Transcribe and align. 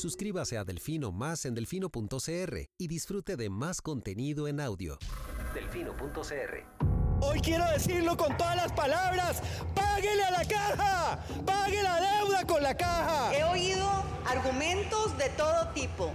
Suscríbase 0.00 0.56
a 0.56 0.64
Delfino 0.64 1.12
Más 1.12 1.44
en 1.44 1.54
delfino.cr 1.54 2.70
y 2.78 2.88
disfrute 2.88 3.36
de 3.36 3.50
más 3.50 3.82
contenido 3.82 4.48
en 4.48 4.58
audio. 4.58 4.98
Delfino.cr 5.52 6.64
Hoy 7.20 7.38
quiero 7.40 7.70
decirlo 7.70 8.16
con 8.16 8.34
todas 8.38 8.56
las 8.56 8.72
palabras. 8.72 9.42
¡Páguele 9.74 10.24
a 10.24 10.30
la 10.30 10.44
caja! 10.46 11.18
¡Pague 11.44 11.82
la 11.82 12.00
deuda 12.00 12.46
con 12.46 12.62
la 12.62 12.74
caja! 12.74 13.36
He 13.36 13.44
oído 13.44 13.86
argumentos 14.26 15.18
de 15.18 15.28
todo 15.36 15.68
tipo 15.74 16.14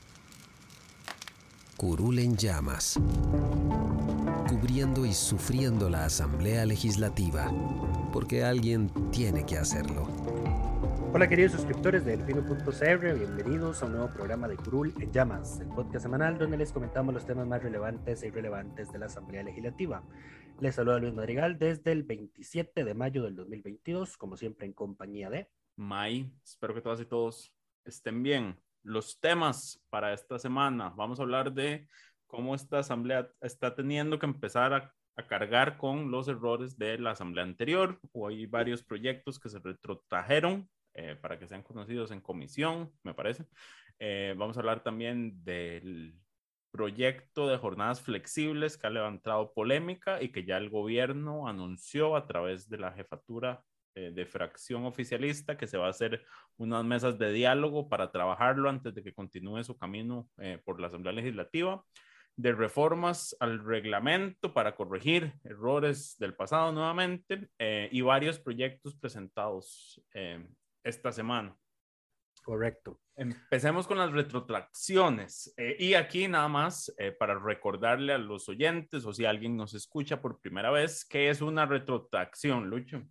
Curul 1.77 2.19
en 2.19 2.37
llamas, 2.37 2.99
cubriendo 4.47 5.05
y 5.05 5.13
sufriendo 5.13 5.89
la 5.89 6.05
Asamblea 6.05 6.65
Legislativa, 6.65 7.51
porque 8.13 8.43
alguien 8.43 8.89
tiene 9.11 9.45
que 9.45 9.57
hacerlo. 9.57 10.07
Hola 11.13 11.27
queridos 11.27 11.53
suscriptores 11.53 12.05
de 12.05 12.17
Delfino.cr, 12.17 13.17
bienvenidos 13.17 13.81
a 13.81 13.85
un 13.87 13.93
nuevo 13.93 14.13
programa 14.13 14.47
de 14.47 14.57
Curul 14.57 14.93
en 14.99 15.11
Llamas, 15.11 15.59
el 15.59 15.67
podcast 15.69 16.03
semanal 16.03 16.37
donde 16.37 16.57
les 16.57 16.71
comentamos 16.71 17.13
los 17.13 17.25
temas 17.25 17.47
más 17.47 17.63
relevantes 17.63 18.21
e 18.21 18.27
irrelevantes 18.27 18.91
de 18.91 18.99
la 18.99 19.07
Asamblea 19.07 19.43
Legislativa. 19.43 20.03
Les 20.59 20.75
saluda 20.75 20.99
Luis 20.99 21.13
Madrigal 21.13 21.57
desde 21.57 21.91
el 21.91 22.03
27 22.03 22.83
de 22.83 22.93
mayo 22.93 23.23
del 23.23 23.35
2022, 23.35 24.17
como 24.17 24.37
siempre 24.37 24.67
en 24.67 24.73
compañía 24.73 25.29
de... 25.29 25.49
May, 25.75 26.31
espero 26.45 26.73
que 26.75 26.81
todas 26.81 27.01
y 27.01 27.05
todos 27.05 27.51
estén 27.85 28.21
bien 28.21 28.57
los 28.83 29.19
temas 29.19 29.81
para 29.89 30.13
esta 30.13 30.39
semana. 30.39 30.93
Vamos 30.95 31.19
a 31.19 31.23
hablar 31.23 31.53
de 31.53 31.87
cómo 32.27 32.55
esta 32.55 32.79
asamblea 32.79 33.29
está 33.41 33.75
teniendo 33.75 34.19
que 34.19 34.25
empezar 34.25 34.73
a, 34.73 34.93
cargar 35.27 35.77
con 35.77 36.09
los 36.09 36.27
errores 36.27 36.79
de 36.79 36.97
la 36.97 37.11
asamblea 37.11 37.43
anterior. 37.43 37.99
O 38.11 38.27
hay 38.27 38.47
varios 38.47 38.81
proyectos 38.81 39.39
que 39.39 39.49
se 39.49 39.59
retrotrajeron 39.59 40.67
eh, 40.95 41.15
para 41.15 41.37
que 41.37 41.47
sean 41.47 41.61
conocidos 41.61 42.09
en 42.09 42.21
comisión, 42.21 42.91
me 43.03 43.13
parece. 43.13 43.45
Eh, 43.99 44.33
vamos 44.35 44.57
a 44.57 44.61
hablar 44.61 44.81
también 44.81 45.43
del 45.43 46.15
proyecto 46.71 47.47
de 47.47 47.57
jornadas 47.57 48.01
flexibles 48.01 48.77
que 48.77 48.87
ha 48.87 48.89
levantado 48.89 49.53
polémica 49.53 50.23
y 50.23 50.29
que 50.29 50.43
ya 50.43 50.57
el 50.57 50.71
gobierno 50.71 51.47
anunció 51.47 52.15
a 52.15 52.25
través 52.25 52.67
de 52.67 52.79
la 52.79 52.93
jefatura 52.93 53.63
eh, 53.93 54.11
de 54.13 54.25
fracción 54.25 54.85
oficialista, 54.85 55.57
que 55.57 55.67
se 55.67 55.77
va 55.77 55.87
a 55.87 55.89
hacer 55.89 56.23
unas 56.55 56.85
mesas 56.85 57.19
de 57.19 57.33
diálogo 57.33 57.89
para 57.89 58.09
trabajarlo 58.09 58.69
antes 58.69 58.95
de 58.95 59.03
que 59.03 59.13
continúe 59.13 59.65
su 59.65 59.77
camino 59.77 60.29
eh, 60.37 60.61
por 60.63 60.79
la 60.79 60.87
Asamblea 60.87 61.11
Legislativa, 61.11 61.83
de 62.37 62.53
reformas 62.53 63.35
al 63.41 63.61
reglamento 63.65 64.53
para 64.53 64.77
corregir 64.77 65.33
errores 65.43 66.15
del 66.19 66.33
pasado 66.33 66.71
nuevamente 66.71 67.49
eh, 67.59 67.89
y 67.91 67.99
varios 67.99 68.39
proyectos 68.39 68.95
presentados 68.95 70.01
esta 70.81 71.11
semana. 71.11 71.53
Correcto. 72.45 72.97
Empecemos 73.17 73.87
con 73.87 73.97
las 73.97 74.13
retrotracciones. 74.13 75.53
y 75.77 75.95
aquí 75.95 76.29
nada 76.29 76.47
más 76.47 76.95
para 77.19 77.37
recordarle 77.37 78.13
a 78.13 78.17
los 78.17 78.47
oyentes 78.47 79.05
o 79.05 79.11
si 79.11 79.25
alguien 79.25 79.57
nos 79.57 79.73
escucha 79.73 80.21
por 80.21 80.39
primera 80.39 80.71
vez, 80.71 81.03
¿qué 81.03 81.29
es 81.29 81.41
una 81.41 81.65
retrotracción, 81.65 82.69
Lucho? 82.69 83.05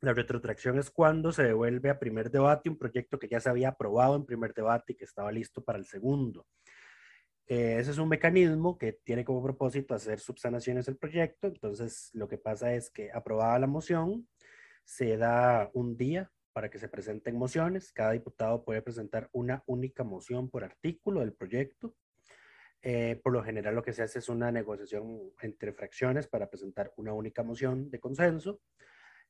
La 0.00 0.14
retrotracción 0.14 0.78
es 0.78 0.90
cuando 0.90 1.32
se 1.32 1.42
devuelve 1.42 1.90
a 1.90 1.98
primer 1.98 2.30
debate 2.30 2.68
un 2.68 2.78
proyecto 2.78 3.18
que 3.18 3.28
ya 3.28 3.40
se 3.40 3.48
había 3.48 3.70
aprobado 3.70 4.14
en 4.14 4.24
primer 4.24 4.54
debate 4.54 4.92
y 4.92 4.96
que 4.96 5.04
estaba 5.04 5.32
listo 5.32 5.64
para 5.64 5.78
el 5.78 5.86
segundo. 5.86 6.46
Eh, 7.48 7.78
ese 7.80 7.90
es 7.90 7.98
un 7.98 8.08
mecanismo 8.08 8.78
que 8.78 8.92
tiene 8.92 9.24
como 9.24 9.42
propósito 9.42 9.94
hacer 9.94 10.20
subsanaciones 10.20 10.86
del 10.86 10.98
proyecto. 10.98 11.48
Entonces, 11.48 12.10
lo 12.12 12.28
que 12.28 12.38
pasa 12.38 12.74
es 12.74 12.90
que 12.90 13.10
aprobada 13.10 13.58
la 13.58 13.66
moción, 13.66 14.28
se 14.84 15.16
da 15.16 15.70
un 15.74 15.96
día 15.96 16.30
para 16.52 16.70
que 16.70 16.78
se 16.78 16.88
presenten 16.88 17.36
mociones. 17.36 17.92
Cada 17.92 18.12
diputado 18.12 18.64
puede 18.64 18.82
presentar 18.82 19.28
una 19.32 19.64
única 19.66 20.04
moción 20.04 20.48
por 20.48 20.62
artículo 20.62 21.20
del 21.20 21.32
proyecto. 21.32 21.94
Eh, 22.82 23.20
por 23.24 23.32
lo 23.32 23.42
general, 23.42 23.74
lo 23.74 23.82
que 23.82 23.92
se 23.92 24.02
hace 24.02 24.20
es 24.20 24.28
una 24.28 24.52
negociación 24.52 25.32
entre 25.40 25.72
fracciones 25.72 26.28
para 26.28 26.48
presentar 26.48 26.92
una 26.96 27.12
única 27.12 27.42
moción 27.42 27.90
de 27.90 27.98
consenso. 27.98 28.60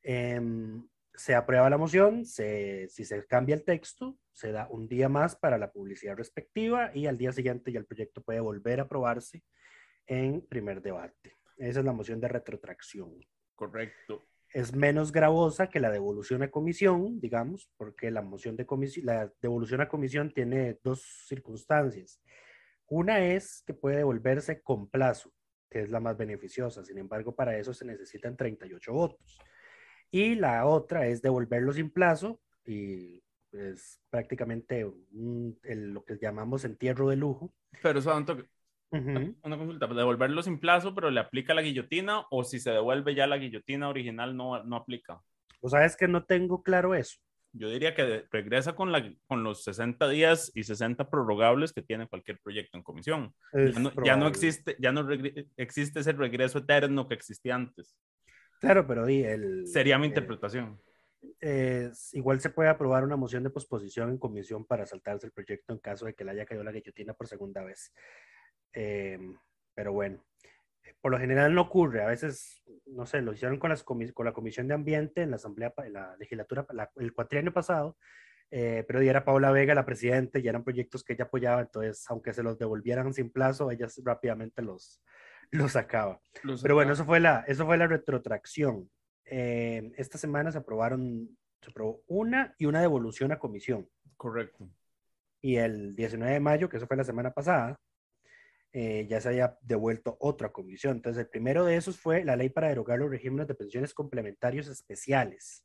Em, 0.03 0.87
se 1.15 1.35
aprueba 1.35 1.69
la 1.69 1.79
moción, 1.79 2.25
si 2.25 2.87
se 2.89 3.27
cambia 3.27 3.57
el 3.57 3.65
texto, 3.65 4.17
se 4.33 4.53
da 4.53 4.69
un 4.71 4.87
día 4.87 5.09
más 5.09 5.35
para 5.35 5.59
la 5.59 5.73
publicidad 5.73 6.17
respectiva 6.17 6.93
y 6.95 7.07
al 7.07 7.19
día 7.19 7.33
siguiente 7.33 7.73
ya 7.73 7.81
el 7.81 7.87
proyecto 7.87 8.23
puede 8.23 8.39
volver 8.39 8.79
a 8.79 8.85
aprobarse 8.85 9.43
en 10.07 10.43
primer 10.43 10.81
debate. 10.81 11.37
Esa 11.57 11.81
es 11.81 11.85
la 11.85 11.93
moción 11.93 12.21
de 12.21 12.29
retrotracción. 12.29 13.19
Correcto. 13.57 14.25
Es 14.55 14.75
menos 14.75 15.11
gravosa 15.11 15.69
que 15.69 15.81
la 15.81 15.91
devolución 15.91 16.43
a 16.45 16.51
comisión, 16.51 17.21
digamos, 17.21 17.69
porque 17.77 18.13
la 18.13 18.23
moción 18.23 18.57
de 18.57 18.65
comisión, 18.65 19.07
la 19.07 19.33
devolución 19.43 19.81
a 19.81 19.89
comisión 19.89 20.33
tiene 20.33 20.79
dos 20.85 21.03
circunstancias. 21.27 22.23
Una 22.87 23.19
es 23.19 23.63
que 23.67 23.75
puede 23.75 23.99
devolverse 23.99 24.63
con 24.63 24.89
plazo, 24.89 25.33
que 25.69 25.81
es 25.83 25.91
la 25.91 26.01
más 26.01 26.17
beneficiosa. 26.17 26.85
Sin 26.85 26.97
embargo, 26.97 27.35
para 27.35 27.59
eso 27.59 27.75
se 27.75 27.85
necesitan 27.85 28.37
38 28.37 28.93
votos. 28.93 29.39
Y 30.11 30.35
la 30.35 30.67
otra 30.67 31.07
es 31.07 31.23
devolverlo 31.23 31.73
sin 31.73 31.91
plazo 31.91 32.41
y 32.65 33.23
es 33.53 34.01
prácticamente 34.11 34.91
lo 35.13 36.05
que 36.05 36.19
llamamos 36.21 36.65
entierro 36.65 37.09
de 37.09 37.17
lujo. 37.17 37.53
Pero 37.83 37.99
eso, 37.99 38.15
una 38.91 39.57
consulta, 39.59 39.87
devolverlo 39.87 40.43
sin 40.43 40.59
plazo, 40.59 40.95
pero 40.95 41.11
le 41.11 41.21
aplica 41.21 41.55
la 41.55 41.63
guillotina 41.63 42.25
o 42.31 42.45
si 42.45 42.59
se 42.59 42.71
devuelve 42.71 43.15
ya 43.15 43.27
la 43.27 43.39
guillotina 43.39 43.89
original 43.89 44.37
no, 44.37 44.63
no 44.65 44.77
aplica. 44.77 45.21
O 45.61 45.69
sabes 45.69 45.97
que 45.97 46.09
no 46.09 46.25
tengo 46.25 46.63
claro 46.63 46.95
eso. 46.95 47.19
Yo 47.53 47.71
diría 47.71 47.95
que 47.95 48.25
regresa 48.31 48.75
con, 48.75 48.93
la, 48.93 49.13
con 49.27 49.43
los 49.43 49.65
60 49.65 50.09
días 50.09 50.53
y 50.55 50.65
60 50.65 51.09
prorrogables 51.11 51.73
que 51.73 51.83
tiene 51.83 52.07
cualquier 52.07 52.39
proyecto 52.41 52.77
en 52.77 52.83
comisión. 52.83 53.35
Ya 53.53 53.81
no, 53.81 53.93
ya 54.05 54.17
no, 54.17 54.29
existe, 54.29 54.77
ya 54.79 54.93
no 54.93 55.09
existe 55.57 56.01
ese 56.01 56.13
regreso 56.13 56.59
eterno 56.59 57.09
que 57.09 57.15
existía 57.15 57.55
antes. 57.55 57.97
Claro, 58.61 58.87
pero 58.87 59.07
el... 59.07 59.67
Sería 59.67 59.99
mi 59.99 60.07
eh, 60.07 60.09
interpretación. 60.09 60.81
igual 62.13 62.41
se 62.41 62.51
puede 62.51 62.69
aprobar 62.69 63.05
una 63.05 63.17
moción 63.17 63.43
de 63.45 63.51
posposición 63.51 64.11
en 64.11 64.19
comisión 64.19 64.65
para 64.65 64.87
saltarse 64.87 65.27
el 65.27 65.33
proyecto 65.33 65.73
en 65.73 65.79
caso 65.79 66.07
de 66.07 66.15
que 66.15 66.25
le 66.25 66.33
haya 66.33 66.47
caído 66.47 66.65
la 66.65 66.73
guillotina 66.73 67.15
por 67.15 67.29
segunda 67.29 67.63
vez. 67.63 67.93
Em, 68.73 69.37
pero 69.75 69.93
bueno, 69.93 70.25
por 71.01 71.13
lo 71.13 71.19
general 71.19 71.55
no 71.55 71.63
ocurre. 71.63 72.03
A 72.03 72.07
veces, 72.07 72.63
no 72.87 73.07
sé, 73.07 73.23
lo 73.23 73.33
hicieron 73.33 73.59
con, 73.59 73.71
las 73.71 73.85
con 73.85 74.25
la 74.25 74.33
Comisión 74.33 74.69
de 74.69 74.75
Ambiente 74.75 75.23
en 75.23 75.31
la 75.31 75.37
Asamblea, 75.37 75.73
en 75.85 75.93
la 75.93 76.17
legislatura, 76.17 76.67
el 76.97 77.13
cuatrienio 77.13 77.53
pasado, 77.53 77.97
eh, 78.51 78.85
pero 78.87 79.03
ya 79.03 79.11
era 79.11 79.25
Paula 79.25 79.51
Vega 79.51 79.75
la 79.75 79.85
presidenta 79.85 80.39
y 80.39 80.49
eran 80.49 80.65
proyectos 80.65 81.05
que 81.05 81.13
ella 81.13 81.25
apoyaba, 81.25 81.61
entonces, 81.61 82.05
aunque 82.09 82.33
se 82.33 82.43
los 82.43 82.59
devolvieran 82.59 83.13
sin 83.13 83.31
plazo, 83.31 83.71
ella 83.71 83.87
rápidamente 84.05 84.63
los, 84.63 85.03
lo 85.53 85.69
sacaba. 85.69 86.21
Pero 86.63 86.75
bueno, 86.75 86.93
eso 86.93 87.05
fue 87.05 87.21
la, 87.21 87.45
eso 87.47 87.67
fue 87.67 87.77
la 87.77 87.87
retrotracción. 87.87 88.91
Eh, 89.25 89.93
esta 89.97 90.19
semana 90.19 90.53
se 90.53 90.59
aprobaron, 90.59 91.37
se 91.61 91.71
aprobó 91.71 92.03
una 92.07 92.55
y 92.59 92.67
una 92.67 92.81
devolución 92.81 93.33
a 93.33 93.39
comisión. 93.39 93.89
Correcto. 94.17 94.69
Y 95.41 95.57
el 95.57 95.95
19 95.95 96.33
de 96.33 96.41
mayo, 96.41 96.69
que 96.69 96.79
eso 96.79 96.87
fue 96.87 96.97
la 96.97 97.05
semana 97.05 97.33
pasada, 97.33 97.79
eh, 98.73 99.07
ya 99.09 99.21
se 99.21 99.29
había 99.29 99.57
devuelto 99.63 100.17
otra 100.21 100.51
comisión. 100.51 100.97
Entonces, 100.97 101.25
el 101.25 101.31
primero 101.31 101.65
de 101.65 101.77
esos 101.77 101.99
fue 101.99 102.25
la 102.25 102.37
ley 102.37 102.49
para 102.49 102.69
derogar 102.69 102.99
los 102.99 103.11
regímenes 103.11 103.47
de 103.47 103.55
pensiones 103.55 103.95
complementarios 103.95 104.67
especiales, 104.69 105.65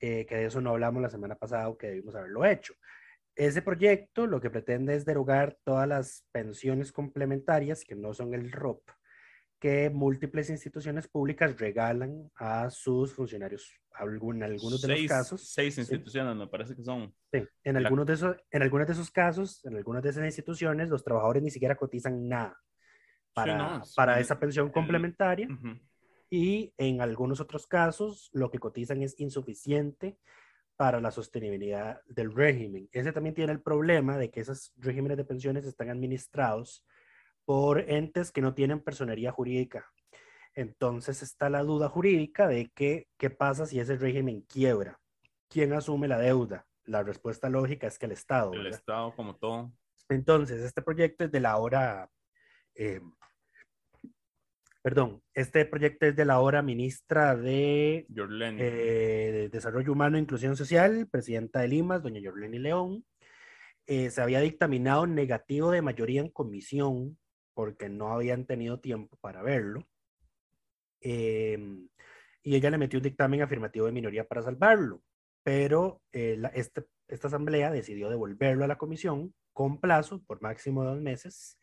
eh, 0.00 0.26
que 0.26 0.36
de 0.36 0.46
eso 0.46 0.60
no 0.60 0.70
hablamos 0.70 1.02
la 1.02 1.10
semana 1.10 1.36
pasada, 1.36 1.64
aunque 1.64 1.88
debimos 1.88 2.14
haberlo 2.14 2.44
hecho. 2.44 2.74
Ese 3.38 3.62
proyecto 3.62 4.26
lo 4.26 4.40
que 4.40 4.50
pretende 4.50 4.96
es 4.96 5.04
derogar 5.04 5.56
todas 5.62 5.86
las 5.86 6.26
pensiones 6.32 6.90
complementarias 6.90 7.84
que 7.84 7.94
no 7.94 8.12
son 8.12 8.34
el 8.34 8.50
ROP, 8.50 8.82
que 9.60 9.90
múltiples 9.90 10.50
instituciones 10.50 11.06
públicas 11.06 11.56
regalan 11.56 12.32
a 12.34 12.68
sus 12.68 13.14
funcionarios. 13.14 13.72
en 14.00 14.42
algunos 14.42 14.82
de 14.82 14.88
los 14.88 15.06
casos. 15.06 15.52
Seis 15.52 15.78
instituciones, 15.78 16.34
me 16.34 16.48
parece 16.48 16.74
que 16.74 16.82
son. 16.82 17.14
Sí, 17.32 17.44
en, 17.62 17.76
algunos 17.76 18.06
de 18.06 18.14
esos, 18.14 18.36
en 18.50 18.62
algunos 18.62 18.88
de 18.88 18.94
esos 18.94 19.12
casos, 19.12 19.64
en 19.64 19.76
algunas 19.76 20.02
de 20.02 20.10
esas 20.10 20.24
instituciones, 20.24 20.88
los 20.88 21.04
trabajadores 21.04 21.40
ni 21.44 21.52
siquiera 21.52 21.76
cotizan 21.76 22.28
nada 22.28 22.60
para, 23.32 23.82
para 23.94 24.18
esa 24.18 24.40
pensión 24.40 24.68
complementaria. 24.72 25.46
Y 26.28 26.74
en 26.76 27.00
algunos 27.00 27.38
otros 27.38 27.68
casos, 27.68 28.30
lo 28.32 28.50
que 28.50 28.58
cotizan 28.58 29.00
es 29.00 29.14
insuficiente 29.20 30.18
para 30.78 31.00
la 31.00 31.10
sostenibilidad 31.10 32.00
del 32.06 32.32
régimen. 32.32 32.88
Ese 32.92 33.10
también 33.10 33.34
tiene 33.34 33.50
el 33.52 33.60
problema 33.60 34.16
de 34.16 34.30
que 34.30 34.40
esos 34.40 34.72
regímenes 34.76 35.16
de 35.16 35.24
pensiones 35.24 35.64
están 35.64 35.90
administrados 35.90 36.86
por 37.44 37.80
entes 37.90 38.30
que 38.30 38.40
no 38.40 38.54
tienen 38.54 38.78
personería 38.78 39.32
jurídica. 39.32 39.90
Entonces 40.54 41.20
está 41.20 41.50
la 41.50 41.64
duda 41.64 41.88
jurídica 41.88 42.46
de 42.46 42.70
que, 42.70 43.08
qué 43.18 43.28
pasa 43.28 43.66
si 43.66 43.80
ese 43.80 43.96
régimen 43.96 44.42
quiebra. 44.42 45.00
¿Quién 45.48 45.72
asume 45.72 46.06
la 46.06 46.18
deuda? 46.18 46.64
La 46.84 47.02
respuesta 47.02 47.48
lógica 47.48 47.88
es 47.88 47.98
que 47.98 48.06
el 48.06 48.12
Estado. 48.12 48.52
El 48.52 48.68
Estado, 48.68 49.12
como 49.16 49.34
todo. 49.34 49.72
Entonces, 50.08 50.60
este 50.60 50.80
proyecto 50.80 51.24
es 51.24 51.32
de 51.32 51.40
la 51.40 51.56
hora 51.56 52.08
eh, 52.76 53.00
perdón, 54.88 55.22
este 55.34 55.66
proyecto 55.66 56.06
es 56.06 56.16
de 56.16 56.24
la 56.24 56.32
ahora 56.32 56.62
ministra 56.62 57.36
de, 57.36 58.06
eh, 58.58 59.48
Desarrollo 59.52 59.92
Humano 59.92 60.16
e 60.16 60.20
Inclusión 60.20 60.56
Social, 60.56 61.06
presidenta 61.10 61.60
de 61.60 61.68
Limas, 61.68 62.02
doña 62.02 62.20
Yorleni 62.20 62.58
León. 62.58 63.04
Eh, 63.86 64.08
se 64.08 64.22
había 64.22 64.40
dictaminado 64.40 65.06
negativo 65.06 65.70
de 65.70 65.82
mayoría 65.82 66.22
en 66.22 66.30
comisión 66.30 67.18
porque 67.52 67.90
no 67.90 68.14
habían 68.14 68.46
tenido 68.46 68.80
tiempo 68.80 69.18
para 69.20 69.42
verlo. 69.42 69.86
Em, 71.02 71.86
y 72.42 72.56
ella 72.56 72.70
le 72.70 72.78
metió 72.78 72.98
un 72.98 73.02
dictamen 73.02 73.42
afirmativo 73.42 73.84
de 73.84 73.92
minoría 73.92 74.26
para 74.26 74.40
salvarlo, 74.40 75.02
pero 75.42 76.00
eh, 76.12 76.40
este, 76.54 76.86
esta 77.08 77.28
asamblea 77.28 77.70
decidió 77.70 78.08
devolverlo 78.08 78.64
a 78.64 78.68
la 78.68 78.78
comisión 78.78 79.34
con 79.52 79.82
plazo 79.82 80.22
por 80.24 80.40
máximo 80.40 80.82
dos 80.82 80.98
meses 80.98 81.58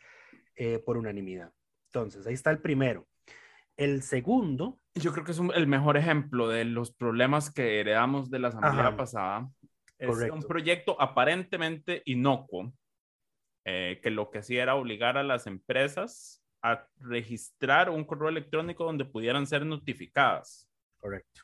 por 0.86 0.98
unanimidad. 0.98 1.52
Entonces, 1.88 2.28
ahí 2.28 2.34
está 2.34 2.52
el 2.52 2.60
primero. 2.60 3.08
El 3.78 4.04
segundo. 4.04 4.80
Yo 4.94 5.12
creo 5.12 5.26
que 5.26 5.32
es 5.32 5.42
el 5.54 5.68
mejor 5.68 5.98
ejemplo 5.98 6.48
de 6.48 6.66
los 6.66 6.94
problemas 6.94 7.54
que 7.54 7.80
heredamos 7.80 8.30
de 8.30 8.40
la 8.40 8.48
asamblea 8.50 8.96
pasada. 8.96 9.50
Es 9.98 10.10
un 10.10 10.44
proyecto 10.44 11.00
aparentemente 11.02 12.02
inocuo, 12.06 12.74
eh, 13.66 14.00
que 14.02 14.12
lo 14.12 14.30
que 14.30 14.40
hacía 14.40 14.64
era 14.64 14.76
obligar 14.76 15.18
a 15.18 15.24
las 15.24 15.48
empresas 15.48 16.42
a 16.62 16.88
registrar 16.98 17.90
un 17.90 18.04
correo 18.04 18.30
electrónico 18.30 18.86
donde 18.86 19.06
pudieran 19.06 19.46
ser 19.46 19.66
notificadas. 19.66 20.70
Correcto. 20.98 21.42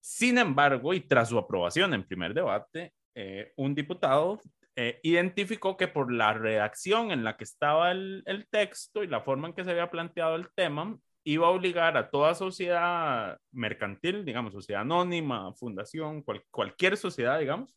Sin 0.00 0.38
embargo, 0.38 0.94
y 0.94 1.00
tras 1.00 1.28
su 1.28 1.38
aprobación 1.38 1.94
en 1.94 2.06
primer 2.06 2.32
debate, 2.32 2.94
eh, 3.14 3.52
un 3.56 3.74
diputado 3.74 4.40
eh, 4.76 5.00
identificó 5.02 5.76
que 5.76 5.88
por 5.88 6.12
la 6.12 6.32
redacción 6.32 7.10
en 7.10 7.24
la 7.24 7.36
que 7.36 7.44
estaba 7.44 7.90
el, 7.90 8.46
texto 8.50 9.02
y 9.02 9.08
la 9.08 9.20
forma 9.20 9.48
en 9.48 9.54
que 9.54 9.64
se 9.64 9.70
había 9.72 9.90
planteado 9.90 10.36
el 10.36 10.48
tema, 10.54 10.96
iba 11.24 11.46
a 11.46 11.50
obligar 11.50 11.96
a 11.96 12.10
toda 12.10 12.34
sociedad 12.34 13.38
mercantil, 13.52 14.24
digamos, 14.24 14.52
sociedad 14.52 14.82
anónima, 14.82 15.52
fundación, 15.54 16.24
cualquier 16.50 16.96
sociedad, 16.96 17.38
digamos, 17.38 17.74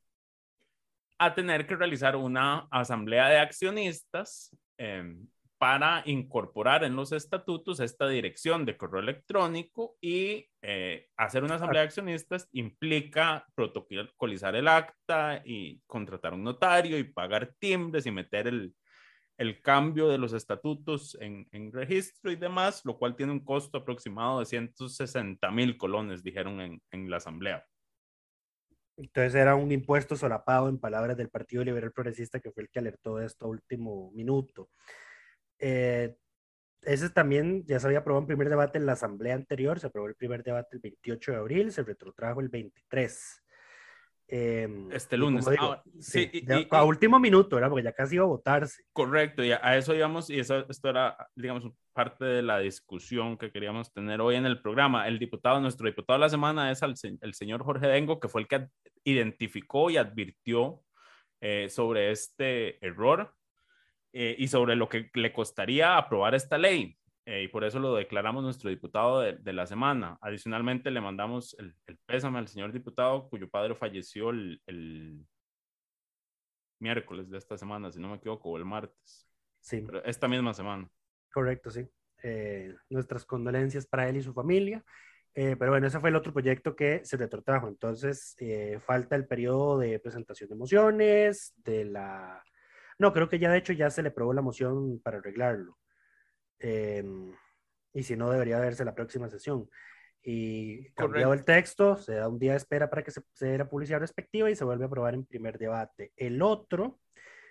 a 1.17 1.33
tener 1.33 1.67
que 1.67 1.75
realizar 1.75 2.15
una 2.15 2.67
asamblea 2.71 3.29
de 3.29 3.37
accionistas 3.39 4.55
em, 4.77 5.27
para 5.57 6.03
incorporar 6.05 6.83
en 6.83 6.95
los 6.95 7.11
estatutos 7.13 7.79
esta 7.79 8.07
dirección 8.07 8.65
de 8.65 8.75
correo 8.75 9.01
electrónico 9.01 9.95
y 10.01 10.45
eh, 10.61 11.07
hacer 11.15 11.43
una 11.43 11.55
asamblea 11.55 11.83
de 11.83 11.87
accionistas 11.87 12.49
implica 12.51 13.45
protocolizar 13.55 14.55
el 14.55 14.67
acta 14.67 15.41
y 15.45 15.79
contratar 15.85 16.33
un 16.33 16.43
notario 16.43 16.97
y 16.97 17.05
pagar 17.05 17.53
timbres 17.59 18.05
y 18.05 18.11
meter 18.11 18.47
el, 18.47 18.75
el 19.37 19.61
cambio 19.61 20.09
de 20.09 20.17
los 20.17 20.33
estatutos 20.33 21.17
en, 21.19 21.71
registro 21.71 22.31
y 22.31 22.35
demás, 22.35 22.81
lo 22.85 22.97
cual 22.97 23.15
tiene 23.15 23.31
un 23.31 23.43
costo 23.43 23.79
aproximado 23.79 24.39
de 24.39 24.45
160 24.45 25.49
mil 25.51 25.77
colones, 25.77 26.23
dijeron 26.23 26.61
en, 26.61 26.81
en 26.91 27.09
la 27.09 27.17
asamblea. 27.17 27.65
Entonces 28.95 29.33
era 29.35 29.55
un 29.55 29.71
impuesto 29.71 30.15
solapado 30.15 30.69
en 30.69 30.79
palabras 30.79 31.17
del 31.17 31.29
Partido 31.29 31.63
Liberal 31.63 31.91
Progresista 31.91 32.39
que 32.39 32.51
fue 32.51 32.63
el 32.63 32.69
que 32.69 32.79
alertó 32.79 33.17
de 33.17 33.25
esto 33.25 33.47
último 33.47 34.11
minuto. 34.13 34.69
Eh, 35.57 36.15
ese 36.81 37.09
también 37.09 37.65
ya 37.65 37.79
se 37.79 37.87
había 37.87 37.99
aprobado 37.99 38.23
en 38.23 38.27
primer 38.27 38.49
debate 38.49 38.77
en 38.77 38.85
la 38.85 38.93
asamblea 38.93 39.35
anterior, 39.35 39.79
se 39.79 39.87
aprobó 39.87 40.07
el 40.07 40.15
primer 40.15 40.43
debate 40.43 40.75
el 40.75 40.81
28 40.81 41.31
de 41.31 41.37
abril, 41.37 41.71
se 41.71 41.83
retrotrajo 41.83 42.41
el 42.41 42.49
23. 42.49 43.42
Em, 44.35 44.91
este 44.91 45.15
lunes. 45.15 45.47
Ah, 45.59 45.83
sí, 45.99 46.27
a 46.71 46.83
último 46.83 47.19
minuto, 47.19 47.55
¿verdad? 47.55 47.69
Porque 47.69 47.83
ya 47.83 47.93
casi 47.93 48.15
iba 48.15 48.23
a 48.23 48.29
votarse. 48.29 48.81
Correcto, 48.91 49.43
y 49.43 49.51
a 49.51 49.77
eso 49.77 49.93
íbamos, 49.93 50.27
y 50.31 50.39
eso, 50.39 50.67
esto 50.67 50.89
era, 50.89 51.15
digamos, 51.35 51.69
parte 51.93 52.25
de 52.25 52.41
la 52.41 52.57
discusión 52.57 53.37
que 53.37 53.51
queríamos 53.51 53.93
tener 53.93 54.21
hoy 54.21 54.33
en 54.33 54.47
el 54.47 54.59
programa. 54.59 55.07
El 55.07 55.19
diputado, 55.19 55.61
nuestro 55.61 55.85
diputado 55.85 56.17
de 56.17 56.25
la 56.25 56.29
semana 56.29 56.71
es 56.71 56.81
el, 56.81 57.35
señor 57.35 57.63
Jorge 57.63 57.85
Dengo, 57.85 58.19
que 58.19 58.27
fue 58.27 58.41
el 58.41 58.47
que 58.47 58.69
identificó 59.03 59.91
y 59.91 59.97
advirtió 59.97 60.81
eh, 61.39 61.69
sobre 61.69 62.09
este 62.09 62.83
error 62.83 63.35
eh, 64.13 64.35
y 64.39 64.47
sobre 64.47 64.75
lo 64.75 64.89
que 64.89 65.11
le 65.13 65.31
costaría 65.31 65.95
aprobar 65.95 66.33
esta 66.33 66.57
ley. 66.57 66.97
Eh, 67.25 67.43
y 67.43 67.47
por 67.47 67.63
eso 67.63 67.79
lo 67.79 67.95
declaramos 67.95 68.43
nuestro 68.43 68.69
diputado 68.69 69.21
de, 69.21 69.53
la 69.53 69.65
semana. 69.65 70.17
Adicionalmente, 70.21 70.91
le 70.91 70.99
mandamos 70.99 71.55
el, 71.57 71.73
pésame 72.05 72.39
al 72.39 72.47
señor 72.47 72.73
diputado 72.73 73.29
cuyo 73.29 73.49
padre 73.49 73.75
falleció 73.75 74.29
el, 74.29 75.25
miércoles 76.79 77.29
de 77.29 77.37
esta 77.37 77.57
semana, 77.57 77.89
si 77.91 77.99
no 77.99 78.09
me 78.09 78.17
equivoco, 78.17 78.49
o 78.49 78.57
el 78.57 78.65
martes. 78.65 79.27
Sí. 79.61 79.87
esta 80.03 80.27
misma 80.27 80.53
semana. 80.53 80.89
Correcto, 81.31 81.71
sí. 81.71 81.87
Eh, 82.21 82.75
nuestras 82.89 83.23
condolencias 83.23 83.87
para 83.87 84.09
él 84.09 84.17
y 84.17 84.21
su 84.21 84.33
familia. 84.33 84.83
pero 85.33 85.71
bueno, 85.71 85.87
ese 85.87 86.01
fue 86.01 86.09
el 86.09 86.17
otro 86.17 86.33
proyecto 86.33 86.75
que 86.75 87.05
se 87.05 87.15
retrotrajo. 87.15 87.69
Entonces, 87.69 88.35
falta 88.85 89.15
el 89.15 89.25
periodo 89.25 89.79
de 89.79 89.97
presentación 89.99 90.49
de 90.49 90.55
mociones, 90.57 91.53
de 91.55 91.85
la 91.85 92.43
no, 92.99 93.11
creo 93.13 93.29
que 93.29 93.39
ya 93.39 93.51
de 93.51 93.57
hecho 93.57 93.73
ya 93.73 93.89
se 93.89 94.03
le 94.03 94.11
probó 94.11 94.33
la 94.33 94.41
moción 94.41 94.99
para 95.03 95.17
arreglarlo. 95.17 95.77
Em, 96.59 97.33
y 97.93 98.03
si 98.03 98.15
no, 98.15 98.31
debería 98.31 98.59
verse 98.59 98.85
la 98.85 98.95
próxima 98.95 99.29
sesión. 99.29 99.69
Y 100.21 100.89
cambiado 100.91 101.33
el 101.33 101.43
texto, 101.43 101.97
se 101.97 102.15
da 102.15 102.29
un 102.29 102.39
día 102.39 102.51
de 102.51 102.57
espera 102.57 102.89
para 102.89 103.03
que 103.03 103.11
se, 103.11 103.21
se 103.33 103.47
dé 103.47 103.57
la 103.57 103.69
publicidad 103.69 103.99
respectiva 103.99 104.49
y 104.49 104.55
se 104.55 104.63
vuelve 104.63 104.85
a 104.85 104.87
aprobar 104.87 105.13
en 105.13 105.25
primer 105.25 105.57
debate. 105.57 106.13
El 106.15 106.41
otro, 106.41 106.99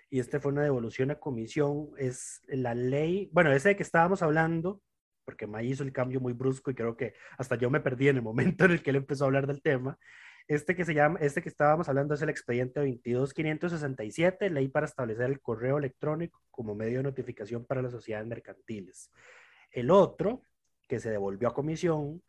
y 0.09 0.19
este 0.19 0.39
fue 0.39 0.51
una 0.51 0.63
devolución 0.63 1.11
a 1.11 1.19
comisión, 1.19 1.89
es 1.97 2.41
la 2.47 2.73
ley, 2.75 3.29
bueno, 3.31 3.51
ese 3.51 3.69
de 3.69 3.75
que 3.75 3.83
estábamos 3.83 4.21
hablando, 4.21 4.81
porque 5.25 5.47
May 5.47 5.71
hizo 5.71 5.83
el 5.83 5.93
cambio 5.93 6.19
muy 6.19 6.33
brusco 6.33 6.71
y 6.71 6.75
creo 6.75 6.97
que 6.97 7.13
hasta 7.37 7.55
yo 7.55 7.69
me 7.69 7.79
perdí 7.79 8.09
en 8.09 8.17
el 8.17 8.21
momento 8.21 8.65
en 8.65 8.71
el 8.71 8.83
que 8.83 8.89
él 8.89 8.97
empezó 8.97 9.23
a 9.23 9.27
hablar 9.27 9.47
del 9.47 9.61
tema, 9.61 9.97
este 10.47 10.75
que 10.75 10.85
se 10.85 10.93
llama, 10.93 11.19
este 11.21 11.41
que 11.41 11.49
estábamos 11.49 11.89
hablando 11.89 12.13
es 12.13 12.21
el 12.21 12.29
expediente 12.29 12.79
22567, 12.79 14.49
ley 14.49 14.67
para 14.67 14.85
establecer 14.85 15.29
el 15.29 15.41
correo 15.41 15.77
electrónico 15.77 16.41
como 16.51 16.75
medio 16.75 16.97
de 16.97 17.03
notificación 17.03 17.65
para 17.65 17.81
las 17.81 17.91
sociedades 17.91 18.27
mercantiles. 18.27 19.11
El 19.71 19.89
otro, 19.89 20.41
que 20.87 20.99
se 20.99 21.09
devolvió 21.09 21.47
a 21.47 21.53
comisión, 21.53 22.21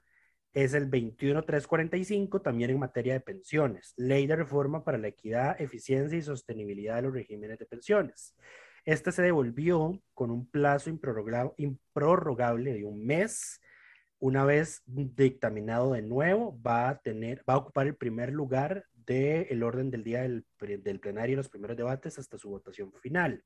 es 0.52 0.72
el 0.74 0.86
21345, 0.86 2.40
también 2.40 2.70
en 2.70 2.78
materia 2.78 3.14
de 3.14 3.20
pensiones, 3.20 3.92
ley 3.96 4.26
de 4.26 4.36
reforma 4.36 4.84
para 4.84 4.98
la 4.98 5.08
equidad, 5.08 5.60
eficiencia 5.60 6.16
y 6.16 6.22
sostenibilidad 6.22 6.96
de 6.96 7.02
los 7.02 7.12
regímenes 7.12 7.58
de 7.58 7.66
pensiones. 7.66 8.36
Este 8.84 9.10
se 9.10 9.22
devolvió 9.22 10.00
con 10.12 10.30
un 10.30 10.48
plazo 10.48 10.90
improrrogable 10.90 12.72
de 12.72 12.84
un 12.84 13.04
mes 13.04 13.60
una 14.24 14.42
vez 14.46 14.82
dictaminado 14.86 15.92
de 15.92 16.00
nuevo, 16.00 16.58
va 16.62 16.88
a 16.88 16.98
tener, 16.98 17.44
va 17.46 17.54
a 17.54 17.58
ocupar 17.58 17.86
el 17.86 17.94
primer 17.94 18.32
lugar 18.32 18.86
del 18.94 19.62
orden 19.62 19.90
del 19.90 20.02
día 20.02 20.22
del, 20.22 20.46
del 20.82 20.98
plenario 20.98 21.36
los 21.36 21.50
primeros 21.50 21.76
debates 21.76 22.18
hasta 22.18 22.38
su 22.38 22.48
votación 22.48 22.90
final. 23.02 23.44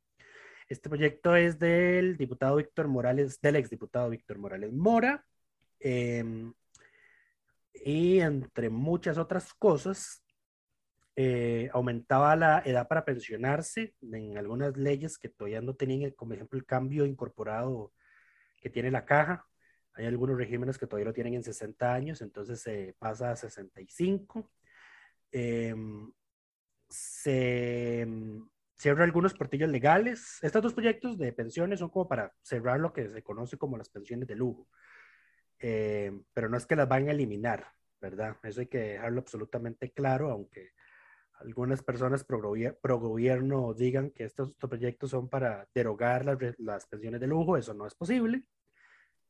Este 0.68 0.88
proyecto 0.88 1.34
es 1.34 1.58
del 1.58 2.16
diputado 2.16 2.54
Víctor 2.54 2.86
Morales, 2.86 3.40
del 3.40 3.56
exdiputado 3.56 4.08
Víctor 4.08 4.38
Morales 4.38 4.72
Mora, 4.72 5.26
em, 5.80 6.54
y 7.74 8.20
entre 8.20 8.70
muchas 8.70 9.18
otras 9.18 9.52
cosas, 9.54 10.22
eh, 11.16 11.70
aumentaba 11.72 12.36
la 12.36 12.62
edad 12.64 12.86
para 12.86 13.04
pensionarse 13.04 13.94
en 14.00 14.38
algunas 14.38 14.76
leyes 14.76 15.18
que 15.18 15.28
todavía 15.28 15.60
no 15.60 15.74
tenían, 15.74 16.12
como 16.12 16.34
ejemplo, 16.34 16.56
el 16.56 16.66
cambio 16.66 17.04
incorporado 17.04 17.92
que 18.60 18.70
tiene 18.70 18.92
la 18.92 19.04
caja 19.04 19.48
hay 19.98 20.06
algunos 20.06 20.38
regímenes 20.38 20.78
que 20.78 20.86
todavía 20.86 21.06
lo 21.06 21.12
tienen 21.12 21.34
en 21.34 21.42
60 21.42 21.92
años, 21.92 22.22
entonces 22.22 22.60
se 22.60 22.94
pasa 22.98 23.32
a 23.32 23.36
65. 23.36 24.50
Em, 25.32 26.10
se 26.88 28.00
em, 28.02 28.48
cierran 28.76 29.04
algunos 29.04 29.34
portillos 29.34 29.68
legales. 29.70 30.38
Estos 30.42 30.62
dos 30.62 30.74
proyectos 30.74 31.18
de 31.18 31.32
pensiones 31.32 31.80
son 31.80 31.90
como 31.90 32.08
para 32.08 32.32
cerrar 32.42 32.80
lo 32.80 32.92
que 32.92 33.08
se 33.10 33.22
conoce 33.22 33.58
como 33.58 33.76
las 33.76 33.90
pensiones 33.90 34.28
de 34.28 34.36
lujo. 34.36 34.68
Em, 35.58 36.24
pero 36.32 36.48
no 36.48 36.56
es 36.56 36.66
que 36.66 36.76
las 36.76 36.88
van 36.88 37.08
a 37.08 37.12
eliminar, 37.12 37.66
¿verdad? 38.00 38.36
Eso 38.44 38.60
hay 38.60 38.68
que 38.68 38.78
dejarlo 38.78 39.20
absolutamente 39.20 39.90
claro, 39.92 40.30
aunque 40.30 40.70
algunas 41.40 41.82
personas 41.82 42.24
pro, 42.24 42.40
gobierno 43.00 43.74
digan 43.74 44.10
que 44.10 44.24
estos, 44.24 44.52
proyectos 44.54 45.10
son 45.10 45.28
para 45.28 45.68
derogar 45.74 46.24
las, 46.24 46.38
las 46.58 46.86
pensiones 46.86 47.20
de 47.20 47.26
lujo, 47.26 47.56
eso 47.56 47.74
no 47.74 47.86
es 47.86 47.94
posible. 47.94 48.44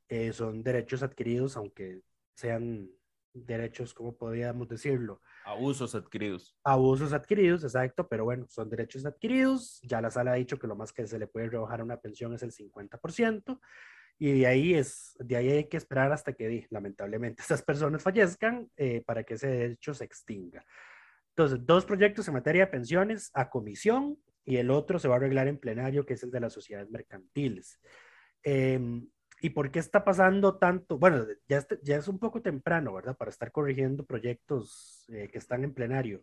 Eh, 0.09 0.33
son 0.33 0.63
derechos 0.63 1.03
adquiridos, 1.03 1.57
aunque 1.57 2.03
sean 2.35 2.91
derechos, 3.33 3.95
como 3.95 4.17
podríamos 4.17 4.69
decirlo? 4.69 5.21
Abusos 5.45 5.95
adquiridos. 5.95 6.57
Abusos 6.65 7.13
adquiridos, 7.13 7.63
exacto, 7.65 8.09
pero 8.09 8.25
bueno, 8.25 8.47
son 8.49 8.69
derechos 8.69 9.05
adquiridos. 9.07 9.81
Ya 9.83 10.01
la 10.01 10.11
sala 10.11 10.33
ha 10.33 10.37
dicho 10.37 10.59
que 10.59 10.67
lo 10.67 10.77
más 10.77 10.93
que 10.93 11.07
se 11.07 11.19
le 11.19 11.27
puede 11.27 11.51
rebajar 11.51 11.81
a 11.81 11.85
una 11.85 12.01
pensión 12.01 12.33
es 12.35 12.43
el 12.43 12.53
50%. 12.53 13.61
Y 14.21 14.41
de 14.41 14.47
ahí, 14.47 14.75
es, 14.75 15.17
de 15.21 15.37
ahí 15.37 15.51
hay 15.51 15.69
que 15.69 15.77
esperar 15.77 16.13
hasta 16.13 16.33
que, 16.33 16.67
lamentablemente, 16.71 17.43
estas 17.43 17.63
personas 17.63 18.03
fallezcan 18.03 18.69
eh, 18.77 19.03
para 19.07 19.25
que 19.25 19.35
ese 19.35 19.49
derecho 19.49 19.95
se 19.95 20.05
extinga. 20.05 20.65
Entonces, 21.31 21.65
dos 21.65 21.85
proyectos 21.85 22.27
en 22.27 22.35
materia 22.35 22.65
de 22.65 22.73
pensiones 22.73 23.31
a 23.33 23.49
comisión 23.49 24.19
y 24.45 24.57
el 24.57 24.71
otro 24.71 24.99
se 24.99 25.07
va 25.07 25.15
a 25.15 25.19
arreglar 25.19 25.47
en 25.47 25.59
plenario, 25.59 26.05
que 26.05 26.15
es 26.15 26.23
el 26.25 26.31
de 26.31 26.41
las 26.41 26.53
sociedades 26.53 26.91
mercantiles. 26.91 27.79
Em, 28.43 29.09
¿Y 29.41 29.51
por 29.51 29.71
qué 29.71 29.79
está 29.79 30.05
pasando 30.05 30.57
tanto? 30.57 30.99
Bueno, 30.99 31.25
ya, 31.49 31.65
ya 31.83 31.97
es 31.97 32.09
un 32.09 32.19
poco 32.19 32.43
temprano, 32.43 32.93
¿verdad? 32.95 33.17
Para 33.17 33.31
estar 33.31 33.53
corrigiendo 33.53 34.05
proyectos 34.05 35.05
eh, 35.09 35.29
que 35.31 35.39
están 35.39 35.65
en 35.65 35.73
plenario. 35.73 36.23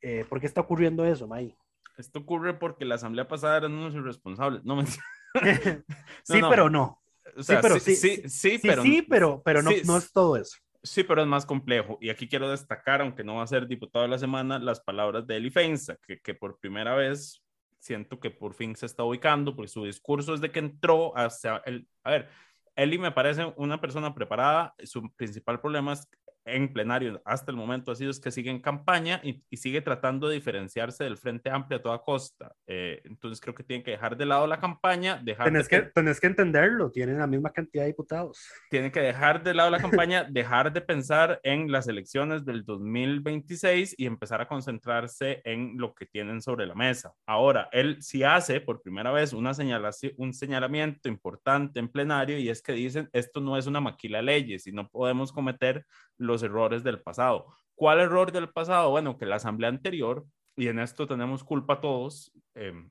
Eh, 0.00 0.24
¿Por 0.28 0.40
qué 0.40 0.46
está 0.46 0.60
ocurriendo 0.60 1.04
eso, 1.04 1.28
May? 1.28 1.56
Esto 1.96 2.18
ocurre 2.18 2.54
porque 2.54 2.84
la 2.84 2.96
asamblea 2.96 3.28
pasada 3.28 3.58
eran 3.58 3.72
unos 3.72 3.94
irresponsables. 3.94 4.64
No, 4.64 4.76
me... 4.76 4.84
sí, 6.24 6.40
pero 6.48 6.68
no. 6.68 7.02
sí, 7.38 7.54
pero 7.62 7.78
sí, 7.78 7.94
sí, 7.96 8.28
sí, 8.28 8.58
pero, 8.62 8.82
sí, 8.82 9.02
pero, 9.02 9.42
pero 9.44 9.62
no, 9.62 9.70
no 9.84 9.96
es 9.96 10.12
todo 10.12 10.36
eso. 10.36 10.58
Sí, 10.82 11.02
pero 11.02 11.22
es 11.22 11.28
más 11.28 11.46
complejo. 11.46 11.98
Y 12.00 12.10
aquí 12.10 12.28
quiero 12.28 12.50
destacar, 12.50 13.00
aunque 13.00 13.24
no 13.24 13.36
va 13.36 13.44
a 13.44 13.46
ser 13.46 13.66
diputado 13.66 14.02
de 14.02 14.10
la 14.10 14.18
semana, 14.18 14.58
las 14.58 14.80
palabras 14.80 15.26
de 15.26 15.36
Eli 15.36 15.50
Feinza, 15.50 15.96
que, 16.06 16.20
que 16.20 16.34
por 16.34 16.58
primera 16.58 16.94
vez 16.94 17.43
siento 17.84 18.18
que 18.18 18.30
por 18.30 18.54
fin 18.54 18.74
se 18.76 18.86
está 18.86 19.04
ubicando, 19.04 19.54
porque 19.54 19.68
su 19.68 19.84
discurso 19.84 20.32
es 20.32 20.40
de 20.40 20.50
que 20.50 20.58
entró 20.58 21.16
hacia 21.16 21.58
el... 21.66 21.86
A 22.02 22.12
ver, 22.12 22.30
Eli 22.76 22.98
me 22.98 23.12
parece 23.12 23.52
una 23.56 23.78
persona 23.78 24.14
preparada, 24.14 24.74
su 24.84 25.12
principal 25.14 25.60
problema 25.60 25.92
es 25.92 26.08
en 26.44 26.72
plenario 26.72 27.22
hasta 27.24 27.50
el 27.50 27.56
momento 27.56 27.92
ha 27.92 27.96
sido 27.96 28.10
es 28.10 28.20
que 28.20 28.30
sigue 28.30 28.50
en 28.50 28.60
campaña 28.60 29.20
y, 29.22 29.42
sigue 29.56 29.80
tratando 29.80 30.28
de 30.28 30.34
diferenciarse 30.34 31.04
del 31.04 31.16
Frente 31.16 31.48
Amplio 31.48 31.78
a 31.78 31.82
toda 31.82 32.02
costa. 32.02 32.54
Eh, 32.66 33.00
entonces 33.04 33.40
creo 33.40 33.54
que 33.54 33.62
tiene 33.62 33.82
que 33.82 33.92
dejar 33.92 34.16
de 34.16 34.26
lado 34.26 34.46
la 34.46 34.60
campaña. 34.60 35.20
Dejar 35.22 35.46
tenés, 35.46 35.68
que, 35.68 35.82
tenés 35.82 36.20
que 36.20 36.26
entenderlo, 36.26 36.90
tienen 36.90 37.18
la 37.18 37.26
misma 37.26 37.50
cantidad 37.50 37.84
de 37.84 37.88
diputados. 37.88 38.46
Tiene 38.68 38.90
que 38.90 39.00
dejar 39.00 39.42
de 39.42 39.54
lado 39.54 39.70
la 39.70 39.78
campaña, 40.04 40.24
dejar 40.24 40.72
de 40.72 40.80
pensar 40.80 41.40
en 41.44 41.70
las 41.70 41.88
elecciones 41.88 42.44
del 42.44 42.64
2026 42.64 43.94
y 43.96 44.06
empezar 44.06 44.40
a 44.40 44.48
concentrarse 44.48 45.40
en 45.44 45.76
lo 45.78 45.94
que 45.94 46.06
tienen 46.06 46.42
sobre 46.42 46.66
la 46.66 46.74
mesa. 46.74 47.12
Ahora, 47.26 47.68
él 47.72 47.98
sí 48.02 48.22
hace 48.22 48.60
por 48.60 48.82
primera 48.82 49.12
vez 49.12 49.32
una 49.32 49.54
señalación, 49.54 50.12
un 50.16 50.34
señalamiento 50.34 51.08
importante 51.08 51.80
en 51.80 51.88
plenario 51.88 52.38
y 52.38 52.48
es 52.48 52.60
que 52.62 52.72
dicen, 52.72 53.08
esto 53.12 53.40
no 53.40 53.56
es 53.56 53.66
una 53.66 53.80
maquila 53.80 54.18
de 54.18 54.24
leyes 54.24 54.66
y 54.66 54.72
no 54.72 54.88
podemos 54.88 55.32
cometer 55.32 55.86
los 56.16 56.33
errores 56.42 56.82
del 56.84 57.00
pasado. 57.00 57.46
¿Cuál 57.74 58.00
error 58.00 58.32
del 58.32 58.50
pasado? 58.50 58.90
Bueno, 58.90 59.18
que 59.18 59.26
la 59.26 59.36
asamblea 59.36 59.70
anterior, 59.70 60.24
y 60.56 60.68
en 60.68 60.78
esto 60.78 61.06
tenemos 61.06 61.44
culpa 61.44 61.80
todos, 61.80 62.32
em, 62.54 62.90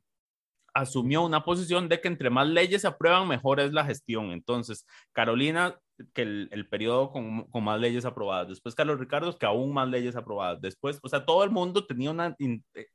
asumió 0.74 1.24
una 1.24 1.44
posición 1.44 1.88
de 1.90 2.02
que 2.02 2.08
entre 2.08 2.30
más 2.30 2.48
leyes 2.48 2.82
se 2.82 2.88
aprueban, 2.88 3.28
mejor 3.28 3.60
es 3.60 3.74
la 3.74 3.86
gestión. 3.86 4.32
Entonces, 4.32 4.86
Carolina, 5.12 5.80
que 6.14 6.24
el, 6.24 6.68
periodo 6.70 7.12
con, 7.12 7.46
con, 7.50 7.64
más 7.64 7.80
leyes 7.80 8.06
aprobadas. 8.06 8.48
Después, 8.50 8.76
Carlos 8.76 9.00
Ricardo, 9.00 9.38
que 9.38 9.46
aún 9.46 9.74
más 9.74 9.88
leyes 9.90 10.16
aprobadas. 10.16 10.62
Después, 10.62 11.00
o 11.04 11.10
sea, 11.10 11.26
todo 11.26 11.44
el 11.44 11.52
mundo 11.52 11.86
tenía 11.86 12.12
una... 12.12 12.36
Eh, 12.40 12.88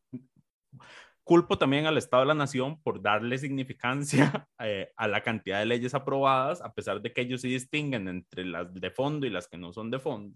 culpo 1.28 1.58
también 1.58 1.84
al 1.84 1.98
Estado 1.98 2.22
de 2.22 2.28
la 2.28 2.34
Nación 2.34 2.80
por 2.80 3.02
darle 3.02 3.36
significancia 3.36 4.48
eh, 4.60 4.90
a 4.96 5.06
la 5.06 5.22
cantidad 5.22 5.58
de 5.58 5.66
leyes 5.66 5.92
aprobadas, 5.92 6.62
a 6.62 6.72
pesar 6.72 7.02
de 7.02 7.12
que 7.12 7.20
ellos 7.20 7.42
sí 7.42 7.50
distinguen 7.50 8.08
entre 8.08 8.46
las 8.46 8.72
de 8.72 8.90
fondo 8.90 9.26
y 9.26 9.30
las 9.30 9.46
que 9.46 9.58
no 9.58 9.70
son 9.74 9.90
de 9.90 9.98
fondo. 9.98 10.34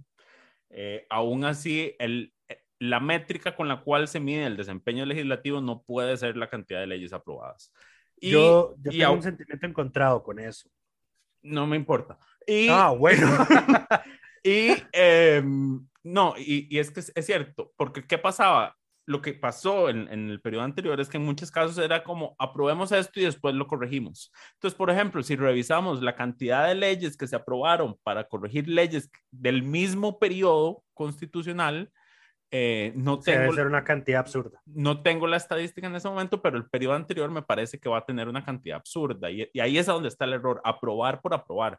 Eh, 0.68 1.06
aún 1.08 1.46
así, 1.46 1.96
el, 1.98 2.34
eh, 2.46 2.60
la 2.78 3.00
métrica 3.00 3.56
con 3.56 3.68
la 3.68 3.80
cual 3.80 4.06
se 4.06 4.20
mide 4.20 4.44
el 4.44 4.58
desempeño 4.58 5.06
legislativo 5.06 5.62
no 5.62 5.82
puede 5.82 6.14
ser 6.18 6.36
la 6.36 6.50
cantidad 6.50 6.80
de 6.80 6.86
leyes 6.86 7.14
aprobadas. 7.14 7.72
Y, 8.20 8.32
yo, 8.32 8.74
tengo 8.82 9.14
un 9.14 9.22
sentimiento 9.22 9.66
encontrado 9.66 10.22
con 10.22 10.38
eso. 10.38 10.68
No 11.40 11.66
me 11.66 11.76
importa. 11.76 12.18
Y, 12.46 12.68
ah, 12.68 12.90
bueno. 12.90 13.26
y 14.44 14.74
em, 14.92 15.88
no, 16.02 16.34
y, 16.36 16.68
y, 16.68 16.78
es 16.78 16.90
que 16.90 17.00
es, 17.00 17.26
cierto, 17.26 17.72
porque 17.78 18.06
¿qué 18.06 18.18
pasaba? 18.18 18.76
Lo 19.06 19.20
que 19.20 19.34
pasó 19.34 19.88
en, 19.88 20.08
en, 20.12 20.30
el 20.30 20.40
periodo 20.40 20.64
anterior 20.64 21.00
es 21.00 21.08
que 21.08 21.16
en 21.16 21.24
muchos 21.24 21.50
casos 21.50 21.76
era 21.78 22.04
como 22.04 22.36
aprobemos 22.38 22.92
esto 22.92 23.20
y 23.20 23.24
después 23.24 23.54
lo 23.54 23.66
corregimos. 23.66 24.32
Entonces, 24.54 24.76
por 24.76 24.90
ejemplo, 24.90 25.22
si 25.22 25.36
revisamos 25.36 26.02
la 26.02 26.14
cantidad 26.14 26.68
de 26.68 26.74
leyes 26.74 27.16
que 27.16 27.26
se 27.26 27.36
aprobaron 27.36 27.96
para 28.02 28.28
corregir 28.28 28.68
leyes 28.68 29.10
del 29.30 29.62
mismo 29.62 30.18
periodo 30.18 30.84
constitucional, 30.94 31.90
eh, 32.54 32.92
no 32.94 33.18
tengo, 33.18 33.40
debe 33.40 33.54
ser 33.54 33.66
una 33.66 33.82
cantidad 33.82 34.20
absurda. 34.20 34.60
No 34.66 35.02
tengo 35.02 35.26
la 35.26 35.38
estadística 35.38 35.86
en 35.86 35.94
ese 35.94 36.06
momento, 36.06 36.42
pero 36.42 36.58
el 36.58 36.68
periodo 36.68 36.94
anterior 36.94 37.30
me 37.30 37.40
parece 37.40 37.80
que 37.80 37.88
va 37.88 37.98
a 37.98 38.04
tener 38.04 38.28
una 38.28 38.44
cantidad 38.44 38.76
absurda. 38.76 39.30
Y, 39.30 39.48
y 39.54 39.60
ahí 39.60 39.78
es 39.78 39.86
donde 39.86 40.08
está 40.08 40.26
el 40.26 40.34
error, 40.34 40.60
aprobar 40.62 41.22
por 41.22 41.32
aprobar. 41.32 41.78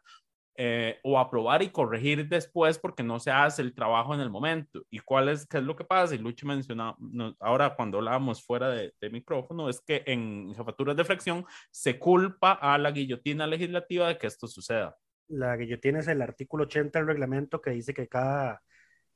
Eh, 0.56 1.00
o 1.02 1.18
aprobar 1.18 1.64
y 1.64 1.70
corregir 1.70 2.28
después 2.28 2.78
porque 2.78 3.02
no 3.02 3.18
se 3.18 3.32
hace 3.32 3.60
el 3.60 3.74
trabajo 3.74 4.14
en 4.14 4.20
el 4.20 4.30
momento. 4.30 4.86
¿Y 4.88 5.00
cuál 5.00 5.28
es, 5.28 5.46
qué 5.46 5.58
es 5.58 5.64
lo 5.64 5.74
que 5.74 5.82
pasa? 5.82 6.14
Y 6.14 6.18
Lucho 6.18 6.46
mencionaba, 6.46 6.96
ahora 7.40 7.74
cuando 7.74 7.98
hablábamos 7.98 8.44
fuera 8.44 8.70
de, 8.70 8.92
micrófono, 9.10 9.68
es 9.68 9.80
que 9.80 10.04
en 10.06 10.54
jefaturas 10.54 10.96
de 10.96 11.04
fracción 11.04 11.44
se 11.72 11.98
culpa 11.98 12.52
a 12.52 12.78
la 12.78 12.92
guillotina 12.92 13.48
legislativa 13.48 14.06
de 14.06 14.16
que 14.16 14.28
esto 14.28 14.46
suceda. 14.46 14.96
La 15.26 15.56
guillotina 15.56 15.98
es 15.98 16.06
el 16.06 16.22
artículo 16.22 16.64
80 16.64 17.00
del 17.00 17.08
reglamento 17.08 17.60
que 17.60 17.70
dice 17.70 17.92
que 17.92 18.06
cada 18.06 18.62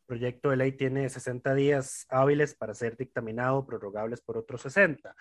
proyecto 0.06 0.50
de 0.50 0.56
ley 0.56 0.72
tiene 0.72 1.08
60 1.08 1.54
días 1.54 2.04
hábiles 2.08 2.56
para 2.56 2.74
ser 2.74 2.96
dictaminado, 2.96 3.64
prorrogables 3.64 4.20
por 4.22 4.38
otros 4.38 4.62
60. 4.62 5.14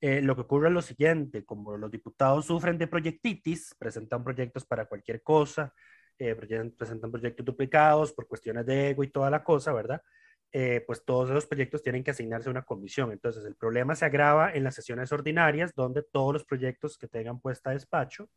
Eh, 0.00 0.22
lo 0.22 0.34
que 0.34 0.42
ocurre 0.42 0.68
es 0.68 0.74
lo 0.74 0.82
siguiente, 0.82 1.44
como 1.44 1.76
los 1.76 1.90
diputados 1.90 2.46
sufren 2.46 2.78
de 2.78 2.86
proyectitis, 2.86 3.74
presentan 3.78 4.24
proyectos 4.24 4.64
para 4.64 4.86
cualquier 4.86 5.22
cosa, 5.22 5.74
eh, 6.18 6.34
presentan 6.34 7.10
proyectos 7.10 7.44
duplicados 7.44 8.12
por 8.12 8.26
cuestiones 8.26 8.64
de 8.66 8.90
ego 8.90 9.04
y 9.04 9.08
toda 9.08 9.30
la 9.30 9.44
cosa, 9.44 9.72
¿verdad? 9.72 10.02
Eh, 10.52 10.82
pues 10.86 11.04
todos 11.04 11.30
esos 11.30 11.46
proyectos 11.46 11.82
tienen 11.82 12.02
que 12.02 12.10
asignarse 12.10 12.48
a 12.48 12.52
una 12.52 12.62
comisión. 12.62 13.12
Entonces 13.12 13.44
el 13.44 13.56
problema 13.56 13.94
se 13.94 14.04
agrava 14.04 14.52
en 14.52 14.64
las 14.64 14.74
sesiones 14.74 15.12
ordinarias, 15.12 15.74
donde 15.74 16.02
todos 16.02 16.32
los 16.32 16.44
proyectos 16.44 16.98
que 16.98 17.06
tengan 17.06 17.40
puesta 17.40 17.70
a 17.70 17.72
despacho, 17.74 18.28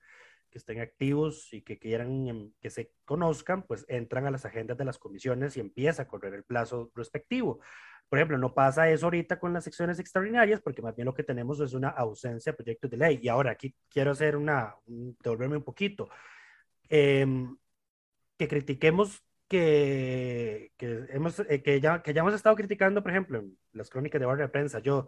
que 0.50 0.60
estén 0.60 0.80
activos 0.82 1.52
y 1.54 1.64
que 1.64 1.80
quieran 1.80 2.28
em, 2.28 2.52
que 2.62 2.70
se 2.70 2.92
conozcan, 3.06 3.64
pues 3.64 3.86
entran 3.88 4.28
a 4.28 4.32
las 4.32 4.46
agendas 4.46 4.78
de 4.78 4.86
las 4.86 5.00
comisiones 5.00 5.58
y 5.58 5.60
empieza 5.62 6.04
a 6.04 6.08
correr 6.08 6.34
el 6.36 6.44
plazo 6.44 6.92
respectivo. 6.96 7.60
Por 8.10 8.20
ejemplo, 8.20 8.38
no 8.38 8.54
pasa 8.54 8.90
eso 8.90 9.08
ahorita 9.08 9.40
con 9.40 9.54
las 9.54 9.64
secciones 9.64 10.00
extraordinarias, 10.00 10.62
porque 10.62 10.82
más 10.82 10.96
bien 10.96 11.06
lo 11.06 11.14
que 11.14 11.24
tenemos 11.24 11.60
es 11.60 11.74
una 11.74 11.90
ausencia 11.90 12.52
de 12.52 12.58
proyectos 12.58 12.92
de 12.92 12.98
ley. 12.98 13.20
Y 13.22 13.28
ahora 13.28 13.52
aquí 13.52 13.76
quiero 13.90 14.12
hacer 14.12 14.36
una, 14.38 14.76
devolverme 14.86 15.58
un 15.58 15.64
poquito, 15.64 16.10
em, 16.90 17.58
que 18.38 18.48
critiquemos 18.48 19.24
que, 19.48 20.72
que, 20.78 21.06
hemos, 21.10 21.40
eh, 21.40 21.62
que, 21.64 21.80
ya, 21.82 22.02
que 22.02 22.14
ya 22.14 22.22
hemos 22.22 22.34
estado 22.34 22.56
criticando, 22.56 23.04
por 23.04 23.12
ejemplo, 23.12 23.40
en 23.40 23.58
las 23.74 23.90
crónicas 23.90 24.20
de 24.20 24.26
barrio 24.26 24.46
de 24.46 24.52
prensa, 24.52 24.80
yo, 24.80 25.08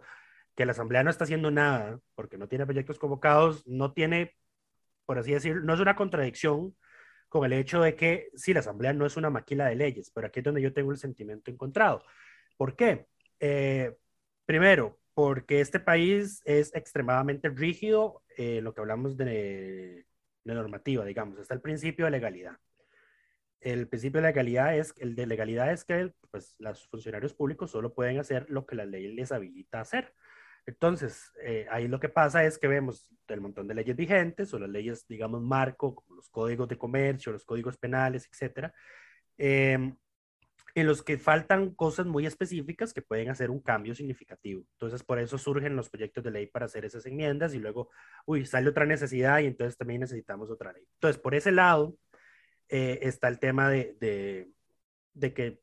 que 0.54 0.66
la 0.66 0.72
Asamblea 0.72 1.04
no 1.04 1.10
está 1.10 1.24
haciendo 1.24 1.50
nada 1.50 2.00
porque 2.14 2.38
no 2.38 2.48
tiene 2.48 2.66
proyectos 2.66 2.98
convocados, 2.98 3.66
no 3.66 3.92
tiene, 3.92 4.36
por 5.04 5.18
así 5.18 5.32
decirlo, 5.32 5.62
no 5.62 5.74
es 5.74 5.80
una 5.80 5.96
contradicción 5.96 6.76
con 7.28 7.44
el 7.44 7.52
hecho 7.52 7.82
de 7.82 7.94
que 7.94 8.30
sí, 8.34 8.54
la 8.54 8.60
Asamblea 8.60 8.92
no 8.92 9.06
es 9.06 9.16
una 9.16 9.30
maquila 9.30 9.66
de 9.66 9.74
leyes, 9.76 10.10
pero 10.14 10.28
aquí 10.28 10.40
es 10.40 10.44
donde 10.44 10.62
yo 10.62 10.72
tengo 10.72 10.92
el 10.92 10.98
sentimiento 10.98 11.50
encontrado. 11.50 12.02
¿Por 12.56 12.76
qué? 12.76 13.06
Eh, 13.40 13.96
primero, 14.44 14.98
porque 15.14 15.60
este 15.60 15.80
país 15.80 16.42
es 16.44 16.74
extremadamente 16.74 17.48
rígido, 17.48 18.22
eh, 18.36 18.60
lo 18.62 18.74
que 18.74 18.80
hablamos 18.80 19.16
de, 19.16 20.06
normativa, 20.44 21.04
digamos, 21.04 21.38
está 21.38 21.54
el 21.54 21.60
principio 21.60 22.04
de 22.04 22.12
legalidad. 22.12 22.58
El 23.60 23.88
principio 23.88 24.20
de 24.20 24.28
legalidad 24.28 24.76
es, 24.76 24.94
el 24.98 25.14
de 25.16 25.26
legalidad 25.26 25.72
es 25.72 25.84
que 25.84 26.12
pues, 26.30 26.54
los 26.58 26.86
funcionarios 26.88 27.34
públicos 27.34 27.70
solo 27.70 27.94
pueden 27.94 28.18
hacer 28.18 28.46
lo 28.50 28.66
que 28.66 28.76
la 28.76 28.84
ley 28.84 29.12
les 29.14 29.32
habilita 29.32 29.80
hacer. 29.80 30.14
Entonces, 30.66 31.32
eh, 31.42 31.66
ahí 31.70 31.88
lo 31.88 32.00
que 32.00 32.08
pasa 32.08 32.44
es 32.44 32.58
que 32.58 32.68
vemos 32.68 33.10
el 33.28 33.40
montón 33.40 33.68
de 33.68 33.74
leyes 33.74 33.96
vigentes 33.96 34.52
o 34.52 34.58
las 34.58 34.68
leyes, 34.68 35.06
digamos, 35.08 35.42
marco, 35.42 35.94
como 35.94 36.16
los 36.16 36.28
códigos 36.28 36.68
de 36.68 36.76
comercio, 36.76 37.32
los 37.32 37.44
códigos 37.44 37.76
penales, 37.78 38.28
etcétera, 38.30 38.74
em, 39.38 39.96
en 40.76 40.86
los 40.86 41.02
que 41.02 41.16
faltan 41.16 41.74
cosas 41.74 42.04
muy 42.04 42.26
específicas 42.26 42.92
que 42.92 43.00
pueden 43.00 43.30
hacer 43.30 43.50
un 43.50 43.60
cambio 43.60 43.94
significativo. 43.94 44.62
Entonces, 44.72 45.02
por 45.02 45.18
eso 45.18 45.38
surgen 45.38 45.74
los 45.74 45.88
proyectos 45.88 46.22
de 46.22 46.30
ley 46.30 46.46
para 46.48 46.66
hacer 46.66 46.84
esas 46.84 47.06
enmiendas 47.06 47.54
y 47.54 47.58
luego, 47.58 47.88
uy, 48.26 48.44
sale 48.44 48.68
otra 48.68 48.84
necesidad 48.84 49.38
y 49.38 49.46
entonces 49.46 49.78
también 49.78 50.02
necesitamos 50.02 50.50
otra 50.50 50.74
ley. 50.74 50.84
Entonces, 50.92 51.18
por 51.18 51.34
ese 51.34 51.50
lado 51.50 51.96
eh, 52.68 52.98
está 53.00 53.28
el 53.28 53.38
tema 53.38 53.70
de, 53.70 53.96
de, 54.00 54.50
de, 55.14 55.32
que, 55.32 55.62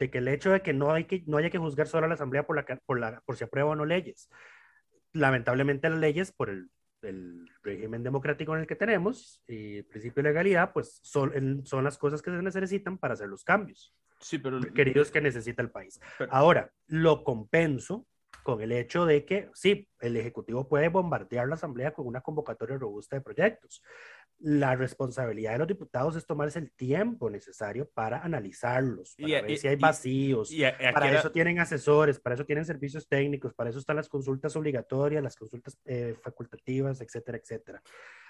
de 0.00 0.10
que 0.10 0.18
el 0.18 0.26
hecho 0.26 0.50
de 0.50 0.60
que 0.60 0.72
no, 0.72 0.90
hay 0.90 1.04
que 1.04 1.22
no 1.28 1.36
haya 1.36 1.50
que 1.50 1.58
juzgar 1.58 1.86
solo 1.86 2.06
a 2.06 2.08
la 2.08 2.14
Asamblea 2.14 2.44
por, 2.44 2.56
la, 2.56 2.64
por, 2.84 2.98
la, 2.98 3.20
por 3.20 3.36
si 3.36 3.44
aprueba 3.44 3.70
o 3.70 3.76
no 3.76 3.84
leyes. 3.86 4.28
Lamentablemente 5.12 5.88
las 5.88 6.00
leyes, 6.00 6.32
por 6.32 6.50
el 6.50 6.68
el 7.02 7.48
régimen 7.62 8.02
democrático 8.02 8.54
en 8.54 8.62
el 8.62 8.66
que 8.66 8.76
tenemos 8.76 9.42
y 9.46 9.78
el 9.78 9.84
principio 9.84 10.22
de 10.22 10.30
legalidad, 10.30 10.72
pues 10.72 11.00
son, 11.02 11.64
son 11.64 11.84
las 11.84 11.98
cosas 11.98 12.22
que 12.22 12.30
se 12.30 12.42
necesitan 12.42 12.98
para 12.98 13.14
hacer 13.14 13.28
los 13.28 13.44
cambios. 13.44 13.94
Sí, 14.20 14.38
pero... 14.38 14.60
Queridos 14.60 15.10
que 15.10 15.20
necesita 15.20 15.62
el 15.62 15.70
país. 15.70 16.00
Ahora, 16.30 16.72
lo 16.86 17.24
compenso 17.24 18.06
con 18.42 18.60
el 18.60 18.72
hecho 18.72 19.06
de 19.06 19.24
que 19.24 19.48
sí, 19.54 19.88
el 20.00 20.16
Ejecutivo 20.16 20.68
puede 20.68 20.88
bombardear 20.88 21.48
la 21.48 21.54
Asamblea 21.54 21.92
con 21.92 22.06
una 22.06 22.20
convocatoria 22.20 22.76
robusta 22.76 23.16
de 23.16 23.22
proyectos. 23.22 23.82
La 24.38 24.74
responsabilidad 24.74 25.52
de 25.52 25.58
los 25.58 25.68
diputados 25.68 26.16
es 26.16 26.26
tomarse 26.26 26.58
el 26.58 26.72
tiempo 26.72 27.28
necesario 27.28 27.88
para 27.90 28.22
analizarlos, 28.22 29.14
para 29.20 29.42
ver 29.42 29.58
si 29.58 29.68
hay 29.68 29.76
vacíos. 29.76 30.50
para 30.94 31.12
eso 31.18 31.30
tienen 31.30 31.58
asesores, 31.58 32.18
para 32.18 32.34
eso 32.34 32.46
tienen 32.46 32.64
servicios 32.64 33.06
técnicos, 33.06 33.52
para 33.54 33.70
eso 33.70 33.78
están 33.78 33.96
las 33.96 34.08
consultas 34.08 34.56
obligatorias, 34.56 35.22
las 35.22 35.36
consultas 35.36 35.78
eh, 35.84 36.14
facultativas, 36.22 37.00
etcétera, 37.00 37.38
etcétera. 37.38 37.82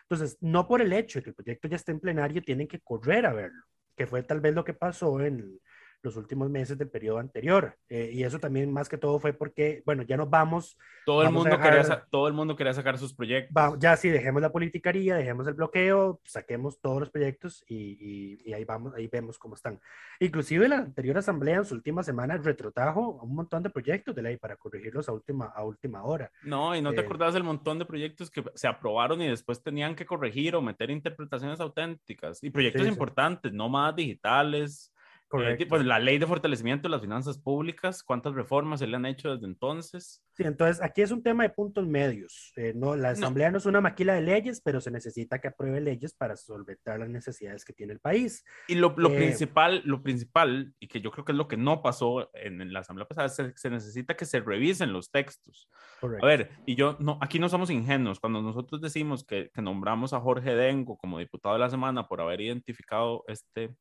Entonces, 0.03 0.37
no 0.41 0.67
por 0.67 0.83
el 0.83 0.93
hecho 0.93 1.21
de 1.21 1.23
que 1.23 1.31
el 1.31 1.37
proyecto 1.37 1.69
ya 1.69 1.77
esté 1.77 1.93
en 1.93 2.01
plenario, 2.01 2.43
tienen 2.43 2.67
que 2.67 2.81
correr 2.81 3.27
a 3.27 3.33
verlo, 3.33 3.65
que 3.97 4.07
fue 4.07 4.23
tal 4.25 4.41
vez 4.41 4.55
lo 4.55 4.65
que 4.65 4.75
pasó 4.75 5.21
en, 5.21 5.61
los 6.03 6.17
últimos 6.17 6.49
meses 6.51 6.79
del 6.79 6.89
periodo 6.89 7.19
anterior. 7.19 7.77
Eh, 7.89 8.11
y 8.13 8.25
eso 8.25 8.39
también 8.39 8.73
más 8.73 8.89
que 8.89 8.97
todo 8.97 9.19
fue 9.19 9.33
porque, 9.33 9.83
bueno, 9.85 10.03
ya 10.03 10.17
nos 10.17 10.31
vamos. 10.31 10.79
Todo, 11.05 11.23
el, 11.23 11.31
mundo 11.31 11.59
quería, 11.59 12.07
todo 12.11 12.29
el 12.29 12.35
mundo 12.35 12.57
quería 12.57 12.73
sacar 12.73 12.99
sus 12.99 13.13
proyectos. 13.13 13.77
ya 13.79 13.97
sí, 13.97 14.09
dejemos 14.09 14.41
la 14.41 14.53
politicaría, 14.53 15.17
dejemos 15.17 15.47
el 15.47 15.55
bloqueo, 15.55 16.21
saquemos 16.25 16.81
todos 16.81 17.01
los 17.01 17.11
proyectos 17.11 17.65
y, 17.69 18.39
y, 18.45 18.53
ahí 18.53 18.65
vamos, 18.65 18.95
ahí 18.95 19.09
vemos 19.09 19.39
cómo 19.39 19.55
están. 19.55 19.81
Inclusive 20.21 20.69
la 20.69 20.79
anterior 20.79 21.19
asamblea 21.19 21.57
en 21.57 21.65
su 21.65 21.75
última 21.75 22.03
semana 22.03 22.37
retrotajo 22.37 23.21
un 23.23 23.35
montón 23.35 23.63
de 23.63 23.71
proyectos 23.71 24.15
de 24.15 24.23
ley 24.23 24.37
para 24.37 24.57
corregirlos 24.57 25.09
a 25.09 25.13
última, 25.13 25.47
a 25.47 25.65
última 25.65 26.03
hora. 26.05 26.31
No, 26.43 26.75
y 26.75 26.83
no 26.83 26.93
te 26.93 27.01
eh, 27.01 27.05
acordás 27.05 27.35
del 27.35 27.45
montón 27.45 27.79
de 27.79 27.85
proyectos 27.85 28.31
que 28.31 28.45
se 28.55 28.69
aprobaron 28.69 29.21
y 29.21 29.29
después 29.29 29.63
tenían 29.63 29.95
que 29.95 30.07
corregir 30.07 30.55
o 30.55 30.63
meter 30.63 30.91
interpretaciones 30.91 31.61
auténticas 31.61 32.43
y 32.43 32.51
proyectos 32.51 32.87
importantes, 32.87 33.53
no 33.53 33.69
más 33.69 33.95
digitales 33.95 34.93
eh, 35.31 35.39
Correcto. 35.39 35.67
pues 35.69 35.85
la 35.85 36.01
ley 36.01 36.19
de 36.19 36.27
fortalecimiento 36.27 36.89
de 36.89 36.91
las 36.91 37.01
finanzas 37.01 37.39
públicas, 37.39 38.03
¿cuántas 38.03 38.35
reformas 38.35 38.81
se 38.81 38.89
le 38.89 38.97
han 38.97 39.07
hecho 39.07 39.31
desde 39.31 39.47
entonces? 39.47 40.25
Sí, 40.33 40.43
entonces 40.43 40.83
aquí 40.83 41.03
es 41.03 41.13
un 41.13 41.23
tema 41.23 41.45
de 41.45 41.51
puntos 41.51 41.87
medios. 41.87 42.53
Eh, 42.57 42.73
no, 42.75 42.97
la 42.97 43.11
Asamblea 43.11 43.53
no. 43.53 43.59
es 43.59 43.67
una 43.67 43.81
maquila 43.81 44.15
de 44.15 44.23
leyes, 44.23 44.61
pero 44.61 44.81
se 44.81 44.91
necesita 44.91 45.41
que 45.41 45.47
apruebe 45.47 45.81
leyes 45.81 46.15
para 46.15 46.37
solventar 46.37 46.99
las 46.99 47.09
necesidades 47.09 47.65
que 47.65 47.73
tiene 47.73 47.93
el 47.93 48.01
país. 48.01 48.45
Y 48.67 48.75
lo, 48.75 48.93
lo 48.97 49.11
eh, 49.11 49.17
principal, 49.17 49.83
lo 49.85 50.03
principal, 50.03 50.75
y 50.81 50.89
que 50.89 51.01
yo 51.01 51.13
creo 51.13 51.25
que 51.25 51.31
es 51.31 51.39
lo 51.39 51.47
que 51.47 51.57
no 51.57 51.81
pasó 51.81 52.29
en, 52.35 52.73
la 52.73 52.81
Asamblea 52.81 53.07
pasada, 53.07 53.29
es 53.29 53.37
que 53.37 53.53
se 53.57 53.71
necesita 53.71 54.17
que 54.17 54.25
se 54.25 54.41
revisen 54.41 54.93
los 54.93 55.13
textos. 55.13 55.69
Correcto. 56.01 56.27
A 56.27 56.29
ver, 56.29 56.51
y 56.67 56.75
yo, 56.75 56.97
no, 56.99 57.19
aquí 57.21 57.39
no 57.39 57.49
somos 57.49 57.71
ingenuos. 57.71 58.19
Cuando 58.19 58.43
nosotros 58.43 58.81
decimos 58.81 59.25
que, 59.25 59.49
que 59.55 59.63
nombramos 59.63 60.13
a 60.13 60.21
Jorge 60.21 60.57
Dengo 60.57 60.99
como 60.99 61.21
diputado 61.21 61.55
de 61.55 61.61
la 61.61 61.71
semana 61.71 62.09
por 62.09 62.21
haber 62.21 62.41
identificado 62.41 63.23
este 63.29 63.77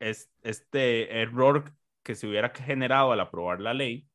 es, 0.00 0.30
este 0.42 1.20
error 1.20 1.72
que 2.02 2.14
se 2.14 2.26
hubiera 2.26 2.50
generado 2.50 3.12
al 3.12 3.20
aprobar 3.20 3.60
la 3.60 3.74
ley, 3.74 4.06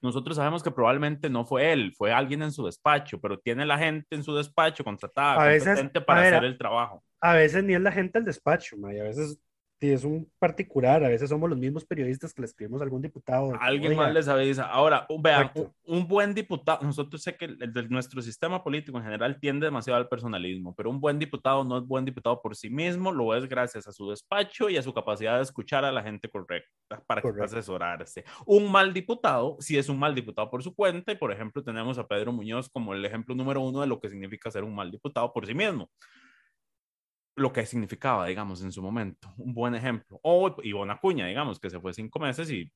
nosotros 0.00 0.36
sabemos 0.36 0.62
que 0.62 0.70
probablemente 0.70 1.28
no 1.28 1.44
fue 1.44 1.72
él, 1.72 1.92
fue 1.96 2.12
alguien 2.12 2.42
en 2.42 2.52
su 2.52 2.64
despacho, 2.64 3.20
pero 3.20 3.38
tiene 3.38 3.66
la 3.66 3.78
gente 3.78 4.16
en 4.16 4.22
su 4.22 4.34
despacho 4.34 4.84
contratada 4.84 5.34
a 5.34 5.58
competente 5.58 6.00
para 6.00 6.22
hacer 6.22 6.44
el 6.44 6.58
trabajo. 6.58 7.04
A 7.20 7.34
veces 7.34 7.64
ni 7.64 7.74
es 7.74 7.80
la 7.80 7.92
gente 7.92 8.18
del 8.18 8.26
despacho, 8.26 8.76
a 8.84 8.88
veces 8.88 9.38
Sí, 9.78 9.92
es 9.92 10.04
un 10.04 10.32
particular, 10.38 11.04
a 11.04 11.08
veces 11.08 11.28
somos 11.28 11.50
los 11.50 11.58
mismos 11.58 11.84
periodistas 11.84 12.32
que 12.32 12.40
le 12.40 12.46
escribimos 12.46 12.80
a 12.80 12.84
algún 12.84 13.02
diputado. 13.02 13.52
Alguien 13.60 13.94
más 13.94 14.12
les 14.14 14.26
avisa. 14.26 14.64
Ahora, 14.64 15.06
vean, 15.20 15.50
un, 15.84 16.08
buen 16.08 16.32
diputado, 16.32 16.82
nosotros 16.82 17.22
sé 17.22 17.36
que 17.36 17.44
el, 17.44 17.90
nuestro 17.90 18.22
sistema 18.22 18.64
político 18.64 18.96
en 18.96 19.04
general 19.04 19.38
tiende 19.38 19.66
demasiado 19.66 19.98
al 19.98 20.08
personalismo, 20.08 20.74
pero 20.74 20.88
un 20.88 20.98
buen 20.98 21.18
diputado 21.18 21.62
no 21.62 21.76
es 21.76 21.86
buen 21.86 22.06
diputado 22.06 22.40
por 22.40 22.56
sí 22.56 22.70
mismo, 22.70 23.12
lo 23.12 23.34
es 23.34 23.46
gracias 23.46 23.86
a 23.86 23.92
su 23.92 24.08
despacho 24.08 24.70
y 24.70 24.78
a 24.78 24.82
su 24.82 24.94
capacidad 24.94 25.36
de 25.36 25.42
escuchar 25.42 25.84
a 25.84 25.92
la 25.92 26.02
gente 26.02 26.30
correcta 26.30 27.02
para 27.06 27.22
asesorarse. 27.44 28.24
Un 28.46 28.72
mal 28.72 28.94
diputado, 28.94 29.58
si 29.60 29.76
es 29.76 29.90
un 29.90 29.98
mal 29.98 30.14
diputado 30.14 30.50
por 30.50 30.62
su 30.62 30.74
cuenta, 30.74 31.12
y 31.12 31.16
por 31.16 31.32
ejemplo 31.32 31.62
tenemos 31.62 31.98
a 31.98 32.08
Pedro 32.08 32.32
Muñoz 32.32 32.70
como 32.70 32.94
el 32.94 33.04
ejemplo 33.04 33.34
número 33.34 33.60
uno 33.60 33.82
de 33.82 33.86
lo 33.88 34.00
que 34.00 34.08
significa 34.08 34.50
ser 34.50 34.64
un 34.64 34.74
mal 34.74 34.90
diputado 34.90 35.34
por 35.34 35.44
sí 35.44 35.52
mismo 35.52 35.90
lo 37.36 37.52
que 37.52 37.66
significaba, 37.66 38.26
digamos, 38.26 38.62
en 38.62 38.72
su 38.72 38.82
momento. 38.82 39.32
Un 39.36 39.52
buen 39.52 39.74
ejemplo. 39.74 40.18
O 40.22 40.56
Ivonne 40.62 40.92
Acuña, 40.92 41.26
digamos, 41.26 41.60
que 41.60 41.70
se 41.70 41.78
fue 41.78 41.92
cinco 41.92 42.18
meses 42.18 42.50
y, 42.50 42.72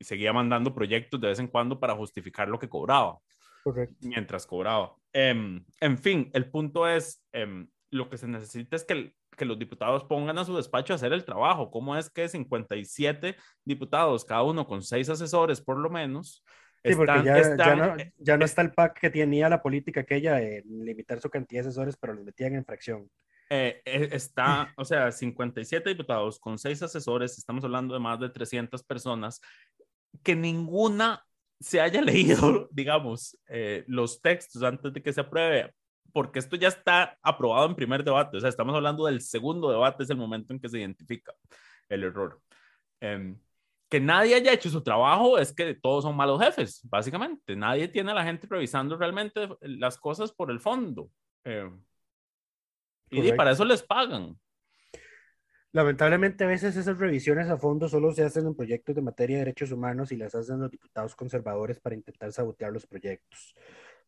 seguía 0.00 0.32
mandando 0.32 0.74
proyectos 0.74 1.20
de 1.20 1.28
vez 1.28 1.38
en 1.38 1.46
cuando 1.46 1.78
para 1.78 1.94
justificar 1.94 2.48
lo 2.48 2.58
que 2.58 2.68
cobraba. 2.68 3.18
Correcto. 3.62 3.94
Mientras 4.00 4.48
cobraba. 4.48 4.96
Em, 5.12 5.64
en 5.80 5.96
fin, 5.96 6.28
el 6.34 6.50
punto 6.50 6.88
es, 6.88 7.24
em, 7.30 7.68
lo 7.92 8.10
que 8.10 8.18
se 8.18 8.26
necesita 8.26 8.74
es 8.74 8.82
que, 8.82 9.14
que 9.36 9.44
los 9.44 9.56
diputados 9.60 10.02
pongan 10.02 10.38
a 10.38 10.44
su 10.44 10.56
despacho 10.56 10.92
a 10.92 10.96
hacer 10.96 11.12
el 11.12 11.24
trabajo. 11.24 11.70
¿Cómo 11.70 11.96
es 11.96 12.10
que 12.10 12.28
57 12.28 13.36
diputados, 13.64 14.24
cada 14.24 14.42
uno 14.42 14.66
con 14.66 14.82
seis 14.82 15.08
asesores 15.08 15.60
por 15.60 15.78
lo 15.78 15.88
menos, 15.88 16.42
Sí, 16.84 16.96
porque 16.96 17.22
ya, 17.24 17.56
ya, 17.56 17.76
no, 17.76 17.96
ya, 18.18 18.36
no, 18.36 18.44
está 18.44 18.60
el 18.60 18.72
PAC 18.72 18.98
que 18.98 19.10
tenía 19.10 19.48
la 19.48 19.62
política 19.62 20.00
aquella 20.00 20.34
de 20.34 20.64
limitar 20.66 21.20
su 21.20 21.30
cantidad 21.30 21.62
de 21.62 21.68
asesores, 21.68 21.96
pero 21.96 22.14
los 22.14 22.24
metían 22.24 22.56
en 22.56 22.64
fracción. 22.64 23.08
Eh, 23.54 23.82
eh, 23.84 24.08
está, 24.12 24.72
o 24.78 24.84
sea, 24.84 25.12
57 25.12 25.90
diputados 25.90 26.40
con 26.40 26.56
6 26.56 26.84
asesores, 26.84 27.36
estamos 27.36 27.62
hablando 27.62 27.92
de 27.92 28.00
más 28.00 28.18
de 28.18 28.30
300 28.30 28.82
personas, 28.82 29.42
que 30.22 30.34
ninguna 30.34 31.22
se 31.60 31.78
haya 31.78 32.00
leído, 32.00 32.66
digamos, 32.72 33.38
eh, 33.48 33.84
los 33.88 34.22
textos 34.22 34.62
antes 34.62 34.90
de 34.90 35.02
que 35.02 35.12
se 35.12 35.20
apruebe, 35.20 35.74
porque 36.14 36.38
esto 36.38 36.56
ya 36.56 36.68
está 36.68 37.18
aprobado 37.22 37.66
en 37.66 37.74
primer 37.74 38.02
debate, 38.02 38.38
o 38.38 38.40
sea, 38.40 38.48
estamos 38.48 38.74
hablando 38.74 39.04
del 39.04 39.20
segundo 39.20 39.70
debate, 39.70 40.04
es 40.04 40.08
el 40.08 40.16
momento 40.16 40.54
en 40.54 40.58
que 40.58 40.70
se 40.70 40.78
identifica 40.78 41.34
el 41.90 42.04
error. 42.04 42.40
Em, 43.00 43.38
que 43.90 44.00
nadie 44.00 44.34
haya 44.34 44.54
hecho 44.54 44.70
su 44.70 44.82
trabajo 44.82 45.36
es 45.36 45.52
que 45.54 45.74
todos 45.74 46.04
son 46.04 46.16
malos 46.16 46.40
jefes, 46.40 46.80
básicamente. 46.84 47.54
Nadie 47.54 47.88
tiene 47.88 48.12
a 48.12 48.14
la 48.14 48.24
gente 48.24 48.46
revisando 48.48 48.96
realmente 48.96 49.46
las 49.60 49.98
cosas 49.98 50.32
por 50.32 50.50
el 50.50 50.58
fondo. 50.58 51.10
Eh, 51.44 51.68
y 53.12 53.32
para 53.32 53.52
eso 53.52 53.64
les 53.64 53.82
pagan. 53.82 54.36
Lamentablemente 55.72 56.44
a 56.44 56.48
veces 56.48 56.76
esas 56.76 56.98
revisiones 56.98 57.48
a 57.48 57.56
fondo 57.56 57.88
solo 57.88 58.12
se 58.12 58.22
hacen 58.22 58.46
en 58.46 58.54
proyectos 58.54 58.94
de 58.94 59.00
materia 59.00 59.36
de 59.36 59.44
derechos 59.44 59.72
humanos 59.72 60.12
y 60.12 60.16
las 60.16 60.34
hacen 60.34 60.60
los 60.60 60.70
diputados 60.70 61.16
conservadores 61.16 61.80
para 61.80 61.94
intentar 61.94 62.30
sabotear 62.30 62.72
los 62.72 62.86
proyectos. 62.86 63.54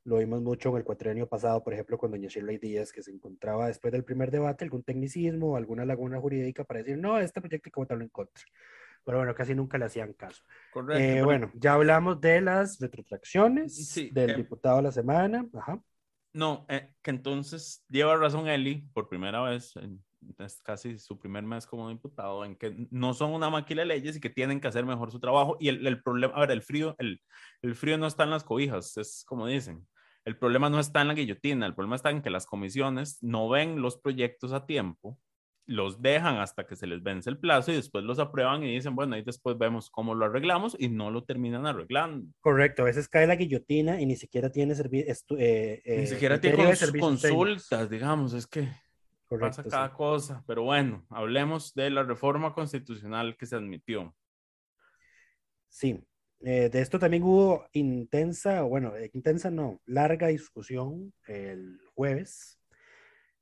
Lo 0.05 0.19
vimos 0.19 0.43
mucho 0.43 0.69
en 0.69 0.77
el 0.77 0.85
cuatrienio 0.85 1.27
pasado, 1.27 1.65
por 1.65 1.73
ejemplo, 1.73 1.97
con 1.97 2.11
doña 2.11 2.29
Shirley 2.29 2.59
Díaz, 2.59 2.93
que 2.93 3.03
se 3.03 3.11
encontraba 3.11 3.69
después 3.69 3.91
del 3.91 4.05
primer 4.05 4.31
debate 4.31 4.65
algún 4.65 4.83
tecnicismo 4.83 5.53
o 5.53 5.57
alguna 5.57 5.87
laguna 5.87 6.21
jurídica 6.21 6.65
para 6.65 6.81
decir, 6.81 6.99
no, 6.99 7.19
este 7.19 7.41
proyecto 7.41 7.69
hay 7.69 7.73
que 7.73 7.81
votarlo 7.81 8.05
en 8.05 8.11
contra. 8.11 8.45
Pero 9.03 9.19
bueno, 9.19 9.35
casi 9.35 9.55
nunca 9.55 9.79
le 9.79 9.87
hacían 9.87 10.13
caso. 10.13 10.43
Correcto. 10.71 11.03
Eh, 11.03 11.23
bueno, 11.23 11.51
ya 11.55 11.73
hablamos 11.73 12.21
de 12.21 12.43
las 12.43 12.79
retrotracciones 12.79 13.95
del 14.13 14.31
eh, 14.31 14.37
diputado 14.37 14.77
de 14.77 14.83
la 14.83 14.93
semana. 14.93 15.47
Ajá. 15.55 15.81
No, 16.35 16.67
eh, 16.69 16.91
que 17.01 17.11
entonces 17.11 17.85
lleva 17.89 18.17
razón 18.17 18.49
Eli 18.49 18.89
por 18.93 19.09
primera 19.09 19.41
vez, 19.41 19.73
es 20.39 20.61
casi 20.63 20.99
su 20.99 21.17
primer 21.19 21.45
mes 21.45 21.65
como 21.65 21.89
diputado, 21.89 22.45
en 22.45 22.57
que 22.57 22.89
no 22.91 23.15
son 23.15 23.33
una 23.33 23.51
máquina 23.51 23.83
de 23.83 23.87
leyes 23.87 24.17
y 24.17 24.21
que 24.21 24.31
tienen 24.31 24.61
que 24.61 24.67
hacer 24.67 24.85
mejor 24.85 25.13
su 25.13 25.21
trabajo. 25.21 25.57
Y 25.61 25.69
el, 25.69 26.03
problema, 26.03 26.35
a 26.35 26.41
ver, 26.41 26.51
el 26.51 26.63
frío, 26.63 26.97
el, 26.99 27.23
el 27.63 27.77
frío 27.77 27.97
no 27.99 28.09
está 28.09 28.25
en 28.25 28.31
las 28.31 28.43
cobijas, 28.43 28.97
es 28.97 29.25
como 29.27 29.47
dicen. 29.47 29.87
El 30.25 30.37
problema 30.37 30.69
no 30.71 30.81
está 30.81 31.03
en 31.03 31.09
la 31.09 31.15
guillotina, 31.15 31.67
el 31.67 31.75
problema 31.75 31.97
está 31.97 32.11
en 32.11 32.23
que 32.23 32.31
las 32.31 32.47
comisiones 32.47 33.23
no 33.23 33.49
ven 33.49 33.81
los 33.81 33.99
proyectos 33.99 34.53
a 34.53 34.67
tiempo 34.67 35.19
los 35.67 36.03
dejan 36.03 36.37
hasta 36.37 36.67
que 36.67 36.77
se 36.77 36.87
les 36.87 37.03
vence 37.03 37.31
el 37.31 37.39
plazo 37.39 37.73
y 37.73 37.77
después 37.77 38.05
los 38.05 38.19
aprueban 38.19 38.63
y 38.63 38.75
dicen, 38.75 38.95
bueno, 38.95 39.15
ahí 39.15 39.23
después 39.23 39.57
vemos 39.57 39.91
cómo 39.91 40.15
lo 40.15 40.27
arreglamos 40.27 40.77
y 40.79 40.89
no 40.89 41.11
lo 41.11 41.25
terminan 41.25 41.67
arreglando. 41.67 42.31
Correcto, 42.41 42.83
a 42.83 42.87
veces 42.87 43.09
cae 43.09 43.27
la 43.27 43.37
guillotina 43.37 44.01
y 44.01 44.07
ni 44.07 44.17
siquiera 44.17 44.51
tiene 44.51 44.75
servicio. 44.75 45.13
Eh, 45.39 45.83
ni 45.87 45.93
eh, 45.93 46.07
siquiera 46.07 46.41
tiene 46.41 46.57
consultas, 46.99 47.89
digamos, 47.89 48.35
es 48.35 48.47
que 48.47 48.69
pasa 49.39 49.65
cada 49.65 49.93
cosa. 49.93 50.45
Pero 50.47 50.65
bueno, 50.65 51.05
hablemos 51.11 51.75
de 51.75 51.91
la 51.91 52.03
reforma 52.03 52.53
constitucional 52.53 53.37
que 53.37 53.47
se 53.47 53.57
admitió. 53.57 54.15
Sí, 55.69 56.05
eh, 56.41 56.69
de 56.71 56.81
esto 56.81 56.99
también 56.99 57.23
hubo 57.23 57.67
intensa, 57.73 58.63
bueno, 58.63 58.93
intensa 59.13 59.51
no, 59.51 59.81
larga 59.87 60.29
discusión 60.29 61.13
el 61.27 61.81
jueves 61.95 62.59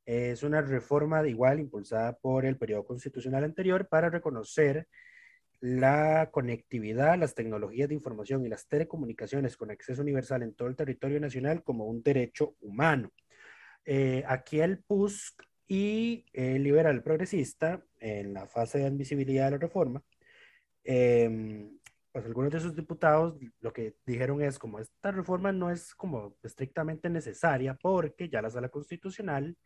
es 0.04 0.42
una 0.42 0.60
reforma 0.62 1.22
de 1.22 1.30
igual 1.30 1.60
impulsada 1.60 2.14
por 2.18 2.44
el 2.44 2.56
periodo 2.56 2.84
constitucional 2.84 3.44
anterior 3.44 3.88
para 3.88 4.10
reconocer 4.10 4.88
la 5.60 6.30
conectividad, 6.32 7.16
las 7.16 7.34
tecnologías 7.34 7.88
de 7.88 7.94
información 7.94 8.44
y 8.44 8.48
las 8.48 8.66
telecomunicaciones 8.66 9.56
con 9.56 9.70
acceso 9.70 10.02
universal 10.02 10.42
en 10.42 10.54
todo 10.54 10.68
el 10.68 10.74
territorio 10.74 11.20
nacional 11.20 11.62
como 11.62 11.86
un 11.86 12.02
derecho 12.02 12.56
humano. 12.60 13.12
Eh, 13.84 14.24
aquí 14.26 14.60
el 14.60 14.82
PUSC 14.82 15.40
y 15.68 16.26
el 16.32 16.64
liberal 16.64 17.02
progresista, 17.02 17.84
en 18.00 18.34
la 18.34 18.46
fase 18.46 18.78
de 18.78 18.86
admisibilidad 18.86 19.46
de 19.46 19.50
la 19.52 19.58
reforma, 19.58 20.02
em, 20.82 21.78
pues 22.10 22.26
algunos 22.26 22.50
de 22.52 22.60
sus 22.60 22.74
diputados 22.74 23.38
lo 23.60 23.72
que 23.72 23.94
dijeron 24.04 24.42
es 24.42 24.58
como 24.58 24.80
esta 24.80 25.12
reforma 25.12 25.52
no 25.52 25.70
es 25.70 25.94
como 25.94 26.36
estrictamente 26.42 27.08
necesaria 27.08 27.74
porque 27.80 28.28
ya 28.28 28.42
la 28.42 28.50
sala 28.50 28.68
constitucional 28.68 29.56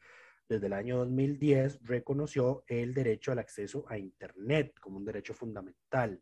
desde 0.48 0.66
el 0.66 0.72
año 0.72 0.98
2010 0.98 1.80
reconoció 1.82 2.64
el 2.66 2.94
derecho 2.94 3.32
al 3.32 3.38
acceso 3.38 3.84
a 3.88 3.98
Internet 3.98 4.74
como 4.80 4.98
un 4.98 5.04
derecho 5.04 5.34
fundamental. 5.34 6.20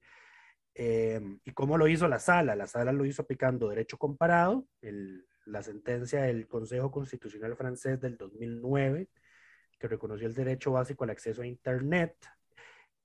Em, 0.74 1.38
¿Y 1.44 1.52
cómo 1.52 1.78
lo 1.78 1.86
hizo 1.88 2.08
la 2.08 2.18
sala? 2.18 2.56
La 2.56 2.66
sala 2.66 2.92
lo 2.92 3.04
hizo 3.04 3.22
aplicando 3.22 3.68
derecho 3.68 3.96
comparado, 3.98 4.66
la 5.46 5.62
sentencia 5.62 6.22
del 6.22 6.48
Consejo 6.48 6.90
Constitucional 6.90 7.56
francés 7.56 8.00
del 8.00 8.16
2009, 8.16 9.08
que 9.78 9.88
reconoció 9.88 10.26
el 10.26 10.34
derecho 10.34 10.72
básico 10.72 11.04
al 11.04 11.10
acceso 11.10 11.42
a 11.42 11.46
Internet, 11.46 12.16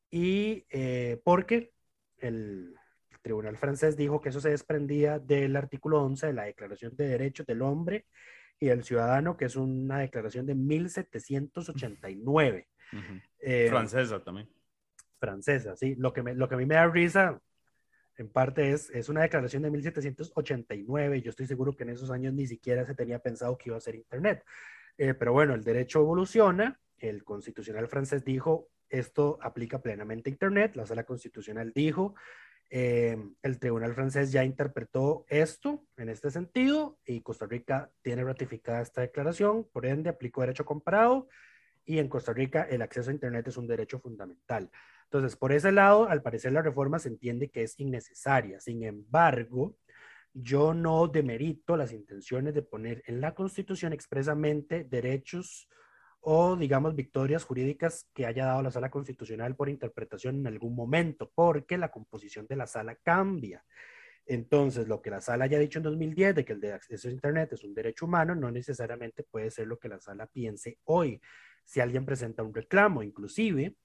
y 0.10 0.66
eh, 0.70 1.22
porque 1.24 1.74
el, 2.18 2.76
Tribunal 3.22 3.58
francés 3.58 3.98
dijo 3.98 4.22
que 4.22 4.30
eso 4.30 4.40
se 4.40 4.50
desprendía 4.50 5.20
del 5.20 5.56
artículo 5.56 6.02
11 6.04 6.28
de 6.28 6.34
la 6.34 6.44
Declaración 6.44 6.96
de 6.96 7.08
Derechos 7.08 7.46
del 7.46 7.62
Hombre 7.62 8.06
y 8.60 8.68
del 8.68 8.84
Ciudadano, 8.84 9.38
que 9.38 9.46
es 9.46 9.56
una 9.56 10.00
declaración 10.00 10.46
de 10.46 10.56
1789. 10.56 12.68
Eh, 13.40 13.68
francesa 13.70 14.24
también. 14.24 14.50
Francesa, 15.20 15.76
sí. 15.76 15.96
Lo 15.96 16.12
que, 16.12 16.22
lo 16.22 16.50
que 16.50 16.56
a 16.56 16.58
mí 16.58 16.66
me 16.66 16.76
da 16.76 16.88
risa, 16.88 17.40
en 18.18 18.30
parte, 18.30 18.72
es, 18.72 18.90
es 18.90 19.08
una 19.08 19.22
declaración 19.22 19.64
de 19.64 19.72
1789. 19.72 21.22
Yo 21.22 21.30
estoy 21.30 21.46
seguro 21.46 21.76
que 21.76 21.84
en 21.84 21.92
esos 21.92 22.12
años 22.12 22.34
ni 22.34 22.48
siquiera 22.48 22.86
se 22.86 22.96
tenía 22.96 23.20
pensado 23.20 23.58
que 23.58 23.70
iba 23.70 23.78
a 23.78 23.82
ser 23.82 23.96
Internet. 23.96 24.44
Eh, 24.98 25.14
pero 25.14 25.32
bueno, 25.32 25.54
el 25.54 25.64
derecho 25.64 26.00
evoluciona. 26.00 26.80
El 26.98 27.24
constitucional 27.24 27.88
francés 27.88 28.26
dijo, 28.26 28.68
esto 28.90 29.40
aplica 29.42 29.82
plenamente 29.82 30.30
a 30.30 30.34
Internet. 30.34 30.76
La 30.76 30.86
sala 30.86 31.06
constitucional 31.06 31.72
dijo, 31.74 32.16
eh, 32.70 33.18
el 33.42 33.60
tribunal 33.60 33.96
francés 33.96 34.32
ya 34.32 34.44
interpretó 34.44 35.26
esto 35.28 35.86
en 35.98 36.10
este 36.10 36.30
sentido 36.30 37.00
y 37.04 37.22
Costa 37.22 37.48
Rica 37.48 37.92
tiene 38.02 38.24
ratificada 38.24 38.82
esta 38.82 39.02
declaración, 39.02 39.68
por 39.72 39.86
ende 39.86 40.10
aplicó 40.10 40.42
derecho 40.42 40.66
comparado 40.66 41.28
y 41.84 41.98
en 41.98 42.10
Costa 42.10 42.32
Rica 42.34 42.64
el 42.70 42.84
acceso 42.84 43.10
a 43.10 43.14
Internet 43.14 43.48
es 43.48 43.58
un 43.58 43.68
derecho 43.68 44.00
fundamental. 44.00 44.70
Entonces, 45.06 45.36
por 45.36 45.52
ese 45.52 45.72
lado, 45.72 46.08
al 46.08 46.22
parecer 46.22 46.52
la 46.52 46.62
reforma 46.62 47.00
se 47.00 47.10
entiende 47.10 47.50
que 47.50 47.64
es 47.64 47.80
innecesaria. 47.80 48.60
Sin 48.60 48.84
embargo, 48.84 49.76
yo 50.34 50.76
no 50.76 51.08
demerito 51.08 51.76
las 51.76 51.92
intenciones 51.92 52.54
de 52.54 52.62
poner 52.62 53.02
en 53.08 53.20
la 53.20 53.34
Constitución 53.34 53.94
expresamente 53.94 54.84
derechos 54.84 55.68
o, 56.22 56.56
digamos, 56.56 56.96
victorias 56.96 57.44
jurídicas 57.46 58.08
que 58.14 58.26
haya 58.26 58.46
dado 58.46 58.62
la 58.62 58.72
sala 58.72 58.90
constitucional 58.90 59.56
por 59.56 59.70
interpretación 59.70 60.38
en 60.40 60.48
algún 60.48 60.76
momento, 60.76 61.32
porque 61.34 61.78
la 61.78 61.90
composición 61.90 62.48
de 62.48 62.56
la 62.58 62.68
sala 62.68 62.96
cambia. 62.96 63.64
Entonces, 64.26 64.88
lo 64.88 65.02
que 65.02 65.10
la 65.10 65.22
sala 65.22 65.46
haya 65.46 65.60
dicho 65.60 65.80
en 65.80 65.84
2010 65.84 66.36
de 66.36 66.46
que 66.46 66.54
el 66.54 66.74
acceso 66.74 67.08
a 67.08 67.12
Internet 67.12 67.54
es 67.54 67.64
un 67.64 67.74
derecho 67.74 68.06
humano, 68.06 68.36
no 68.36 68.52
necesariamente 68.52 69.24
puede 69.24 69.50
ser 69.50 69.68
lo 69.68 69.80
que 69.80 69.90
la 69.90 70.00
sala 70.00 70.28
piense 70.28 70.78
hoy. 70.86 71.22
Si 71.64 71.80
alguien 71.80 72.06
presenta 72.06 72.44
un 72.44 72.54
reclamo, 72.54 73.02
inclusive, 73.04 73.76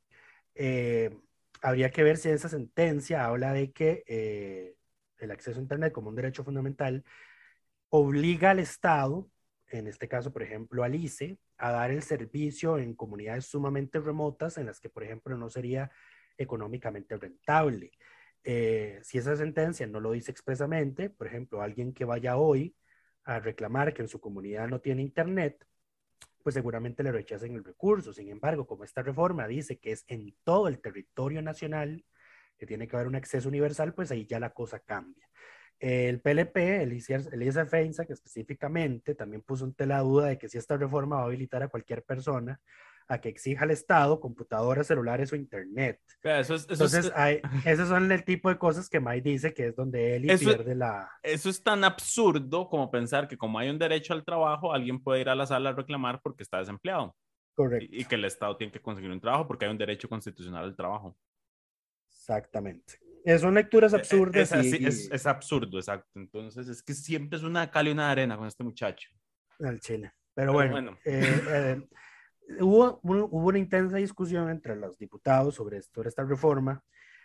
eh, 0.54 1.10
habría 1.62 1.90
que 1.90 2.02
ver 2.02 2.16
si 2.18 2.28
esa 2.30 2.48
sentencia 2.48 3.24
habla 3.26 3.52
de 3.52 3.72
que 3.72 4.04
eh, 4.06 4.74
el 5.18 5.30
acceso 5.30 5.58
a 5.58 5.62
Internet 5.62 5.92
como 5.92 6.10
un 6.10 6.16
derecho 6.16 6.44
fundamental 6.44 7.04
obliga 7.90 8.50
al 8.50 8.58
Estado 8.58 9.28
en 9.78 9.86
este 9.86 10.08
caso, 10.08 10.32
por 10.32 10.42
ejemplo, 10.42 10.84
al 10.84 10.94
ICE, 10.94 11.38
a 11.58 11.70
dar 11.70 11.90
el 11.90 12.02
servicio 12.02 12.78
en 12.78 12.94
comunidades 12.94 13.46
sumamente 13.46 14.00
remotas 14.00 14.58
en 14.58 14.66
las 14.66 14.80
que, 14.80 14.90
por 14.90 15.04
ejemplo, 15.04 15.36
no 15.36 15.48
sería 15.48 15.90
económicamente 16.36 17.16
rentable. 17.16 17.92
Eh, 18.42 19.00
si 19.02 19.18
esa 19.18 19.36
sentencia 19.36 19.86
no 19.86 20.00
lo 20.00 20.12
dice 20.12 20.30
expresamente, 20.30 21.10
por 21.10 21.26
ejemplo, 21.26 21.62
alguien 21.62 21.92
que 21.92 22.04
vaya 22.04 22.36
hoy 22.36 22.76
a 23.24 23.40
reclamar 23.40 23.94
que 23.94 24.02
en 24.02 24.08
su 24.08 24.20
comunidad 24.20 24.68
no 24.68 24.80
tiene 24.80 25.02
internet, 25.02 25.66
pues 26.42 26.54
seguramente 26.54 27.02
le 27.02 27.12
rechacen 27.12 27.54
el 27.54 27.64
recurso. 27.64 28.12
Sin 28.12 28.28
embargo, 28.28 28.66
como 28.66 28.84
esta 28.84 29.02
reforma 29.02 29.46
dice 29.48 29.78
que 29.78 29.92
es 29.92 30.04
en 30.08 30.36
todo 30.44 30.68
el 30.68 30.78
territorio 30.80 31.40
nacional, 31.40 32.04
que 32.58 32.66
tiene 32.66 32.86
que 32.86 32.96
haber 32.96 33.08
un 33.08 33.16
acceso 33.16 33.48
universal, 33.48 33.94
pues 33.94 34.10
ahí 34.10 34.26
ya 34.26 34.38
la 34.38 34.50
cosa 34.50 34.78
cambia. 34.80 35.28
El 35.78 36.20
PLP, 36.20 36.82
Elisa 36.82 37.66
Feinza, 37.66 38.06
que 38.06 38.12
específicamente 38.12 39.14
también 39.14 39.42
puso 39.42 39.64
en 39.64 39.74
tela 39.74 40.00
duda 40.00 40.28
de 40.28 40.38
que 40.38 40.48
si 40.48 40.58
esta 40.58 40.76
reforma 40.76 41.16
va 41.16 41.22
a 41.22 41.24
habilitar 41.26 41.62
a 41.62 41.68
cualquier 41.68 42.02
persona 42.02 42.60
a 43.08 43.20
que 43.20 43.28
exija 43.28 43.64
al 43.64 43.70
Estado 43.70 44.18
computadoras, 44.20 44.86
celulares 44.86 45.32
o 45.32 45.36
internet. 45.36 46.00
Entonces, 46.22 47.12
hay, 47.14 47.40
esos 47.66 47.88
son 47.88 48.10
el 48.10 48.24
tipo 48.24 48.48
de 48.48 48.58
cosas 48.58 48.88
que 48.88 49.00
Mike 49.00 49.28
dice 49.28 49.54
que 49.54 49.68
es 49.68 49.76
donde 49.76 50.16
él 50.16 50.22
pierde 50.38 50.74
la... 50.74 51.10
Eso 51.22 51.50
es 51.50 51.62
tan 51.62 51.84
absurdo 51.84 52.68
como 52.68 52.90
pensar 52.90 53.28
que 53.28 53.36
como 53.36 53.58
hay 53.58 53.68
un 53.68 53.78
derecho 53.78 54.14
al 54.14 54.24
trabajo, 54.24 54.72
alguien 54.72 55.02
puede 55.02 55.20
ir 55.20 55.28
a 55.28 55.34
la 55.34 55.46
sala 55.46 55.70
a 55.70 55.72
reclamar 55.74 56.20
porque 56.22 56.42
está 56.42 56.58
desempleado. 56.58 57.14
Correcto. 57.54 57.88
Y, 57.90 58.02
y 58.02 58.04
que 58.04 58.14
el 58.14 58.24
Estado 58.24 58.56
tiene 58.56 58.72
que 58.72 58.80
conseguir 58.80 59.10
un 59.10 59.20
trabajo 59.20 59.46
porque 59.46 59.66
hay 59.66 59.70
un 59.70 59.78
derecho 59.78 60.08
constitucional 60.08 60.64
al 60.64 60.76
trabajo. 60.76 61.16
Exactamente 62.08 62.98
son 63.38 63.54
lecturas 63.54 63.92
eh, 63.92 63.96
eh, 63.96 63.98
absurdas. 64.00 64.52
Es, 64.52 65.10
es, 65.10 65.26
absurdo, 65.26 65.78
exacto. 65.78 66.10
Entonces, 66.14 66.68
es 66.68 66.82
que 66.82 66.94
siempre 66.94 67.38
es 67.38 67.44
una 67.44 67.70
cal 67.70 67.88
y 67.88 67.90
una 67.90 68.10
arena 68.10 68.36
con 68.36 68.46
este 68.46 68.64
muchacho. 68.64 69.08
Al 69.60 69.80
Chile. 69.80 70.12
Pero, 70.34 70.52
bueno, 70.52 70.98
eh, 71.04 71.80
hubo, 72.60 73.00
hubo, 73.02 73.48
una 73.48 73.58
intensa 73.58 73.96
discusión 73.96 74.50
entre 74.50 74.76
los 74.76 74.98
diputados 74.98 75.54
sobre, 75.54 75.80
sobre 75.82 76.08
esta 76.08 76.24
reforma 76.24 76.82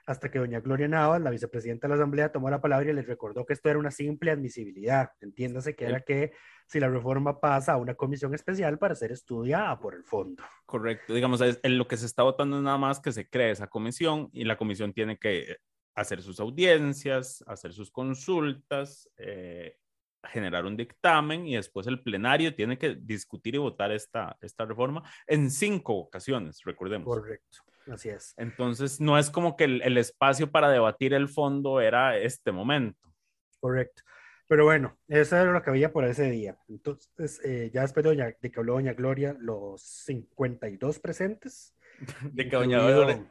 hasta 0.09 0.31
que 0.31 0.39
doña 0.39 0.59
Gloria 0.59 0.88
Navas, 0.88 1.21
la 1.21 1.29
vicepresidenta 1.29 1.88
de 1.88 1.89
la 1.89 1.95
Asamblea, 1.95 2.31
tomó 2.31 2.49
la 2.49 2.59
palabra 2.59 2.89
y 2.89 2.93
les 2.93 3.05
recordó 3.05 3.45
que 3.45 3.53
esto 3.53 3.69
era 3.69 3.77
una 3.77 3.91
simple 3.91 4.31
admisibilidad. 4.31 5.12
Entiéndase 5.21 5.75
que 5.75 5.85
era 5.85 6.01
que 6.01 6.31
si 6.65 6.79
la 6.79 6.89
reforma 6.89 7.39
pasa 7.39 7.73
a 7.73 7.77
una 7.77 7.93
comisión 7.93 8.33
especial 8.33 8.79
para 8.79 8.95
ser 8.95 9.12
estudiada 9.12 9.79
por 9.79 9.93
el 9.93 10.03
fondo. 10.03 10.43
Correcto. 10.65 11.13
Digamos, 11.13 11.41
es, 11.41 11.59
lo 11.63 11.88
que 11.88 11.95
se 11.95 12.07
está 12.07 12.23
votando 12.23 12.57
es 12.57 12.63
nada 12.63 12.79
más 12.79 12.99
que 12.99 13.12
se 13.12 13.29
cree 13.29 13.51
esa 13.51 13.67
comisión 13.67 14.29
y 14.33 14.45
la 14.45 14.57
comisión 14.57 14.93
tiene 14.93 15.19
que 15.19 15.57
hacer 15.95 16.21
sus 16.21 16.39
audiencias, 16.39 17.43
hacer 17.47 17.73
sus 17.73 17.91
consultas, 17.91 19.10
eh, 19.17 19.78
generar 20.23 20.65
un 20.65 20.75
dictamen 20.75 21.47
y 21.47 21.56
después 21.56 21.88
el 21.88 22.02
plenario 22.02 22.54
tiene 22.54 22.78
que 22.78 22.95
discutir 22.95 23.56
y 23.56 23.58
votar 23.58 23.91
esta, 23.91 24.38
esta 24.41 24.65
reforma 24.65 25.04
en 25.28 25.49
cinco 25.49 25.95
ocasiones, 25.95 26.62
recordemos. 26.63 27.06
Correcto, 27.06 27.60
así 27.91 28.10
es. 28.10 28.34
Entonces, 28.38 28.99
no 28.99 29.17
es 29.17 29.30
como 29.30 29.56
que 29.56 29.65
el, 29.65 29.97
espacio 29.97 30.52
para 30.52 30.69
debatir 30.69 31.13
el 31.13 31.30
fondo 31.30 31.80
era 31.82 32.17
este 32.17 32.52
momento. 32.52 33.13
Correcto. 33.60 34.04
Pero 34.47 34.65
bueno, 34.65 34.97
eso 35.08 35.38
era 35.38 35.52
lo 35.52 35.62
que 35.62 35.69
había 35.69 35.93
por 35.93 36.06
ese 36.06 36.30
día. 36.32 36.58
Entonces, 36.67 37.39
eh, 37.45 37.69
ya 37.71 37.82
después 37.82 38.04
de, 38.04 38.36
de, 38.41 38.52
que 38.52 38.60
habló 38.60 38.73
doña 38.73 38.93
Gloria, 38.93 39.36
los 39.39 39.82
52 39.82 40.99
presentes. 40.99 41.75
De 42.34 42.47
que 42.47 42.56
doña, 42.56 42.80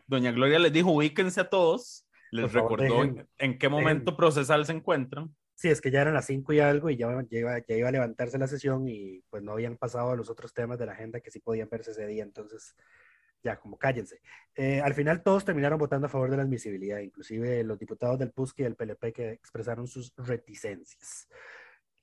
doña 0.06 0.30
Gloria 0.30 0.58
les 0.58 0.72
dijo, 0.72 0.92
ubíquense 0.92 1.40
a 1.40 1.48
todos 1.48 2.07
les 2.30 2.52
recordó 2.52 3.02
en 3.38 3.58
qué 3.58 3.68
momento 3.68 4.16
procesal 4.16 4.66
se 4.66 4.72
encuentran. 4.72 5.34
Sí, 5.54 5.68
es 5.68 5.80
que 5.80 5.90
ya 5.90 6.02
eran 6.02 6.14
las 6.14 6.26
5 6.26 6.52
y 6.52 6.60
algo 6.60 6.88
y 6.88 6.96
ya, 6.96 7.08
ya, 7.28 7.38
iba, 7.38 7.58
ya, 7.58 7.74
iba, 7.74 7.88
a 7.88 7.92
levantarse 7.92 8.38
la 8.38 8.46
sesión 8.46 8.86
y 8.86 9.24
pues 9.28 9.42
no 9.42 9.50
habían 9.50 9.76
pasado 9.76 10.12
a 10.12 10.16
los 10.16 10.30
otros 10.30 10.54
temas 10.54 10.78
de 10.78 10.86
la 10.86 10.92
agenda 10.92 11.18
que 11.18 11.32
sí 11.32 11.40
podían 11.40 11.68
verse 11.68 11.90
ese 11.90 12.06
día, 12.06 12.22
entonces 12.22 12.76
ya, 13.42 13.56
como 13.58 13.76
cállense. 13.76 14.20
Eh, 14.54 14.80
al 14.80 14.94
final 14.94 15.22
todos 15.24 15.44
terminaron 15.44 15.76
votando 15.76 16.06
a 16.06 16.10
favor 16.10 16.30
de 16.30 16.36
la 16.36 16.44
admisibilidad, 16.44 17.00
inclusive 17.00 17.64
los 17.64 17.76
diputados 17.76 18.20
del 18.20 18.30
PUSC 18.30 18.60
y 18.60 18.62
del 18.62 18.76
PLP 18.76 19.12
que 19.12 19.32
expresaron 19.32 19.88
sus 19.88 20.12
reticencias. 20.16 21.28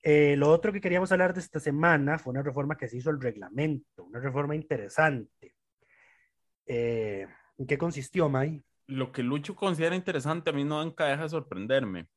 Eh, 0.03 0.35
lo 0.35 0.49
otro 0.49 0.73
que 0.73 0.81
queríamos 0.81 1.13
hablar 1.13 1.33
de 1.33 1.39
esta 1.39 1.61
semana 1.61 2.19
fue 2.19 2.31
una 2.31 2.43
reforma 2.43 2.75
que 2.75 2.89
se 2.89 2.97
hizo 2.97 3.09
el 3.09 3.21
reglamento, 3.21 4.03
una 4.03 4.19
reforma 4.19 4.53
interesante. 4.53 5.55
Eh, 6.65 7.25
¿En 7.57 7.65
qué 7.65 7.77
consistió, 7.77 8.27
May? 8.27 8.61
Lo 8.87 9.11
que 9.11 9.23
Lucho 9.23 9.55
considera 9.55 9.95
interesante 9.95 10.49
a 10.49 10.53
mí 10.53 10.63
no 10.63 10.83
nunca 10.83 11.05
deja 11.05 11.23
de 11.23 11.29
sorprenderme. 11.29 12.07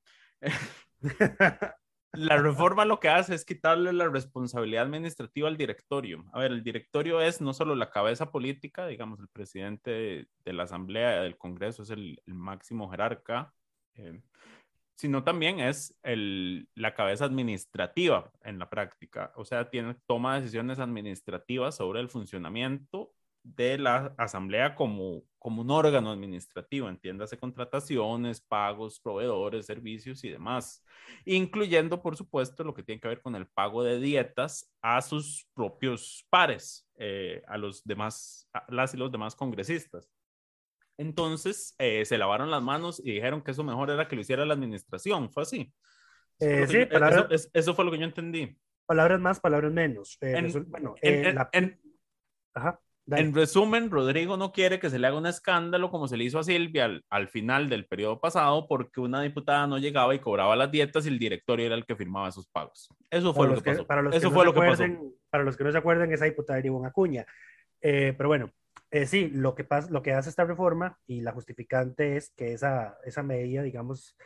la 2.13 2.37
reforma 2.37 2.85
lo 2.85 3.01
que 3.01 3.09
hace 3.09 3.35
es 3.35 3.45
quitarle 3.45 3.93
la 3.93 4.09
responsabilidad 4.09 4.85
administrativa 4.85 5.49
al 5.49 5.57
directorio. 5.57 6.25
A 6.33 6.41
ver, 6.41 6.53
el 6.53 6.63
directorio 6.63 7.21
es 7.21 7.41
no 7.41 7.53
solo 7.53 7.75
la 7.75 7.91
cabeza 7.91 8.31
política, 8.31 8.87
digamos, 8.87 9.21
el 9.21 9.29
presidente 9.29 10.27
de, 10.45 10.53
la 10.53 10.65
Asamblea 10.65 11.23
del 11.23 11.37
Congreso 11.37 11.83
es 11.83 11.91
el, 11.91 12.21
máximo 12.27 12.91
jerarca, 12.91 13.53
eh, 13.95 14.21
sino 14.97 15.23
también 15.23 15.61
es 15.61 15.97
el, 16.03 16.69
la 16.75 16.95
cabeza 16.95 17.25
administrativa 17.27 18.33
en 18.43 18.59
la 18.59 18.69
práctica. 18.69 19.33
O 19.37 19.45
sea, 19.45 19.71
tiene, 19.71 19.95
toma 20.07 20.41
decisiones 20.41 20.79
administrativas 20.79 21.77
sobre 21.77 22.01
el 22.01 22.09
funcionamiento 22.09 23.13
de 23.45 23.79
la 23.79 24.15
asamblea 24.19 24.75
como, 24.75 25.23
como 25.39 25.63
un 25.63 25.71
órgano 25.71 26.11
administrativo, 26.11 26.89
entiéndase 26.89 27.39
contrataciones, 27.39 28.41
pagos, 28.41 28.99
proveedores, 29.01 29.67
servicios 29.67 30.25
y 30.25 30.31
demás, 30.31 30.85
incluyendo, 31.25 32.03
por 32.03 32.17
supuesto, 32.17 32.65
lo 32.65 32.75
que 32.75 32.83
tiene 32.83 33.01
que 33.01 33.09
ver 33.09 33.23
con 33.23 33.35
el 33.37 33.47
pago 33.47 33.83
de 33.85 34.01
dietas 34.01 34.73
a 34.83 35.01
sus 35.01 35.47
propios 35.55 36.27
pares, 36.29 36.89
eh, 36.97 37.43
a 37.47 37.57
los 37.57 37.85
demás, 37.85 38.49
a 38.53 38.65
las 38.69 38.95
y 38.95 38.97
los 38.97 39.13
demás 39.13 39.37
congresistas. 39.37 40.11
Entonces 40.97 41.75
eh, 41.79 42.05
se 42.05 42.19
lavaron 42.19 42.51
las 42.51 42.63
manos 42.63 43.01
y 43.05 43.13
dijeron 43.13 43.43
que 43.43 43.53
eso 43.53 43.63
mejor 43.63 43.91
era 43.91 44.09
que 44.09 44.17
lo 44.17 44.23
hiciera 44.23 44.45
la 44.45 44.55
administración. 44.55 45.31
¿Fue 45.31 45.45
así? 45.45 45.73
Eh, 46.41 46.63
Eso, 46.63 46.73
sí, 46.73 46.79
yo- 46.81 46.89
palabras- 46.89 47.25
eso- 47.27 47.31
es- 47.35 47.51
eso 47.53 47.75
fue 47.75 47.85
lo 47.85 47.91
que 47.93 47.99
yo 47.99 48.05
entendí. 48.05 48.57
palabras 48.87 49.21
más, 49.21 49.39
palabras 49.39 49.71
menos. 49.71 50.17
Eh, 50.21 50.33
En- 50.37 50.47
resul- 50.47 50.65
bueno, 50.67 50.95
En, 51.03 51.15
eh, 51.15 51.29
en- 51.29 51.35
la- 51.35 51.51
en- 51.53 51.81
ajá, 52.55 52.81
dale. 53.09 53.23
en 53.25 53.35
resumen, 53.35 53.91
Rodrigo 53.91 54.37
no 54.37 54.53
quiere 54.53 54.79
que 54.79 54.91
se 54.91 54.99
le 54.99 55.07
haga 55.07 55.19
un 55.19 55.27
escándalo 55.27 55.91
como 55.91 56.07
se 56.09 56.17
le 56.17 56.25
hizo 56.25 56.39
a 56.39 56.45
Silvia 56.45 56.85
al, 56.85 57.05
al 57.11 57.29
final 57.29 57.69
del 57.69 57.87
periodo 57.87 58.21
pasado 58.21 58.67
porque 58.69 59.01
una 59.01 59.23
diputada 59.23 59.67
no 59.67 59.79
llegaba 59.79 60.15
y 60.15 60.21
cobraba 60.21 60.55
las 60.57 60.71
dietas 60.71 61.05
y 61.07 61.09
el 61.09 61.19
directorio 61.19 61.67
era 61.67 61.75
el 61.75 61.85
que 61.87 61.97
firmaba 61.97 62.29
esos 62.29 62.47
pagos. 62.47 62.89
Eso 63.11 63.35
fue 63.35 63.47
Para 63.47 63.57
lo 63.57 63.63
que 63.63 63.65
que- 63.71 63.77
pasó. 63.77 63.87
para 63.87 64.03
los 64.03 64.15
Eso 64.15 64.29
no 64.29 64.35
fue 64.35 64.41
se 64.43 64.47
lo 64.47 64.53
que 64.55 64.61
pasó. 64.69 64.85
Para 65.31 65.45
los 65.45 65.57
que 65.57 65.65
no 65.65 65.73
se 65.73 65.79
acuerdan, 65.79 66.13
esa 66.13 66.25
diputada 66.27 66.59
era 66.59 66.67
Ivonne 66.69 66.89
Acuña. 66.89 67.27
Eh, 67.81 68.15
pero 68.17 68.29
bueno, 68.29 68.51
eh, 68.91 69.07
sí, 69.07 69.29
lo 69.33 69.55
que, 69.55 69.65
pasa, 69.65 69.91
lo 69.91 70.03
que 70.03 70.13
hace 70.13 70.31
esta 70.31 70.45
reforma 70.45 70.99
y 71.07 71.21
la 71.21 71.33
justificante 71.33 72.17
es 72.17 72.31
que 72.37 72.53
esa, 72.53 72.97
esa 73.05 73.23
medida, 73.23 73.63
digamos, 73.63 74.17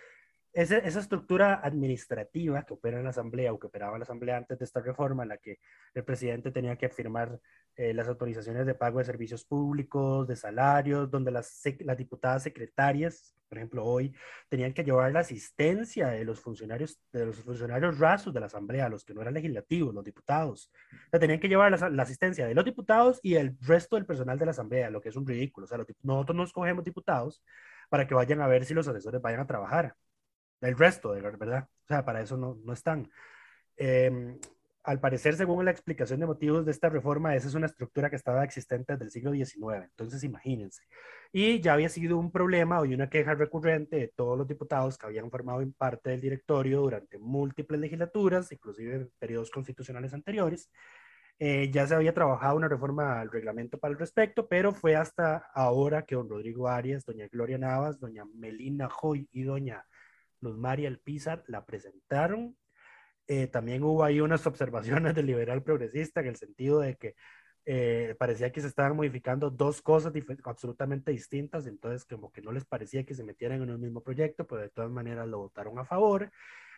esa, 0.53 0.79
esa 0.79 1.01
estructura 1.01 1.61
administrativa 1.63 2.63
que 2.65 2.75
opera 2.75 2.99
en 2.99 3.05
la 3.05 3.11
Asamblea 3.11 3.53
o 3.53 3.59
que 3.59 3.67
operaba 3.67 3.95
en 3.95 4.01
la 4.01 4.05
Asamblea 4.05 4.37
antes 4.37 4.59
de 4.59 4.65
esta 4.65 4.81
reforma, 4.81 5.23
en 5.23 5.31
la 5.31 5.39
que 5.39 5.59
el 5.95 6.05
presidente 6.05 6.51
tenía 6.51 6.77
que 6.77 6.89
firmar 6.89 7.41
eh, 7.77 7.95
las 7.95 8.07
autorizaciones 8.09 8.67
de 8.67 8.75
pago 8.75 8.99
de 8.99 9.05
servicios 9.07 9.45
públicos, 9.45 10.29
de 10.29 10.37
salarios, 10.37 11.11
donde 11.11 11.31
las, 11.31 11.63
las 11.81 11.97
diputadas 11.97 12.43
secretarias, 12.43 13.35
por 13.49 13.59
ejemplo, 13.59 13.85
hoy 13.85 14.15
tenían 14.49 14.75
que 14.75 14.85
llevar 14.85 15.13
la 15.13 15.21
asistencia 15.21 16.09
de 16.09 16.25
los 16.25 16.41
funcionarios, 16.41 16.99
de 17.13 17.27
los 17.27 17.37
funcionarios 17.37 17.99
rasos 17.99 18.33
de 18.35 18.41
la 18.41 18.47
Asamblea, 18.47 18.89
los 18.89 19.05
que 19.05 19.15
no 19.15 19.23
eran 19.23 19.35
legislativos, 19.35 19.95
los 19.95 20.05
diputados. 20.05 20.71
O 21.07 21.11
sea, 21.11 21.21
tenían 21.21 21.41
que 21.41 21.49
llevar 21.49 21.71
la, 21.71 21.89
la 21.89 22.03
asistencia 22.03 22.47
de 22.47 22.55
los 22.55 22.65
diputados 22.65 23.21
y 23.23 23.37
el 23.37 23.57
resto 23.61 23.97
del 23.97 24.07
personal 24.07 24.39
de 24.39 24.47
la 24.47 24.51
Asamblea, 24.51 24.91
lo 24.91 25.01
que 25.01 25.09
es 25.09 25.17
un 25.17 25.27
ridículo. 25.27 25.65
O 25.65 25.69
sea, 25.69 25.79
los 25.79 25.87
nosotros 26.03 26.37
no 26.37 26.45
escogemos 26.45 26.85
diputados 26.85 27.43
para 27.89 28.07
que 28.07 28.15
vayan 28.15 28.41
a 28.41 28.47
ver 28.47 28.65
si 28.65 28.75
los 28.75 28.89
asesores 28.89 29.21
vayan 29.21 29.41
a 29.41 29.47
trabajar. 29.47 29.97
El 30.63 30.79
resto, 30.79 31.13
de 31.13 31.21
ver- 31.23 31.37
¿verdad? 31.37 31.69
O 31.85 31.87
sea, 31.89 32.05
para 32.05 32.23
eso 32.23 32.37
no, 32.37 32.59
no 32.65 32.73
están. 32.73 33.11
Eh, 33.77 34.39
al 34.85 35.01
parecer, 35.01 35.35
según 35.37 35.65
la 35.65 35.71
explicación 35.71 36.21
de 36.21 36.27
motivos 36.27 36.65
de 36.65 36.73
esta 36.73 36.89
reforma, 36.89 37.37
esa 37.37 37.49
es 37.49 37.55
una 37.55 37.67
estructura 37.67 38.11
que 38.11 38.17
estaba 38.17 38.43
existente 38.45 38.93
desde 38.95 39.05
el 39.07 39.11
siglo 39.13 39.31
XIX. 39.33 39.85
Entonces, 39.85 40.25
imagínense. 40.25 40.83
Y 41.33 41.61
ya 41.61 41.75
había 41.75 41.89
sido 41.89 42.19
un 42.19 42.33
problema 42.33 42.85
y 42.87 42.95
una 42.95 43.09
queja 43.09 43.35
recurrente 43.35 43.97
de 43.97 44.09
todos 44.09 44.37
los 44.37 44.49
diputados 44.49 44.99
que 44.99 45.07
habían 45.07 45.31
formado 45.31 45.61
en 45.63 45.73
parte 45.73 46.11
del 46.11 46.21
directorio 46.21 46.81
durante 46.81 47.19
múltiples 47.19 47.81
legislaturas, 47.81 48.51
inclusive 48.53 48.95
en 48.97 49.11
periodos 49.21 49.51
constitucionales 49.51 50.15
anteriores. 50.15 50.71
Eh, 51.39 51.71
ya 51.73 51.87
se 51.87 51.95
había 51.95 52.15
trabajado 52.15 52.57
una 52.57 52.69
reforma 52.69 53.21
al 53.21 53.31
reglamento 53.31 53.79
para 53.79 53.93
el 53.93 53.99
respecto, 53.99 54.49
pero 54.49 54.73
fue 54.73 54.95
hasta 54.97 55.39
ahora 55.55 56.03
que 56.05 56.15
don 56.15 56.29
Rodrigo 56.29 56.69
Arias, 56.69 57.05
doña 57.05 57.27
Gloria 57.29 57.59
Navas, 57.59 57.99
doña 57.99 58.25
Melina 58.35 58.89
Joy 58.89 59.29
y 59.33 59.43
doña 59.45 59.85
Luz 60.43 60.59
María 60.59 60.89
Alpizar 60.89 61.45
la 61.47 61.65
presentaron. 61.65 62.57
Eh, 63.27 63.47
también 63.47 63.83
hubo 63.85 64.05
ahí 64.05 64.21
unas 64.21 64.47
observaciones 64.47 65.15
del 65.15 65.27
liberal 65.27 65.63
progresista 65.63 66.21
en 66.21 66.27
el 66.27 66.37
sentido 66.37 66.81
de 66.81 66.97
que 66.97 67.15
eh, 67.65 68.17
parecía 68.19 68.51
que 68.51 68.61
se 68.61 68.67
estaban 68.67 68.97
modificando 68.97 69.49
dos 69.49 69.81
cosas 69.81 70.13
absolutamente 70.45 71.13
distintas, 71.13 71.67
entonces 71.69 72.05
como 72.05 72.33
que 72.33 72.43
no 72.43 72.51
les 72.51 72.65
parecía 72.65 73.05
que 73.05 73.15
se 73.15 73.23
metieran 73.23 73.63
en 73.63 73.71
un 73.71 73.81
mismo 73.81 74.03
proyecto, 74.03 74.47
pero 74.47 74.63
de 74.63 74.71
todas 74.71 74.91
maneras 74.91 75.29
lo 75.29 75.39
votaron 75.39 75.79
a 75.79 75.85
favor. 75.85 76.31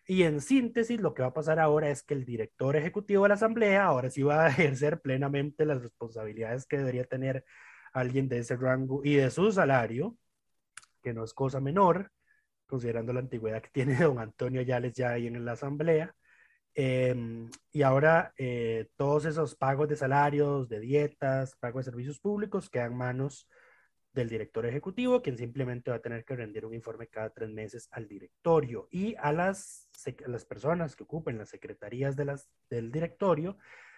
Y 0.06 0.24
en 0.24 0.42
síntesis, 0.42 1.00
lo 1.00 1.14
que 1.14 1.22
va 1.22 1.28
a 1.28 1.34
pasar 1.34 1.58
ahora 1.58 1.88
es 1.88 2.02
que 2.02 2.12
el 2.12 2.26
director 2.26 2.76
ejecutivo 2.76 3.22
de 3.22 3.30
la 3.30 3.34
Asamblea 3.36 3.86
ahora 3.86 4.10
sí 4.10 4.22
va 4.22 4.44
a 4.44 4.48
ejercer 4.50 5.00
plenamente 5.00 5.64
las 5.64 5.82
responsabilidades 5.82 6.66
que 6.66 6.76
debería 6.78 7.04
tener 7.04 7.44
alguien 7.94 8.28
de 8.28 8.40
ese 8.40 8.56
rango 8.56 9.00
y 9.04 9.14
de 9.14 9.30
su 9.30 9.50
salario, 9.52 10.18
que 11.02 11.14
no 11.14 11.24
es 11.24 11.32
cosa 11.32 11.60
menor, 11.60 12.10
considerando 12.74 13.12
la 13.12 13.20
antigüedad 13.20 13.62
que 13.62 13.70
tiene 13.70 13.94
don 14.02 14.18
Antonio 14.18 14.60
Yales 14.62 14.94
ya 14.94 15.10
ahí 15.10 15.28
en 15.28 15.44
la 15.44 15.52
Asamblea. 15.52 16.12
Eh, 16.74 17.14
y 17.70 17.82
ahora 17.82 18.34
eh, 18.36 18.88
todos 18.96 19.26
esos 19.26 19.54
pagos 19.54 19.88
de 19.88 19.96
salarios, 19.96 20.68
de 20.68 20.80
dietas, 20.80 21.54
pagos 21.60 21.84
de 21.84 21.92
servicios 21.92 22.18
públicos 22.18 22.68
quedan 22.68 22.92
en 22.92 22.98
manos 22.98 23.48
del 24.12 24.28
director 24.28 24.66
ejecutivo, 24.66 25.22
quien 25.22 25.38
simplemente 25.38 25.92
va 25.92 25.98
a 25.98 26.02
tener 26.02 26.24
que 26.24 26.34
rendir 26.34 26.66
un 26.66 26.74
informe 26.74 27.06
cada 27.06 27.30
tres 27.30 27.50
meses 27.50 27.88
al 27.92 28.08
directorio 28.08 28.88
y 28.90 29.14
a 29.18 29.32
las, 29.32 29.88
a 30.24 30.28
las 30.28 30.44
personas 30.44 30.96
que 30.96 31.04
ocupen 31.04 31.38
las 31.38 31.50
secretarías 31.50 32.16
de 32.16 32.24
las, 32.24 32.48
del 32.68 32.90
directorio, 32.90 33.56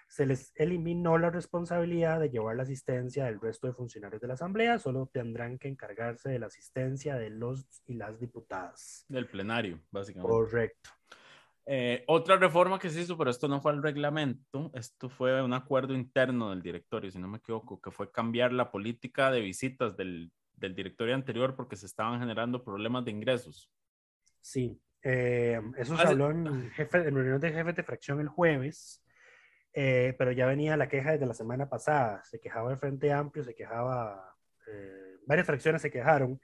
se 0.09 0.27
les 0.27 0.53
eliminó 0.55 1.19
la 1.19 1.31
responsabilidad 1.31 2.21
de 2.21 2.31
llevar 2.31 2.57
la 2.57 2.63
asistencia 2.63 3.25
del 3.25 3.41
resto 3.41 3.67
de 3.67 3.73
funcionarios 3.73 4.21
de 4.21 4.29
la 4.29 4.35
Asamblea, 4.35 4.79
solo 4.79 5.11
tendrán 5.13 5.59
que 5.59 5.69
encargarse 5.69 6.31
de 6.31 6.39
la 6.39 6.47
asistencia 6.47 7.17
de 7.17 7.31
los 7.31 7.67
y 7.87 7.95
las 7.95 8.19
diputadas. 8.19 9.05
Del 9.09 9.27
plenario, 9.27 9.81
básicamente. 9.91 10.31
Correcto. 10.31 10.91
Eh, 11.69 12.05
otra 12.07 12.37
reforma 12.37 12.79
que 12.79 12.91
se 12.91 13.01
hizo, 13.01 13.19
pero 13.19 13.31
esto 13.31 13.49
no 13.49 13.61
fue 13.61 13.73
el 13.73 13.83
reglamento, 13.83 14.71
esto 14.73 15.09
fue 15.09 15.43
un 15.43 15.53
acuerdo 15.53 15.95
interno 15.95 16.51
del 16.51 16.63
directorio, 16.63 17.11
si 17.11 17.19
no 17.19 17.27
me 17.27 17.39
equivoco, 17.39 17.81
que 17.81 17.91
fue 17.91 18.13
cambiar 18.13 18.53
la 18.53 18.71
política 18.71 19.33
de 19.33 19.41
visitas 19.41 19.97
del, 19.97 20.31
del 20.55 20.77
directorio 20.77 21.17
anterior 21.17 21.57
porque 21.57 21.75
se 21.75 21.87
estaban 21.87 22.21
generando 22.21 22.63
problemas 22.63 23.05
de 23.05 23.11
ingresos. 23.11 23.69
Sí, 24.41 24.81
eh, 25.03 25.61
eso 25.77 25.97
se 25.97 26.07
habló 26.07 26.31
en, 26.31 26.71
jefe, 26.71 26.99
en 26.99 27.15
reunión 27.15 27.41
de 27.41 27.53
jefes 27.53 27.75
de 27.75 27.83
fracción 27.83 28.21
el 28.21 28.29
jueves, 28.29 29.03
eh, 29.79 30.15
pero 30.17 30.33
ya 30.33 30.47
venía 30.47 30.75
la 30.79 30.89
queja 30.89 31.13
desde 31.13 31.27
la 31.27 31.35
semana 31.35 31.69
pasada. 31.69 32.25
Se 32.25 32.41
quejaba 32.41 32.73
el 32.73 32.79
Frente 32.79 33.13
Amplio, 33.13 33.45
se 33.45 33.55
quejaba, 33.55 34.35
eh, 34.67 35.19
varias 35.27 35.47
fracciones 35.47 35.83
se 35.83 35.91
quejaron 35.91 36.41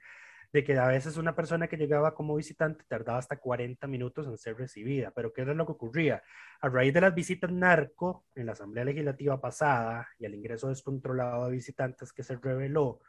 de 0.53 0.63
que 0.63 0.77
a 0.77 0.85
veces 0.85 1.17
una 1.17 1.35
persona 1.35 1.67
que 1.67 1.77
llegaba 1.77 2.13
como 2.13 2.35
visitante 2.35 2.85
tardaba 2.87 3.17
hasta 3.17 3.39
40 3.39 3.87
minutos 3.87 4.27
en 4.27 4.37
ser 4.37 4.55
recibida. 4.55 5.09
Pero 5.15 5.33
¿qué 5.33 5.41
era 5.41 5.55
lo 5.55 5.65
que 5.65 5.71
ocurría? 5.71 6.21
A 6.61 6.69
raíz 6.69 6.93
de 6.93 7.01
las 7.01 7.15
visitas 7.15 7.51
narco 7.51 8.23
en 8.35 8.45
la 8.45 8.51
Asamblea 8.51 8.85
Legislativa 8.85 9.41
pasada 9.41 10.07
y 10.19 10.25
el 10.25 10.35
ingreso 10.35 10.69
descontrolado 10.69 11.47
de 11.47 11.53
visitantes 11.53 12.13
que 12.13 12.21
se 12.21 12.35
reveló, 12.35 13.01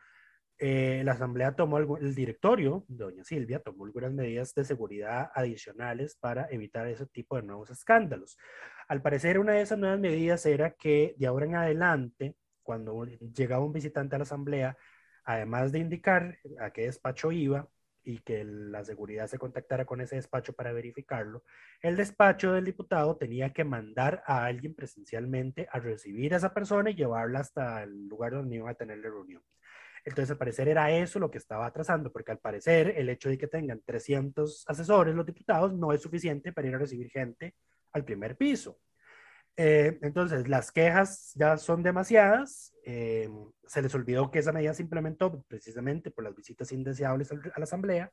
eh, 0.59 1.03
la 1.05 1.13
Asamblea 1.13 1.57
tomó, 1.57 1.79
el 1.79 2.15
directorio, 2.15 2.85
doña 2.89 3.25
Silvia, 3.25 3.61
tomó 3.61 3.85
algunas 3.85 4.13
medidas 4.13 4.55
de 4.55 4.65
seguridad 4.65 5.31
adicionales 5.35 6.17
para 6.17 6.47
evitar 6.51 6.87
ese 6.87 7.07
tipo 7.07 7.37
de 7.37 7.43
nuevos 7.43 7.71
escándalos. 7.71 8.39
Al 8.89 9.03
parecer, 9.03 9.39
una 9.39 9.53
de 9.53 9.63
esas 9.63 9.79
nuevas 9.79 9.99
medidas 9.99 10.47
era 10.47 10.71
que 10.71 11.15
de 11.19 11.27
ahora 11.27 11.47
en 11.47 11.57
adelante, 11.57 12.37
cuando 12.63 13.05
llegaba 13.05 13.65
un 13.65 13.73
visitante 13.73 14.15
a 14.15 14.19
la 14.19 14.25
Asamblea, 14.25 14.77
además 15.25 15.73
de 15.73 15.81
indicar 15.81 16.39
a 16.61 16.71
qué 16.71 16.83
despacho 16.83 17.33
iba 17.33 17.69
y 18.05 18.19
que 18.19 18.45
la 18.45 18.85
seguridad 18.85 19.27
se 19.27 19.39
contactara 19.39 19.87
con 19.87 20.01
ese 20.03 20.17
despacho 20.17 20.53
para 20.53 20.73
verificarlo, 20.73 21.43
el 21.81 21.97
despacho 21.97 22.53
del 22.53 22.67
diputado 22.67 23.17
tenía 23.17 23.53
que 23.53 23.65
mandar 23.65 24.23
a 24.27 24.45
alguien 24.45 24.75
presencialmente 24.75 25.67
a 25.73 25.81
recibir 25.81 26.35
a 26.35 26.37
esa 26.37 26.53
persona 26.55 26.91
y 26.91 26.95
llevarla 26.95 27.41
hasta 27.41 27.83
el 27.83 28.07
lugar 28.07 28.33
donde 28.33 28.57
iban 28.57 28.69
a 28.69 28.75
tener 28.75 28.99
la 28.99 29.09
reunión. 29.09 29.43
Entonces, 30.05 30.31
al 30.33 30.39
parecer 30.39 30.69
era 30.69 30.91
eso 30.91 31.19
lo 31.19 31.31
que 31.31 31.39
estaba 31.39 31.67
atrasando, 31.67 32.13
porque 32.13 32.33
al 32.33 32.39
parecer 32.39 32.93
el 32.97 33.09
hecho 33.09 33.31
de 33.31 33.39
que 33.39 33.47
tengan 33.47 33.81
300 33.85 34.65
asesores 34.69 35.15
los 35.15 35.25
diputados 35.25 35.73
no 35.73 35.93
es 35.93 36.03
suficiente 36.03 36.53
para 36.53 36.69
ir 36.69 36.75
a 36.75 36.79
recibir 36.79 37.11
gente 37.11 37.55
al 37.93 38.05
primer 38.05 38.37
piso. 38.37 38.79
Eh, 39.57 39.99
entonces, 40.03 40.49
las 40.49 40.73
quejas 40.73 41.33
ya 41.35 41.57
son 41.57 41.83
demasiadas. 41.83 42.75
eh, 42.85 43.31
se 43.67 43.81
les 43.81 43.95
olvidó 43.95 44.31
que 44.31 44.41
esa 44.41 44.53
medida 44.53 44.75
se 44.75 44.83
implementó 44.83 45.43
precisamente 45.49 46.11
por 46.11 46.25
las 46.25 46.35
visitas 46.35 46.71
indeseables 46.73 47.33
a 47.33 47.59
la 47.59 47.65
Asamblea. 47.65 48.13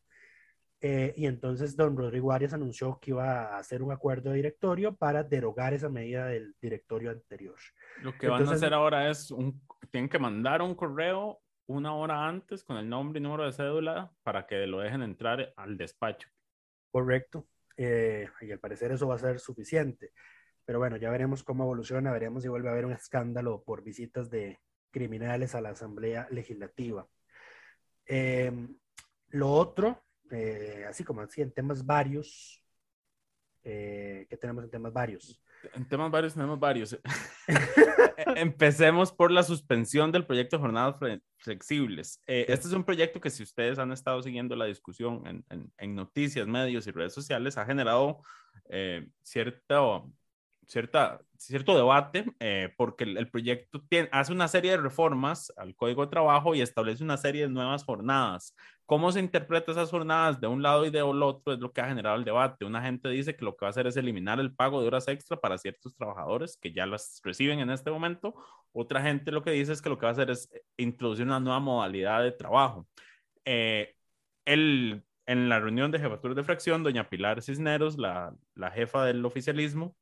eh, 0.84 1.14
y 1.16 1.28
entonces 1.28 1.76
don 1.76 1.96
Rodrigo 1.96 2.32
Arias 2.32 2.54
anunció 2.54 2.98
que 3.00 3.12
iba 3.12 3.54
a 3.54 3.60
hacer 3.60 3.84
un 3.84 3.92
acuerdo 3.92 4.32
de 4.32 4.38
directorio 4.38 4.96
para 4.96 5.24
derogar 5.24 5.74
esa 5.76 5.90
medida 5.90 6.26
del 6.26 6.56
directorio 6.60 7.12
anterior. 7.12 7.58
Lo 8.02 8.18
que 8.18 8.28
van 8.28 8.48
a 8.48 8.52
hacer 8.52 8.74
ahora 8.74 9.10
es, 9.12 9.30
un, 9.30 9.62
tienen 9.92 10.10
que 10.10 10.18
mandar 10.18 10.62
un 10.64 10.74
correo 10.74 11.40
una 11.68 11.94
hora 11.96 12.28
antes 12.28 12.64
con 12.64 12.78
el 12.78 12.90
nombre 12.90 13.20
y 13.20 13.24
número 13.24 13.46
de 13.46 13.54
cédula 13.54 14.12
para 14.24 14.46
que 14.48 14.68
lo 14.68 14.80
dejen 14.80 15.02
entrar 15.02 15.54
al 15.56 15.78
despacho. 15.78 16.30
Correcto. 16.92 17.48
eh, 17.78 18.28
y 18.42 18.52
al 18.52 18.60
parecer 18.60 18.92
eso 18.92 19.08
va 19.08 19.16
a 19.16 19.20
ser 19.20 19.40
suficiente. 19.40 20.12
Pero 20.66 20.80
bueno, 20.80 20.98
ya 20.98 21.10
veremos 21.10 21.44
cómo 21.44 21.64
evoluciona, 21.64 22.12
veremos 22.12 22.44
si 22.44 22.50
vuelve 22.50 22.70
a 22.70 22.72
haber 22.74 22.86
un 22.86 22.94
escándalo 22.94 23.64
por 23.64 23.84
visitas 23.84 24.30
de 24.30 24.60
criminales 24.92 25.56
a 25.56 25.62
la 25.62 25.70
Asamblea 25.70 26.28
Legislativa. 26.32 27.08
Eh, 28.06 28.52
lo 29.30 29.52
otro, 29.52 30.04
eh, 30.30 30.86
así 30.88 31.04
como 31.04 31.22
así 31.22 31.42
en 31.42 31.52
temas 31.52 31.86
varios, 31.86 32.64
eh, 33.64 34.28
¿qué 34.30 34.38
tenemos 34.38 34.64
en 34.64 34.70
temas 34.70 34.94
varios? 34.94 35.42
En 35.74 35.88
temas 35.88 36.10
varios 36.12 36.34
tenemos 36.34 36.60
varios. 36.60 36.98
Empecemos 38.36 39.12
por 39.12 39.32
la 39.32 39.44
suspensión 39.44 40.12
del 40.12 40.26
proyecto 40.26 40.58
de 40.58 40.62
jornadas 40.62 40.96
fle- 41.00 41.22
flexibles. 41.38 42.22
Eh, 42.28 42.46
este 42.50 42.68
es 42.68 42.74
un 42.74 42.84
proyecto 42.84 43.20
que 43.20 43.30
si 43.30 43.44
ustedes 43.44 43.80
han 43.80 43.92
estado 43.92 44.22
siguiendo 44.22 44.56
la 44.56 44.66
discusión 44.66 45.26
en, 45.26 45.46
en- 45.50 45.72
en 45.78 45.96
noticias, 45.96 46.48
medios 46.48 46.88
y 46.88 46.92
redes 46.92 47.14
sociales, 47.14 47.58
ha 47.58 47.66
generado 47.66 48.22
eh, 48.70 49.08
cierto, 49.24 50.12
cierta, 50.68 51.20
cierto 51.46 51.76
debate, 51.76 52.26
eh, 52.40 52.74
porque 52.78 53.04
el, 53.04 53.30
proyecto 53.30 53.82
tiene, 53.90 54.10
hace 54.12 54.32
una 54.32 54.48
serie 54.48 54.72
de 54.72 54.78
reformas 54.78 55.52
al 55.58 55.76
Código 55.76 56.06
de 56.06 56.12
Trabajo 56.12 56.56
y 56.56 56.62
establece 56.62 57.04
una 57.04 57.18
serie 57.18 57.44
de 57.44 57.50
nuevas 57.50 57.84
jornadas. 57.84 58.56
¿Cómo 58.86 59.12
se 59.12 59.20
interpreta 59.20 59.72
esas 59.72 59.90
jornadas 59.90 60.40
de 60.42 60.48
un 60.48 60.62
lado 60.62 60.86
y 60.86 60.90
del 60.90 61.24
otro? 61.24 61.54
Es 61.54 61.60
lo 61.60 61.72
que 61.72 61.82
ha 61.82 61.88
generado 61.88 62.18
el 62.18 62.26
debate. 62.26 62.66
Una 62.66 62.82
gente 62.82 63.10
dice 63.10 63.36
que 63.36 63.46
lo 63.46 63.56
que 63.56 63.66
va 63.66 63.68
a 63.68 63.72
hacer 63.72 63.88
es 63.88 63.98
eliminar 63.98 64.40
el 64.40 64.54
pago 64.54 64.82
de 64.82 64.88
horas 64.88 65.08
extra 65.08 65.38
para 65.38 65.58
ciertos 65.58 65.96
trabajadores 65.96 66.58
que 66.58 66.74
ya 66.74 66.86
las 66.86 67.22
reciben 67.24 67.60
en 67.60 67.70
este 67.70 67.90
momento. 67.90 68.36
Otra 68.74 69.02
gente 69.02 69.32
lo 69.32 69.44
que 69.44 69.52
dice 69.52 69.74
es 69.74 69.82
que 69.82 69.90
lo 69.90 69.98
que 69.98 70.06
va 70.06 70.10
a 70.10 70.14
hacer 70.14 70.30
es 70.30 70.50
introducir 70.78 71.26
una 71.26 71.40
nueva 71.40 71.60
modalidad 71.60 72.22
de 72.24 72.32
trabajo. 72.34 72.88
Eh, 73.46 73.96
el 74.46 75.04
en 75.26 75.50
la 75.50 75.60
reunión 75.60 75.92
de 75.92 76.00
jefatura 76.00 76.34
de 76.34 76.44
fracción, 76.44 76.84
doña 76.84 77.10
Pilar 77.10 77.42
Cisneros, 77.42 77.98
la, 77.98 78.36
la 78.56 78.72
jefa 78.72 79.06
del 79.06 79.24
oficialismo, 79.26 79.96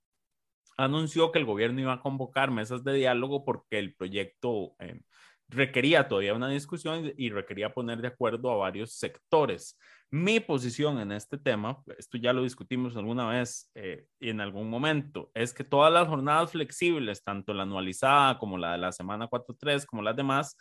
anunció 0.80 1.32
que 1.32 1.40
el 1.40 1.46
gobierno 1.46 1.82
iba 1.82 1.94
a 1.94 2.02
convocar 2.02 2.52
mesas 2.52 2.84
de 2.84 2.94
diálogo 2.94 3.44
porque 3.44 3.80
el 3.80 3.94
proyecto 3.94 4.76
eh, 4.80 5.02
requería 5.50 6.08
todavía 6.08 6.34
una 6.34 6.50
discusión 6.50 7.12
y 7.18 7.30
requería 7.30 7.74
poner 7.74 8.02
de 8.02 8.08
acuerdo 8.08 8.52
a 8.52 8.58
varios 8.58 8.94
sectores. 8.94 9.78
Mi 10.12 10.40
posición 10.40 11.00
en 11.00 11.12
este 11.12 11.38
tema, 11.38 11.84
esto 11.98 12.18
ya 12.18 12.34
lo 12.34 12.44
discutimos 12.44 12.96
alguna 12.96 13.28
vez 13.28 13.70
eh, 13.76 14.06
y 14.20 14.30
en 14.30 14.42
algún 14.42 14.70
momento, 14.70 15.30
es 15.34 15.54
que 15.54 15.64
todas 15.64 15.94
las 15.94 16.08
jornadas 16.08 16.52
flexibles, 16.52 17.24
tanto 17.24 17.54
la 17.54 17.64
anualizada 17.64 18.40
como 18.40 18.58
la 18.58 18.72
de 18.72 18.80
la 18.80 18.92
semana 18.92 19.30
4-3, 19.30 19.86
como 19.86 20.02
las 20.02 20.16
demás, 20.16 20.56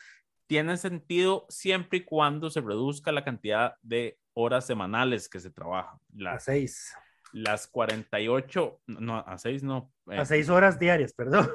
tienen 0.46 0.78
sentido 0.78 1.46
siempre 1.48 1.98
y 1.98 2.04
cuando 2.04 2.50
se 2.50 2.60
reduzca 2.60 3.12
la 3.12 3.24
cantidad 3.24 3.74
de 3.82 4.18
horas 4.34 4.66
semanales 4.66 5.28
que 5.28 5.40
se 5.40 5.50
trabaja. 5.50 5.98
Las 6.14 6.44
seis. 6.44 6.92
Las 7.32 7.68
48, 7.68 8.80
no, 8.86 9.18
a 9.18 9.38
seis 9.38 9.62
no. 9.62 9.92
A 10.10 10.24
seis 10.24 10.48
horas 10.48 10.78
diarias, 10.78 11.12
perdón. 11.12 11.48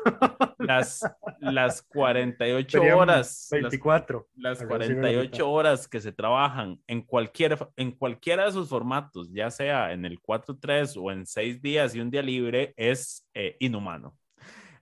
Las, 0.59 1.01
las 1.39 1.81
48 1.93 2.81
horas. 2.95 3.47
24. 3.51 4.27
Las, 4.35 4.59
las 4.59 4.67
48 4.67 5.49
horas 5.49 5.87
que 5.87 6.01
se 6.01 6.11
trabajan 6.11 6.79
en, 6.87 7.01
cualquier, 7.01 7.57
en 7.75 7.91
cualquiera 7.91 8.45
de 8.45 8.51
sus 8.51 8.69
formatos, 8.69 9.31
ya 9.31 9.49
sea 9.51 9.91
en 9.91 10.05
el 10.05 10.19
4-3 10.21 10.95
o 11.01 11.11
en 11.11 11.25
seis 11.25 11.61
días 11.61 11.95
y 11.95 12.01
un 12.01 12.11
día 12.11 12.21
libre, 12.21 12.73
es 12.77 13.27
eh, 13.33 13.57
inhumano 13.59 14.17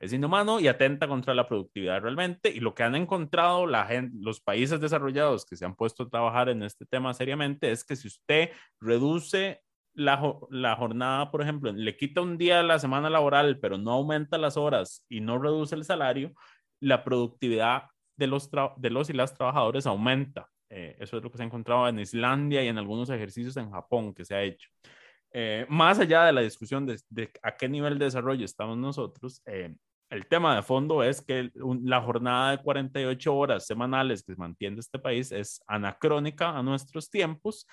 es 0.01 0.11
inhumano 0.13 0.59
y 0.59 0.67
atenta 0.67 1.07
contra 1.07 1.35
la 1.35 1.47
productividad 1.47 2.01
realmente. 2.01 2.49
Y 2.49 2.59
lo 2.59 2.73
que 2.73 2.81
han 2.81 2.95
encontrado 2.95 3.67
la 3.67 3.85
gente, 3.85 4.17
los 4.19 4.41
países 4.41 4.81
desarrollados 4.81 5.45
que 5.45 5.55
se 5.55 5.63
han 5.63 5.75
puesto 5.75 6.03
a 6.03 6.09
trabajar 6.09 6.49
en 6.49 6.63
este 6.63 6.85
tema 6.85 7.13
seriamente 7.13 7.71
es 7.71 7.83
que 7.83 7.95
si 7.95 8.07
usted 8.07 8.49
reduce 8.79 9.61
la, 9.93 10.35
la, 10.49 10.75
jornada, 10.75 11.31
por 11.31 11.41
ejemplo, 11.41 11.71
le 11.71 11.97
quita 11.97 12.21
un 12.21 12.37
día 12.37 12.59
a 12.59 12.63
la 12.63 12.79
semana 12.79 13.09
laboral, 13.09 13.59
pero 13.59 13.77
no 13.77 13.91
aumenta 13.91 14.37
las 14.37 14.57
horas 14.57 15.05
y 15.09 15.21
no 15.21 15.37
reduce 15.37 15.75
el 15.75 15.83
salario, 15.83 16.33
la 16.79 17.03
productividad 17.03 17.83
de 18.17 18.27
los, 18.27 18.49
de 18.77 18.89
los 18.89 19.09
y 19.09 19.13
las 19.13 19.33
trabajadores 19.33 19.85
aumenta. 19.85 20.47
Eh, 20.69 20.95
eso 20.99 21.17
es 21.17 21.23
lo 21.23 21.31
que 21.31 21.37
se 21.37 21.43
ha 21.43 21.45
encontrado 21.45 21.87
en 21.87 21.99
Islandia 21.99 22.63
y 22.63 22.67
en 22.67 22.77
algunos 22.77 23.09
ejercicios 23.09 23.57
en 23.57 23.71
Japón 23.71 24.13
que 24.13 24.23
se 24.23 24.35
ha 24.35 24.43
hecho. 24.43 24.69
Eh, 25.33 25.65
más 25.69 25.99
allá 25.99 26.25
de 26.25 26.33
la 26.33 26.41
discusión 26.41 26.85
de, 26.85 27.31
a 27.41 27.55
qué 27.55 27.69
nivel 27.69 27.97
de 27.97 28.05
desarrollo 28.05 28.45
estamos 28.45 28.77
nosotros, 28.77 29.41
eh, 29.45 29.73
el 30.09 30.27
tema 30.27 30.55
de 30.55 30.61
fondo 30.61 31.03
es 31.03 31.21
que 31.21 31.51
la 31.83 32.01
jornada 32.01 32.51
de 32.51 32.57
48 32.61 33.33
horas 33.33 33.65
semanales 33.65 34.23
que 34.23 34.35
mantiene 34.35 34.79
este 34.79 34.99
país 34.99 35.31
es 35.31 35.63
anacrónica 35.67 36.49
a 36.49 36.61
nuestros 36.61 37.09
tiempos 37.09 37.65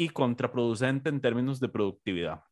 y 0.00 0.08
contraproducente 0.08 1.10
en 1.10 1.20
términos 1.20 1.60
de 1.60 1.68
productividad. 1.68 2.42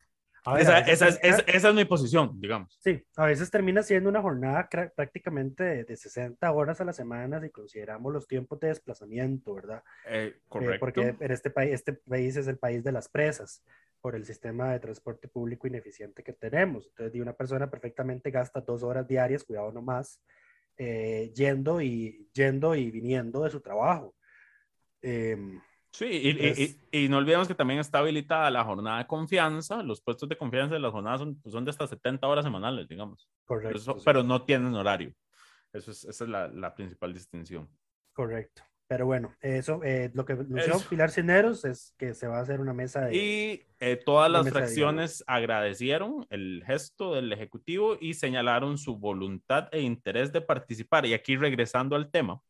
esa, 0.58 0.80
es, 0.80 1.74
mi 1.74 1.86
posición, 1.86 2.38
digamos. 2.38 2.78
Sí, 2.78 3.02
a 3.16 3.24
veces 3.24 3.50
termina 3.50 3.82
siendo 3.82 4.10
una 4.10 4.20
jornada 4.20 4.68
prácticamente 4.94 5.84
de, 5.84 5.96
60 5.96 6.52
horas 6.52 6.78
a 6.82 6.84
la 6.84 6.92
semana 6.92 7.40
si 7.40 7.48
consideramos 7.48 8.12
los 8.12 8.26
tiempos 8.26 8.60
de 8.60 8.68
desplazamiento, 8.68 9.54
¿verdad? 9.54 9.82
Eh, 10.06 10.40
correcto. 10.46 10.78
porque 10.78 11.16
en 11.18 11.32
este 11.32 11.48
país, 11.48 11.72
este 11.72 11.94
país 11.94 12.36
es 12.36 12.48
el 12.48 12.58
país 12.58 12.84
de 12.84 12.92
las 12.92 13.08
presas 13.08 13.64
por 14.02 14.14
el 14.14 14.26
sistema 14.26 14.70
de 14.72 14.80
transporte 14.80 15.26
público 15.26 15.66
ineficiente 15.66 16.22
que 16.22 16.34
tenemos. 16.34 16.86
Entonces, 16.88 17.18
una 17.18 17.32
persona 17.32 17.70
perfectamente 17.70 18.30
gasta 18.30 18.60
dos 18.60 18.82
horas 18.82 19.08
diarias, 19.08 19.42
cuidado 19.42 19.72
nomás, 19.72 20.20
eh, 20.76 21.32
yendo, 21.34 21.80
y, 21.80 22.28
yendo 22.34 22.74
y 22.74 22.90
viniendo 22.90 23.42
de 23.42 23.50
su 23.50 23.62
trabajo. 23.62 24.14
Em, 25.00 25.60
sí, 25.92 26.06
y, 26.06 27.04
y, 27.04 27.08
no 27.08 27.18
olvidemos 27.18 27.48
que 27.48 27.54
también 27.54 27.80
está 27.80 27.98
habilitada 27.98 28.50
la 28.50 28.64
jornada 28.64 28.98
de 28.98 29.06
confianza. 29.06 29.82
Los 29.82 30.00
puestos 30.00 30.28
de 30.28 30.36
confianza 30.36 30.74
de 30.74 30.80
las 30.80 30.92
jornadas 30.92 31.20
son, 31.20 31.40
pues, 31.40 31.52
son 31.52 31.64
de 31.64 31.70
hasta 31.70 31.86
70 31.86 32.26
horas 32.26 32.44
semanales, 32.44 32.88
digamos. 32.88 33.28
Correcto. 33.44 33.96
Pero, 34.04 34.22
no 34.22 34.44
tienen 34.44 34.74
horario. 34.74 35.12
Eso 35.72 35.90
es, 35.90 36.04
esa 36.04 36.24
es 36.24 36.30
la, 36.30 36.48
la 36.48 36.74
principal 36.74 37.12
distinción. 37.12 37.68
Correcto. 38.12 38.62
Pero 38.88 39.04
bueno, 39.04 39.36
eso, 39.42 39.82
eh, 39.84 40.10
lo 40.14 40.24
que 40.24 40.32
anunció 40.32 40.80
Pilar 40.88 41.10
Cineros 41.10 41.66
es 41.66 41.94
que 41.98 42.14
se 42.14 42.26
va 42.26 42.38
a 42.38 42.40
hacer 42.40 42.58
una 42.58 42.72
mesa 42.72 43.02
de... 43.02 43.14
Y 43.14 43.62
eh, 43.80 44.00
todas 44.02 44.30
las 44.30 44.48
fracciones 44.48 45.22
agradecieron 45.26 46.26
el 46.30 46.64
gesto 46.66 47.14
del 47.14 47.30
Ejecutivo 47.30 47.98
y 48.00 48.14
señalaron 48.14 48.78
su 48.78 48.96
voluntad 48.96 49.68
e 49.72 49.82
interés 49.82 50.32
de 50.32 50.40
participar. 50.40 51.04
Y 51.04 51.12
aquí 51.12 51.36
regresando 51.36 51.96
al 51.96 52.10
tema 52.10 52.40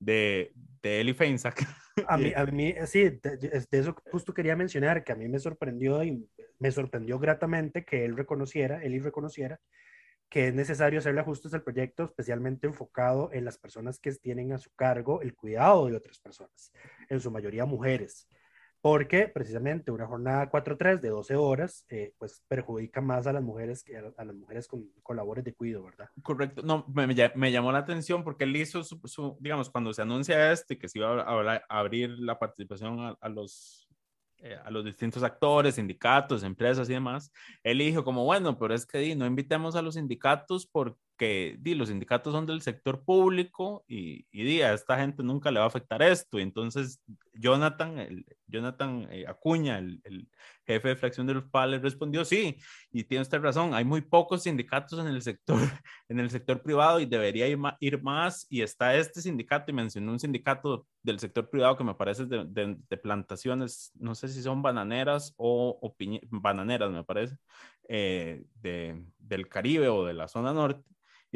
de, 0.00 0.52
de 0.86 1.00
Eli 1.00 1.14
Feinsack. 1.14 1.66
A 2.06 2.16
mí, 2.16 2.32
a 2.36 2.46
mí 2.46 2.74
sí, 2.86 3.10
de, 3.22 3.36
de, 3.36 3.66
eso 3.72 3.96
justo 4.10 4.32
quería 4.32 4.56
mencionar, 4.56 5.04
que 5.04 5.12
a 5.12 5.16
mí 5.16 5.28
me 5.28 5.38
sorprendió 5.38 6.02
y 6.04 6.28
me 6.58 6.70
sorprendió 6.70 7.18
gratamente 7.18 7.84
que 7.84 8.04
él 8.04 8.16
reconociera, 8.16 8.82
Eli 8.82 8.98
reconociera 9.00 9.60
que 10.28 10.48
es 10.48 10.54
necesario 10.54 10.98
hacerle 10.98 11.20
ajustes 11.20 11.54
al 11.54 11.62
proyecto, 11.62 12.04
especialmente 12.04 12.66
enfocado 12.66 13.30
en 13.32 13.44
las 13.44 13.58
personas 13.58 14.00
que 14.00 14.10
tienen 14.12 14.52
a 14.52 14.58
su 14.58 14.74
cargo 14.74 15.22
el 15.22 15.34
cuidado 15.34 15.86
de 15.86 15.96
otras 15.96 16.18
personas, 16.18 16.72
en 17.08 17.20
su 17.20 17.30
mayoría 17.30 17.64
mujeres, 17.64 18.28
porque 18.80 19.28
precisamente 19.28 19.90
una 19.90 20.06
jornada 20.06 20.50
4-3 20.50 21.00
de 21.00 21.08
12 21.08 21.36
horas, 21.36 21.84
eh, 21.88 22.12
pues 22.18 22.42
perjudica 22.48 23.00
más 23.00 23.26
a 23.26 23.32
las 23.32 23.42
mujeres 23.42 23.82
que 23.82 23.96
a, 23.96 24.24
las 24.24 24.36
mujeres 24.36 24.68
con, 24.68 24.88
labores 25.16 25.44
de 25.44 25.54
cuidado, 25.54 25.84
¿verdad? 25.84 26.08
Correcto, 26.22 26.62
no, 26.62 26.84
me, 26.94 27.06
me, 27.06 27.52
llamó 27.52 27.72
la 27.72 27.78
atención 27.78 28.22
porque 28.22 28.44
él 28.44 28.56
hizo 28.56 28.84
su, 28.84 29.36
digamos, 29.40 29.70
cuando 29.70 29.92
se 29.92 30.02
anuncia 30.02 30.52
este, 30.52 30.78
que 30.78 30.88
se 30.88 30.98
iba 30.98 31.22
a, 31.22 31.62
abrir 31.68 32.10
la 32.18 32.38
participación 32.38 33.16
a 33.20 33.28
los 33.28 33.86
eh, 34.40 34.54
a 34.62 34.70
los 34.70 34.84
distintos 34.84 35.22
actores, 35.22 35.76
sindicatos, 35.76 36.42
empresas 36.42 36.90
y 36.90 36.92
demás, 36.92 37.32
él 37.62 37.78
dijo 37.78 38.04
como, 38.04 38.24
bueno, 38.24 38.58
pero 38.58 38.74
es 38.74 38.84
que 38.84 39.16
no 39.16 39.24
invitemos 39.24 39.76
a 39.76 39.82
los 39.82 39.94
sindicatos 39.94 40.66
porque 41.16 41.56
di, 41.60 41.74
los 41.74 41.88
sindicatos 41.88 42.34
son 42.34 42.44
del 42.44 42.60
sector 42.60 43.02
público 43.02 43.84
y, 43.88 44.26
y 44.30 44.44
di, 44.44 44.60
a 44.60 44.74
esta 44.74 44.98
gente 44.98 45.22
nunca 45.22 45.50
le 45.50 45.58
va 45.58 45.64
a 45.64 45.68
afectar 45.68 46.02
esto. 46.02 46.38
Entonces 46.38 47.00
Jonathan, 47.32 47.98
el, 47.98 48.26
Jonathan 48.46 49.08
eh, 49.10 49.24
Acuña, 49.26 49.78
el, 49.78 50.00
el, 50.04 50.28
jefe 50.66 50.88
de 50.88 50.96
fracción 50.96 51.26
de 51.28 51.34
los 51.34 51.44
PAL, 51.44 51.80
respondió, 51.80 52.24
sí, 52.24 52.56
y 52.90 53.04
tiene 53.04 53.22
usted 53.22 53.40
razón, 53.40 53.72
hay 53.72 53.84
muy 53.84 54.00
pocos 54.00 54.42
sindicatos 54.42 54.98
en 54.98 55.06
el 55.06 55.22
sector, 55.22 55.56
en 56.08 56.18
el 56.18 56.28
sector 56.28 56.60
privado 56.60 56.98
y 56.98 57.06
debería 57.06 57.46
ir, 57.46 57.56
ir 57.78 58.02
más, 58.02 58.48
y 58.50 58.62
está 58.62 58.96
este 58.96 59.22
sindicato, 59.22 59.70
y 59.70 59.74
mencionó 59.74 60.10
un 60.10 60.18
sindicato 60.18 60.84
del 61.04 61.20
sector 61.20 61.48
privado 61.48 61.76
que 61.76 61.84
me 61.84 61.94
parece 61.94 62.26
de, 62.26 62.44
de, 62.46 62.96
plantaciones, 62.96 63.92
no 63.94 64.16
sé 64.16 64.26
si 64.26 64.42
son 64.42 64.60
bananeras 64.60 65.32
o, 65.36 65.78
o 65.80 65.94
bananeras, 66.30 66.90
me 66.90 67.04
parece, 67.04 67.36
eh, 67.88 68.42
de, 68.56 69.04
del 69.18 69.48
Caribe 69.48 69.88
o 69.88 70.04
de 70.04 70.14
la 70.14 70.26
zona 70.26 70.52
norte, 70.52 70.82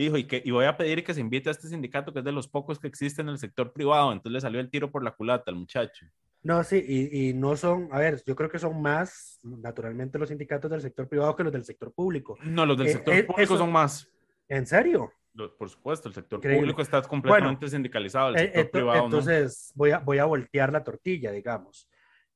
y 0.00 0.04
dijo, 0.04 0.16
y, 0.16 0.24
que, 0.24 0.40
y 0.42 0.50
voy 0.50 0.64
a 0.64 0.78
pedir 0.78 1.04
que 1.04 1.12
se 1.12 1.20
invite 1.20 1.50
a 1.50 1.52
este 1.52 1.68
sindicato 1.68 2.10
que 2.10 2.20
es 2.20 2.24
de 2.24 2.32
los 2.32 2.48
pocos 2.48 2.78
que 2.78 2.88
existe 2.88 3.20
en 3.20 3.28
el 3.28 3.38
sector 3.38 3.70
privado. 3.70 4.12
Entonces 4.12 4.32
le 4.32 4.40
salió 4.40 4.58
el 4.58 4.70
tiro 4.70 4.90
por 4.90 5.04
la 5.04 5.10
culata 5.10 5.50
al 5.50 5.56
muchacho. 5.56 6.06
No, 6.42 6.64
sí, 6.64 6.82
y, 6.88 7.28
y, 7.28 7.34
no 7.34 7.54
son, 7.54 7.90
a 7.92 7.98
ver, 7.98 8.22
yo 8.24 8.34
creo 8.34 8.48
que 8.48 8.58
son 8.58 8.80
más, 8.80 9.40
naturalmente, 9.42 10.18
los 10.18 10.30
sindicatos 10.30 10.70
del 10.70 10.80
sector 10.80 11.06
privado 11.06 11.36
que 11.36 11.44
los 11.44 11.52
del 11.52 11.64
sector 11.64 11.92
público. 11.92 12.38
No, 12.42 12.64
los 12.64 12.78
del 12.78 12.86
eh, 12.86 12.92
sector 12.92 13.14
eh, 13.14 13.24
público 13.24 13.58
son 13.58 13.70
más. 13.70 14.10
¿En 14.48 14.66
serio? 14.66 15.12
por 15.58 15.68
supuesto, 15.68 16.08
el 16.08 16.14
sector 16.14 16.40
público 16.40 16.82
está 16.82 17.02
completamente 17.02 17.68
sindicalizado, 17.68 18.30
el 18.30 18.36
eh, 18.36 18.40
sector 18.54 18.70
privado 18.70 19.04
Entonces, 19.04 19.70
voy, 19.74 19.90
a, 19.90 19.98
voy 19.98 20.18
a 20.18 20.24
voltear 20.24 20.72
la 20.72 20.82
tortilla, 20.82 21.30
digamos. 21.30 21.88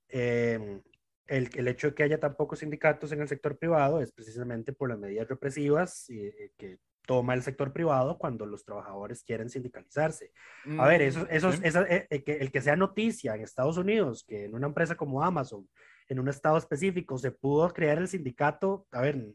Em, 0.08 0.82
el, 1.26 1.50
el, 1.54 1.68
hecho 1.68 1.88
de 1.88 1.94
que 1.94 2.02
haya 2.02 2.20
tan 2.20 2.36
pocos 2.36 2.58
sindicatos 2.58 3.10
en 3.12 3.22
el 3.22 3.28
sector 3.28 3.56
privado 3.56 4.00
es 4.00 4.12
precisamente 4.12 4.74
por 4.74 4.90
las 4.90 4.98
medidas 4.98 5.28
represivas 5.28 6.08
y, 6.10 6.30
que 6.56 6.78
toma 7.06 7.34
el 7.34 7.42
sector 7.42 7.72
privado 7.72 8.18
cuando 8.18 8.46
los 8.46 8.64
trabajadores 8.64 9.22
quieren 9.22 9.50
sindicalizarse. 9.50 10.32
A 10.78 10.86
ver, 10.86 11.02
eso, 11.02 11.26
eso, 11.30 11.52
eh, 11.52 12.06
eh, 12.10 12.22
que, 12.24 12.38
el 12.38 12.50
que 12.50 12.60
sea 12.60 12.76
noticia 12.76 13.34
en 13.34 13.42
Estados 13.42 13.76
Unidos, 13.76 14.24
que 14.26 14.44
en 14.44 14.54
una 14.54 14.66
empresa 14.66 14.96
como 14.96 15.22
Amazon, 15.22 15.68
en 16.08 16.18
un 16.18 16.28
estado 16.28 16.56
específico, 16.56 17.18
se 17.18 17.30
pudo 17.30 17.68
crear 17.72 17.98
el 17.98 18.08
sindicato, 18.08 18.86
a 18.90 19.00
ver, 19.00 19.26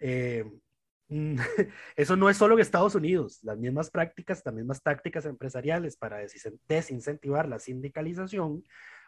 eh, 0.00 0.44
eso 1.96 2.16
no 2.16 2.28
es 2.28 2.36
solo 2.36 2.54
en 2.54 2.60
Estados 2.60 2.94
Unidos, 2.94 3.40
las 3.42 3.56
mismas 3.58 3.90
prácticas, 3.90 4.42
las 4.44 4.54
mismas 4.54 4.82
tácticas 4.82 5.24
empresariales 5.24 5.96
para 5.96 6.18
desincentivar 6.68 7.48
la 7.48 7.58
sindicalización 7.58 8.62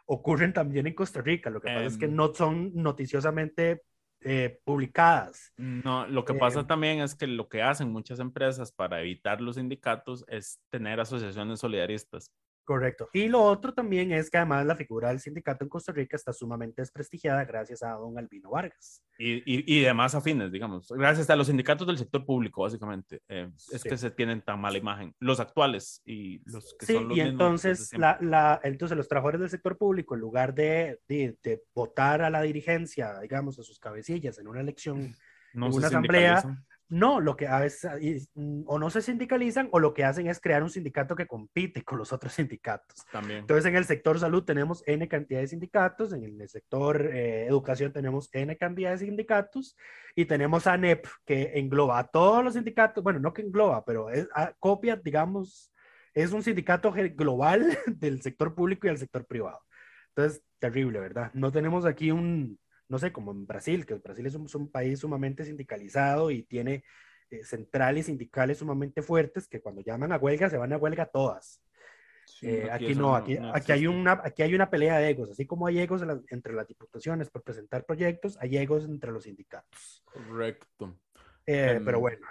ocurren 0.07 0.53
también 0.53 0.87
en 0.87 0.95
Costa 0.95 1.21
Rica. 1.21 1.51
Lo 1.51 1.61
que 1.61 1.69
pasa 1.69 1.85
es 1.85 1.99
que 1.99 2.07
em. 2.07 2.15
no 2.17 2.35
son 2.35 2.73
noticiosamente 2.75 3.83
eh, 4.21 4.61
publicadas. 4.65 5.53
No, 5.57 6.07
lo 6.07 6.25
que 6.25 6.33
Eh, 6.33 6.39
pasa 6.39 6.67
también 6.67 7.01
es 7.01 7.15
que 7.15 7.27
lo 7.27 7.49
que 7.49 7.63
hacen 7.63 7.93
muchas 7.93 8.21
empresas 8.21 8.73
para 8.73 9.01
evitar 9.01 9.41
los 9.41 9.57
sindicatos 9.57 10.25
es 10.29 10.61
tener 10.71 11.01
asociaciones 11.01 11.61
solidaristas. 11.61 12.33
Correcto. 12.71 13.09
Y 13.13 13.27
lo 13.27 13.43
otro 13.43 13.75
también 13.75 14.13
es 14.13 14.31
que 14.31 14.37
además 14.37 14.65
la 14.65 14.77
figura 14.77 15.09
del 15.09 15.19
sindicato 15.19 15.65
en 15.65 15.69
Costa 15.69 15.91
Rica 15.91 16.15
está 16.15 16.33
sumamente 16.33 16.81
desprestigiada 16.83 17.45
gracias 17.45 17.83
a 17.83 17.91
don 17.95 18.17
Albino 18.17 18.51
Vargas. 18.51 19.03
Y, 19.19 19.39
y, 19.39 19.65
y 19.67 19.81
demás 19.81 20.15
afines, 20.15 20.53
digamos, 20.53 20.87
gracias 20.89 21.29
a 21.31 21.35
los 21.35 21.49
sindicatos 21.49 21.85
del 21.85 21.99
sector 21.99 22.25
público, 22.25 22.63
básicamente. 22.63 23.23
Eh, 23.29 23.51
es 23.73 23.81
Sí. 23.81 23.89
que 23.89 23.97
se 23.97 24.13
tienen 24.13 24.41
tan 24.43 24.61
mala 24.61 24.79
imagen. 24.79 25.13
Los 25.19 25.41
actuales 25.41 26.01
y 26.05 26.49
los 26.49 26.77
que 26.79 26.87
Sí, 26.87 26.93
son 26.93 27.09
los 27.09 27.19
y 27.19 27.23
entonces, 27.23 27.93
la, 27.99 28.17
la- 28.21 28.61
entonces 28.63 28.97
los 28.97 29.09
trabajadores 29.09 29.41
del 29.41 29.51
sector 29.51 29.77
público, 29.77 30.15
en 30.15 30.21
lugar 30.21 30.55
de, 30.55 31.01
de, 31.09 31.37
de 31.43 31.65
votar 31.75 32.23
a 32.23 32.31
la 32.31 32.41
dirigencia, 32.43 33.19
digamos, 33.19 33.59
a 33.59 33.65
sus 33.65 33.81
cabecillas 33.81 34.39
en 34.39 34.47
una 34.47 34.61
elección, 34.61 35.13
no 35.55 35.67
en 35.67 35.73
una 35.73 35.89
asamblea. 35.89 36.45
No, 36.91 37.21
lo 37.21 37.37
que 37.37 37.47
a 37.47 37.61
veces 37.61 38.29
mm, 38.35 38.65
o 38.67 38.79
no 38.79 38.91
se 38.91 39.01
sindicalizan 39.01 39.69
o 39.71 39.79
lo 39.79 39.95
que 39.95 40.05
hacen 40.05 40.27
es 40.27 40.41
crear 40.41 40.63
un 40.63 40.71
sindicato 40.71 41.15
que 41.15 41.27
compite 41.29 41.83
con 41.85 41.99
los 41.99 42.13
otros 42.13 42.33
sindicatos. 42.35 43.07
También. 43.13 43.39
Entonces, 43.41 43.65
en 43.67 43.77
el 43.77 43.85
sector 43.85 44.19
salud 44.19 44.43
tenemos 44.45 44.83
N 44.87 45.07
cantidad 45.09 45.41
de 45.41 45.47
sindicatos, 45.47 46.13
en 46.13 46.25
el 46.25 46.49
sector 46.49 47.07
eh, 47.07 47.47
educación 47.47 47.93
tenemos 47.93 48.29
N 48.33 48.57
cantidad 48.57 48.91
de 48.91 48.99
sindicatos 48.99 49.77
y 50.17 50.25
tenemos 50.25 50.67
ANEP 50.67 51.07
que 51.25 51.53
engloba 51.55 52.01
a 52.01 52.09
todos 52.09 52.43
los 52.45 52.55
sindicatos, 52.55 53.03
bueno, 53.05 53.21
no 53.21 53.33
que 53.33 53.43
engloba, 53.43 53.85
pero 53.85 54.11
es, 54.11 54.29
a- 54.35 54.53
copia, 54.59 54.97
digamos, 54.97 55.73
es 56.13 56.33
un 56.33 56.43
sindicato 56.43 56.93
global 57.15 57.79
del 57.87 58.21
sector 58.21 58.55
público 58.55 58.87
y 58.87 58.91
del 58.91 58.99
sector 58.99 59.25
privado. 59.27 59.61
Entonces, 60.09 60.43
terrible, 60.59 60.99
¿verdad? 60.99 61.31
No 61.35 61.53
tenemos 61.53 61.87
aquí 61.87 62.11
un, 62.11 62.59
no 62.91 62.99
sé, 62.99 63.13
como 63.13 63.31
en 63.33 63.47
Brasil, 63.47 63.87
que 63.87 63.95
Brasil 63.95 64.27
es 64.27 64.35
un, 64.35 64.47
es 64.47 64.55
un 64.55 64.71
país 64.71 64.99
sumamente 64.99 65.45
sindicalizado 65.45 66.31
y 66.31 66.43
tiene 66.43 66.85
eh, 67.31 67.45
centrales 67.45 68.07
sindicales 68.07 68.59
sumamente 68.59 69.01
fuertes 69.03 69.49
que 69.49 69.61
cuando 69.63 69.81
llaman 69.83 70.13
a 70.13 70.19
huelga 70.19 70.51
se 70.51 70.59
van 70.59 70.73
a 70.73 70.77
huelga 70.77 71.07
todas. 71.07 71.63
Sí, 72.25 72.47
Eh, 72.49 72.69
aquí 72.71 72.95
no, 72.95 73.15
aquí, 73.17 73.39
no 73.39 73.55
aquí, 73.55 73.73
hay 73.73 73.87
una, 73.87 74.21
aquí 74.23 74.43
hay 74.43 74.55
una 74.55 74.69
pelea 74.71 74.99
de 74.99 75.11
egos, 75.11 75.31
así 75.31 75.47
como 75.47 75.67
hay 75.67 75.79
egos 75.79 76.03
en 76.03 76.25
entre 76.29 76.53
las 76.53 76.67
diputaciones 76.67 77.31
por 77.31 77.43
presentar 77.43 77.85
proyectos, 77.85 78.37
hay 78.41 78.57
egos 78.59 78.85
entre 78.85 79.13
los 79.13 79.25
sindicatos. 79.25 80.05
Correcto. 80.05 80.99
Eh, 81.47 81.77
Em, 81.77 81.85
pero 81.85 82.01
bueno, 82.01 82.27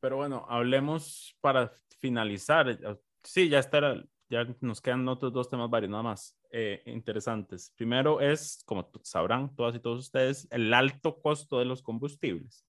Pero 0.00 0.16
bueno, 0.16 0.46
hablemos 0.48 1.36
para 1.40 1.72
finalizar. 1.98 2.78
Sí, 3.22 3.48
ya 3.48 3.58
estará, 3.58 4.02
ya 4.30 4.46
nos 4.60 4.80
quedan 4.80 5.06
otros 5.08 5.32
dos 5.32 5.50
temas 5.50 5.68
varios 5.68 5.90
nada 5.90 6.04
más 6.04 6.38
eh, 6.50 6.82
interesantes. 6.86 7.74
Primero 7.76 8.20
es, 8.20 8.62
como 8.64 8.90
sabrán 9.02 9.54
todas 9.54 9.74
y 9.74 9.80
todos 9.80 9.98
ustedes, 9.98 10.48
el 10.50 10.72
alto 10.72 11.20
costo 11.20 11.58
de 11.58 11.64
los 11.66 11.82
combustibles 11.82 12.64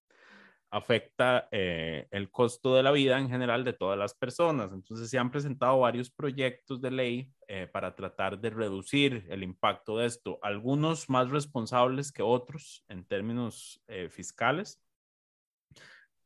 afecta 0.74 1.49
eh, 1.51 2.07
el 2.12 2.32
costo 2.32 2.76
de 2.76 2.84
la 2.84 2.91
vida 2.91 3.20
en 3.20 3.30
general 3.30 3.64
de 3.66 3.74
todas 3.74 3.99
las 3.99 4.14
personas. 4.14 4.72
Entonces 4.72 5.09
se 5.09 5.20
han 5.20 5.30
presentado 5.30 5.80
varios 5.80 6.09
proyectos 6.09 6.82
de 6.82 6.91
ley 6.91 7.32
eh, 7.47 7.68
para 7.72 7.93
tratar 7.93 8.39
de 8.39 8.49
reducir 8.49 9.28
el 9.30 9.43
impacto 9.43 9.97
de 9.97 10.07
esto, 10.07 10.39
algunos 10.41 11.09
más 11.09 11.30
responsables 11.30 12.12
que 12.12 12.24
otros 12.24 12.86
en 12.88 13.05
términos 13.05 13.84
eh, 13.88 14.09
fiscales 14.09 14.82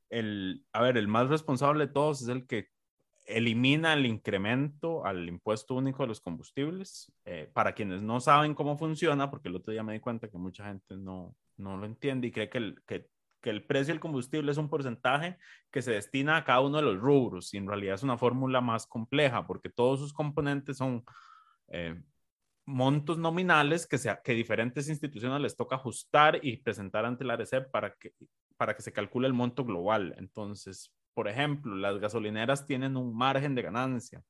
el, 0.09 0.65
a 0.71 0.81
ver, 0.81 0.97
el 0.97 1.07
más 1.07 1.27
responsable 1.27 1.87
de 1.87 1.93
todos 1.93 2.21
es 2.21 2.27
el 2.27 2.47
que 2.47 2.69
elimina 3.25 3.93
el 3.93 4.05
incremento 4.05 5.05
al 5.05 5.27
impuesto 5.27 5.75
único 5.75 6.03
de 6.03 6.07
los 6.07 6.21
combustibles. 6.21 7.11
Eh, 7.25 7.49
para 7.53 7.73
quienes 7.73 8.01
no 8.01 8.19
saben 8.19 8.53
cómo 8.53 8.77
funciona, 8.77 9.29
porque 9.29 9.49
el 9.49 9.55
otro 9.55 9.71
día 9.71 9.83
me 9.83 9.93
di 9.93 9.99
cuenta 9.99 10.29
que 10.29 10.37
mucha 10.37 10.65
gente 10.65 10.95
no, 10.95 11.35
no 11.57 11.77
lo 11.77 11.85
entiende 11.85 12.27
y 12.27 12.31
cree 12.31 12.49
que 12.49 12.57
el, 12.57 12.83
que, 12.85 13.07
el 13.43 13.63
precio 13.63 13.93
del 13.93 13.99
combustible 13.99 14.51
es 14.51 14.57
un 14.57 14.69
porcentaje 14.69 15.37
que 15.69 15.83
se 15.83 15.91
destina 15.91 16.37
a 16.37 16.43
cada 16.43 16.61
uno 16.61 16.77
de 16.77 16.83
los 16.83 16.99
rubros 16.99 17.53
y 17.53 17.57
en 17.57 17.67
realidad 17.67 17.93
es 17.93 18.01
una 18.01 18.17
fórmula 18.17 18.59
más 18.59 18.87
compleja 18.87 19.45
porque 19.45 19.69
todos 19.69 19.99
sus 19.99 20.13
componentes 20.13 20.77
son 20.77 21.05
eh, 21.67 22.01
montos 22.65 23.19
nominales 23.19 23.85
que, 23.85 23.99
sea, 23.99 24.19
que 24.23 24.33
diferentes 24.33 24.89
instituciones 24.89 25.39
les 25.41 25.55
toca 25.55 25.75
ajustar 25.75 26.39
y 26.41 26.57
presentar 26.57 27.05
ante 27.05 27.23
la 27.23 27.35
RECEP 27.35 27.69
para 27.69 27.93
que, 27.93 28.13
para 28.57 28.75
que 28.75 28.81
se 28.81 28.91
calcule 28.91 29.27
el 29.27 29.33
monto 29.33 29.63
global. 29.63 30.15
Entonces, 30.17 30.91
por 31.15 31.27
ejemplo, 31.27 31.73
las 31.75 31.97
gasolineras 31.99 32.67
tienen 32.67 32.95
un 32.97 33.17
margen 33.17 33.55
de 33.55 33.63
ganancia. 33.63 34.21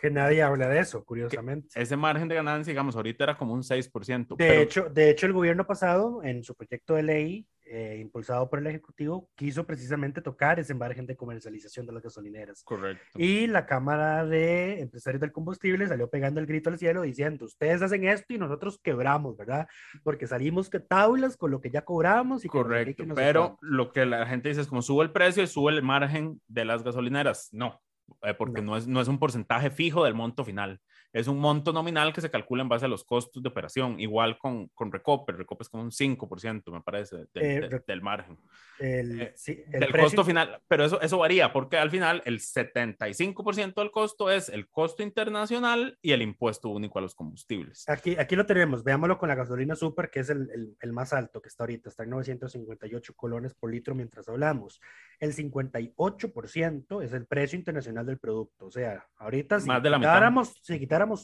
que 0.00 0.10
nadie 0.10 0.42
habla 0.42 0.68
de 0.68 0.78
eso, 0.80 1.02
curiosamente. 1.04 1.68
Ese 1.74 1.96
margen 1.96 2.28
de 2.28 2.34
ganancia, 2.34 2.70
digamos, 2.70 2.94
ahorita 2.94 3.24
era 3.24 3.36
como 3.38 3.54
un 3.54 3.62
6%. 3.64 4.36
De, 4.36 4.46
pero- 4.46 4.60
hecho, 4.60 4.88
de 4.90 5.10
hecho, 5.10 5.26
el 5.26 5.32
gobierno 5.32 5.66
pasado, 5.66 6.22
en 6.22 6.44
su 6.44 6.54
proyecto 6.54 6.94
de 6.94 7.02
ley, 7.02 7.46
eh, 7.68 7.98
impulsado 8.00 8.48
por 8.48 8.58
el 8.60 8.66
Ejecutivo, 8.66 9.28
quiso 9.34 9.66
precisamente 9.66 10.22
tocar 10.22 10.60
ese 10.60 10.74
margen 10.74 11.06
de 11.06 11.16
comercialización 11.16 11.86
de 11.86 11.92
las 11.92 12.02
gasolineras. 12.02 12.62
Correcto. 12.64 13.04
Y 13.18 13.46
la 13.46 13.66
Cámara 13.66 14.24
de 14.24 14.80
Empresarios 14.80 15.20
del 15.20 15.32
Combustible 15.32 15.86
salió 15.86 16.08
pegando 16.08 16.40
el 16.40 16.46
grito 16.46 16.70
al 16.70 16.78
cielo 16.78 17.02
diciendo, 17.02 17.44
ustedes 17.44 17.82
hacen 17.82 18.04
esto 18.04 18.34
y 18.34 18.38
nosotros 18.38 18.78
quebramos, 18.82 19.36
¿verdad? 19.36 19.66
Porque 20.04 20.26
salimos 20.26 20.70
que 20.70 20.80
tablas 20.80 21.36
con 21.36 21.50
lo 21.50 21.60
que 21.60 21.70
ya 21.70 21.84
cobramos 21.84 22.44
y 22.44 22.48
no 22.48 22.52
Correcto, 22.52 23.02
que 23.02 23.08
no 23.08 23.14
pero 23.14 23.40
cuánto". 23.40 23.58
lo 23.62 23.92
que 23.92 24.06
la 24.06 24.26
gente 24.26 24.48
dice 24.48 24.60
es 24.60 24.68
como 24.68 24.82
sube 24.82 25.04
el 25.04 25.12
precio 25.12 25.42
y 25.42 25.46
sube 25.46 25.72
el 25.72 25.82
margen 25.82 26.40
de 26.46 26.64
las 26.64 26.82
gasolineras. 26.82 27.48
No, 27.52 27.82
eh, 28.22 28.34
porque 28.34 28.62
no. 28.62 28.76
es, 28.76 28.86
no 28.86 29.00
es 29.00 29.08
un 29.08 29.18
porcentaje 29.18 29.70
fijo 29.70 30.04
del 30.04 30.14
monto 30.14 30.44
final. 30.44 30.80
Es 31.12 31.28
un 31.28 31.38
monto 31.38 31.72
nominal 31.72 32.12
que 32.12 32.20
se 32.20 32.30
calcula 32.30 32.62
en 32.62 32.68
base 32.68 32.84
a 32.84 32.88
los 32.88 33.04
costos 33.04 33.42
de 33.42 33.48
operación, 33.48 33.98
igual 34.00 34.36
con, 34.38 34.68
con 34.68 34.92
Recope. 34.92 35.32
Recope 35.32 35.62
es 35.62 35.68
como 35.68 35.82
un 35.82 35.90
5%, 35.90 36.70
me 36.72 36.80
parece, 36.82 37.16
del, 37.32 37.42
Eh, 37.42 37.68
de- 37.68 37.82
del 37.86 38.02
margen. 38.02 38.38
El, 38.78 39.20
Eh, 39.22 39.32
sí, 39.34 39.52
el 39.72 39.80
del 39.80 39.90
precio- 39.90 40.02
costo 40.02 40.24
final, 40.24 40.60
pero 40.68 40.84
eso, 40.84 41.00
eso 41.00 41.16
varía, 41.18 41.52
porque 41.52 41.78
al 41.78 41.90
final 41.90 42.22
el 42.26 42.40
75% 42.40 43.80
del 43.80 43.90
costo 43.90 44.30
es 44.30 44.48
el 44.50 44.68
costo 44.68 45.02
internacional 45.02 45.98
y 46.02 46.12
el 46.12 46.20
impuesto 46.22 46.68
único 46.68 46.98
a 46.98 47.02
los 47.02 47.14
combustibles. 47.14 47.88
Aquí, 47.88 48.16
aquí 48.18 48.36
lo 48.36 48.44
tenemos, 48.44 48.84
veámoslo 48.84 49.16
con 49.18 49.28
la 49.30 49.34
gasolina 49.34 49.74
super, 49.74 50.10
que 50.10 50.20
es 50.20 50.28
el, 50.30 50.50
el, 50.50 50.76
el 50.80 50.92
más 50.92 51.12
alto 51.14 51.40
que 51.40 51.48
está 51.48 51.62
ahorita, 51.64 51.88
está 51.88 52.02
en 52.02 52.10
958 52.10 53.14
colones 53.14 53.54
por 53.54 53.70
litro 53.70 53.94
mientras 53.94 54.28
hablamos. 54.28 54.80
El 55.18 55.32
58% 55.32 57.02
es 57.02 57.12
el 57.12 57.26
precio 57.26 57.58
internacional 57.58 58.04
del 58.06 58.18
producto, 58.18 58.66
o 58.66 58.70
sea, 58.70 59.06
ahorita 59.16 59.60
si 59.60 59.66
Más 59.68 59.82
de 59.82 59.90
la 59.90 59.98
mitad. 59.98 60.10
si 60.10 60.14
quitáramos 60.14 60.54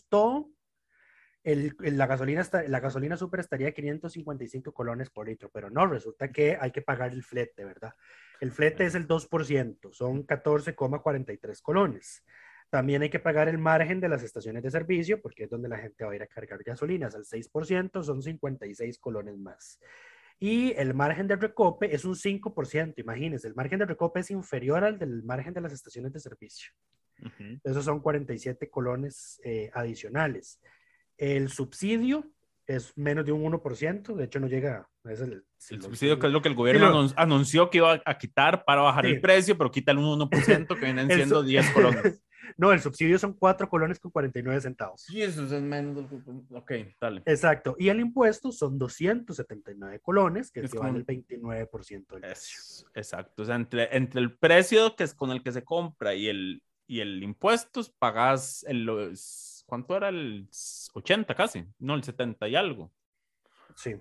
todo, 0.09 0.51
el, 1.45 1.75
el- 1.83 1.99
la, 1.99 2.07
gasolina 2.07 2.41
está, 2.41 2.63
la 2.65 2.81
gasolina 2.81 3.17
super 3.17 3.41
estaría 3.41 3.69
a 3.69 3.73
555 3.73 4.73
colones 4.73 5.11
por 5.11 5.27
litro, 5.29 5.51
pero 5.53 5.71
no, 5.71 5.87
resulta 5.87 6.31
que 6.31 6.57
hay 6.61 6.71
que 6.71 6.83
pagar 6.83 7.13
el 7.13 7.23
flete, 7.23 7.65
¿verdad? 7.65 7.95
El 8.41 8.53
flete 8.53 8.85
es 8.87 8.95
el 8.95 9.07
2%, 9.07 9.93
son 9.93 10.27
14,43 10.27 11.61
colones. 11.63 12.25
También 12.71 13.03
hay 13.03 13.11
que 13.11 13.19
pagar 13.21 13.49
el 13.49 13.59
margen 13.59 14.01
de 14.01 14.09
las 14.09 14.23
estaciones 14.23 14.63
de 14.63 14.71
servicio, 14.71 15.21
porque 15.21 15.45
es 15.45 15.51
donde 15.51 15.69
la 15.69 15.79
gente 15.79 16.05
va 16.05 16.13
a 16.13 16.17
ir 16.17 16.23
a 16.23 16.27
cargar 16.27 16.63
gasolinas. 16.65 17.15
Al 17.15 17.25
6% 17.25 18.03
son 18.03 18.23
56 18.23 18.99
colones 18.99 19.37
más. 19.37 19.79
Y 20.39 20.73
el 20.73 20.95
margen 20.95 21.29
de 21.29 21.37
recope 21.37 21.95
es 21.95 22.05
un 22.07 22.17
5%. 22.17 22.95
Imagínense, 22.97 23.47
el 23.47 23.55
margen 23.55 23.79
de 23.79 23.85
recope 23.87 24.21
es 24.21 24.31
inferior 24.31 24.83
al 24.85 24.99
del 24.99 25.23
margen 25.23 25.53
de 25.53 25.61
las 25.61 25.73
estaciones 25.73 26.13
de 26.15 26.21
servicio. 26.21 26.73
Ujú. 27.23 27.59
Esos 27.65 27.85
son 27.85 28.01
47 28.01 28.69
colones 28.71 29.41
eh, 29.45 29.71
adicionales. 29.75 30.61
El 31.17 31.49
subsidio 31.51 32.25
es 32.67 32.97
menos 32.97 33.25
de 33.27 33.33
un 33.33 33.43
1%, 33.53 34.15
de 34.15 34.25
hecho 34.25 34.41
no 34.41 34.47
llega. 34.49 34.89
Es 35.05 35.21
el, 35.21 35.45
si 35.57 35.75
El 35.75 35.83
subsidio, 35.83 36.19
que 36.19 36.29
es 36.29 36.33
lo 36.33 36.43
que 36.43 36.49
el 36.49 36.55
gobierno 36.55 36.87
Sí, 36.87 36.93
lo- 36.93 37.01
anun- 37.03 37.15
anunció 37.17 37.71
que 37.71 37.79
iba 37.79 38.01
a 38.05 38.19
quitar 38.19 38.65
para 38.65 38.83
bajar 38.83 39.05
Sí. 39.05 39.13
el 39.13 39.21
precio, 39.21 39.59
pero 39.59 39.71
quita 39.71 39.93
el 39.93 39.99
1% 39.99 40.75
que 40.79 40.85
vienen 40.85 41.09
siendo 41.35 41.41
su- 41.41 41.47
10 41.47 41.71
colones. 41.71 42.23
No, 42.59 42.73
el 42.73 42.81
subsidio 42.81 43.19
son 43.21 43.35
4 43.35 43.69
colones 43.69 44.01
con 44.01 44.11
49 44.11 44.61
centavos. 44.61 45.03
Sí, 45.03 45.23
eso 45.23 45.45
es 45.45 45.63
menos. 45.63 46.05
Ok, 46.51 46.73
dale. 47.01 47.23
Exacto. 47.25 47.77
Y 47.79 47.89
el 47.89 48.01
impuesto 48.01 48.51
son 48.51 48.79
279 48.79 50.01
colones, 50.01 50.51
que 50.51 50.61
Es 50.61 50.67
equivale 50.67 50.89
como- 50.91 50.99
al 50.99 51.07
29% 51.07 52.15
del 52.17 52.21
precio. 52.21 52.59
Es- 52.61 52.85
exacto. 52.95 53.43
O 53.43 53.47
sea, 53.47 53.55
entre, 53.55 53.97
entre 53.97 54.21
el 54.21 54.37
precio 54.37 54.95
que 54.97 55.05
es 55.05 55.15
con 55.15 55.31
el 55.31 55.43
que 55.43 55.53
se 55.53 55.63
compra 55.63 56.15
y 56.15 56.27
el, 56.29 56.63
y 56.87 57.01
el 57.01 57.23
impuesto, 57.23 57.81
pagas 57.99 58.65
el, 58.69 58.85
los- 58.85 59.65
¿cuánto 59.67 59.97
era? 59.97 60.09
El 60.09 60.49
80 60.95 61.35
casi, 61.35 61.65
no, 61.79 61.95
el 61.95 62.03
70 62.05 62.49
y 62.49 62.57
algo. 62.57 62.93
Sí. 63.77 63.95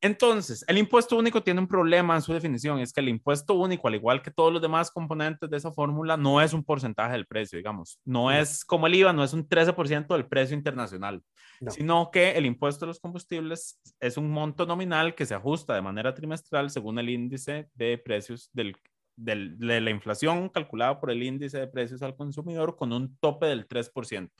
Entonces, 0.00 0.62
el 0.68 0.76
impuesto 0.76 1.16
único 1.16 1.42
tiene 1.42 1.60
un 1.60 1.66
problema 1.66 2.14
en 2.14 2.20
su 2.20 2.34
definición, 2.34 2.78
es 2.78 2.92
que 2.92 3.00
el 3.00 3.08
impuesto 3.08 3.54
único, 3.54 3.88
al 3.88 3.94
igual 3.94 4.20
que 4.20 4.30
todos 4.30 4.52
los 4.52 4.60
demás 4.60 4.90
componentes 4.90 5.48
de 5.48 5.56
esa 5.56 5.72
fórmula, 5.72 6.18
no 6.18 6.42
es 6.42 6.52
un 6.52 6.62
porcentaje 6.62 7.12
del 7.12 7.26
precio, 7.26 7.56
digamos. 7.56 7.98
No 8.04 8.30
es 8.30 8.66
como 8.66 8.86
el 8.86 8.94
IVA, 8.96 9.14
no 9.14 9.24
es 9.24 9.32
un 9.32 9.48
13% 9.48 10.08
del 10.14 10.26
precio 10.26 10.54
internacional, 10.54 11.22
No. 11.58 11.70
sino 11.70 12.10
que 12.10 12.32
el 12.32 12.44
impuesto 12.44 12.84
de 12.84 12.88
los 12.88 13.00
combustibles 13.00 13.80
es 13.98 14.18
un 14.18 14.30
monto 14.30 14.66
nominal 14.66 15.14
que 15.14 15.24
se 15.24 15.34
ajusta 15.34 15.74
de 15.74 15.80
manera 15.80 16.12
trimestral 16.12 16.68
según 16.68 16.98
el 16.98 17.08
índice 17.08 17.70
de 17.72 17.96
precios 17.96 18.50
del 18.52 18.76
del, 19.16 19.58
de 19.58 19.80
la 19.80 19.90
inflación 19.90 20.48
calculada 20.48 21.00
por 21.00 21.10
el 21.10 21.22
índice 21.22 21.58
de 21.58 21.66
precios 21.68 22.02
al 22.02 22.16
consumidor 22.16 22.76
con 22.76 22.92
un 22.92 23.16
tope 23.18 23.46
del 23.46 23.66
3%. 23.68 24.30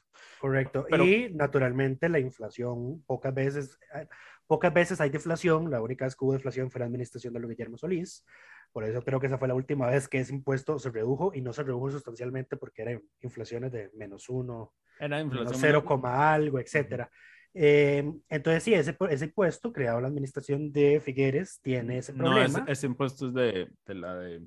Correcto. 0.41 0.87
Pero- 0.91 1.05
y 1.05 1.33
naturalmente 1.35 2.09
la 2.09 2.19
inflación, 2.19 3.03
pocas 3.07 3.33
veces, 3.35 3.79
eh, 3.95 4.07
pocas 4.47 4.73
veces 4.75 5.01
hay 5.01 5.11
deflación. 5.11 5.71
La 5.71 5.81
única 5.81 6.05
vez 6.05 6.17
que 6.17 6.25
hubo 6.25 6.33
deflación 6.33 6.71
fue 6.71 6.81
la 6.81 6.87
administración 6.87 7.35
de 7.35 7.41
Guillermo 7.47 7.77
Solís. 7.79 8.25
Por 8.73 8.85
eso 8.85 9.03
creo 9.03 9.21
que 9.21 9.29
esa 9.29 9.39
fue 9.39 9.47
la 9.49 9.55
última 9.55 9.87
vez 9.87 10.09
que 10.09 10.19
ese 10.19 10.35
impuesto 10.35 10.79
se 10.81 10.91
redujo 10.91 11.33
y 11.35 11.41
no 11.41 11.53
se 11.53 11.63
redujo 11.63 11.91
sustancialmente 11.91 12.57
porque 12.57 12.83
eran 12.83 13.03
inflaciones 13.21 13.71
de 13.71 13.91
menos 13.95 14.29
uno, 14.29 14.73
Era 14.99 15.19
menos 15.19 15.33
inflación. 15.35 15.61
0, 15.61 15.85
coma 15.85 16.33
algo, 16.35 16.59
etcétera. 16.59 17.09
Eh, 17.57 18.13
entonces, 18.29 18.65
sí, 18.65 18.75
ese, 18.75 18.97
ese 19.11 19.27
impuesto 19.27 19.73
creado 19.73 20.01
la 20.01 20.09
administración 20.09 20.73
de 20.73 20.99
Figueres 21.01 21.61
tiene 21.63 21.99
ese 21.99 22.13
No, 22.13 22.25
problema. 22.25 22.47
ese, 22.65 22.73
ese 22.73 22.87
impuesto 22.89 23.29
es 23.29 23.35
de, 23.35 23.69
de 23.87 23.95
la 23.95 24.17
de 24.17 24.43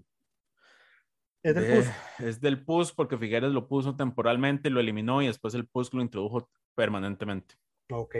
es 1.49 1.55
del 1.55 1.65
de- 1.67 1.75
PUS. 1.75 1.85
Es 2.19 2.41
del 2.41 2.63
PUS 2.65 2.91
porque 2.93 3.17
Figueres 3.17 3.51
lo 3.51 3.67
puso 3.67 3.95
temporalmente, 3.95 4.69
lo 4.69 4.79
eliminó 4.79 5.21
y 5.21 5.27
después 5.27 5.53
el 5.53 5.67
PUS 5.67 5.93
lo 5.93 6.01
introdujo 6.01 6.49
permanentemente. 6.75 7.55
Ok, 7.89 8.15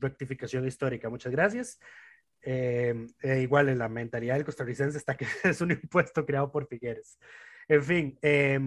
rectificación 0.00 0.66
histórica, 0.66 1.08
muchas 1.08 1.32
gracias. 1.32 1.78
Eh, 2.42 3.06
eh, 3.22 3.40
igual 3.42 3.68
en 3.68 3.78
la 3.78 3.88
mentalidad 3.88 4.34
del 4.34 4.44
costarricense 4.44 4.98
está 4.98 5.16
que 5.16 5.26
es 5.44 5.60
un 5.60 5.70
impuesto 5.70 6.26
creado 6.26 6.50
por 6.50 6.66
Figueres. 6.66 7.18
En 7.68 7.82
fin, 7.84 8.18
eh, 8.22 8.58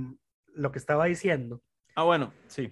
lo 0.54 0.72
que 0.72 0.80
estaba 0.80 1.06
diciendo, 1.06 1.62
Ah, 1.96 2.04
bueno, 2.04 2.34
sí. 2.48 2.72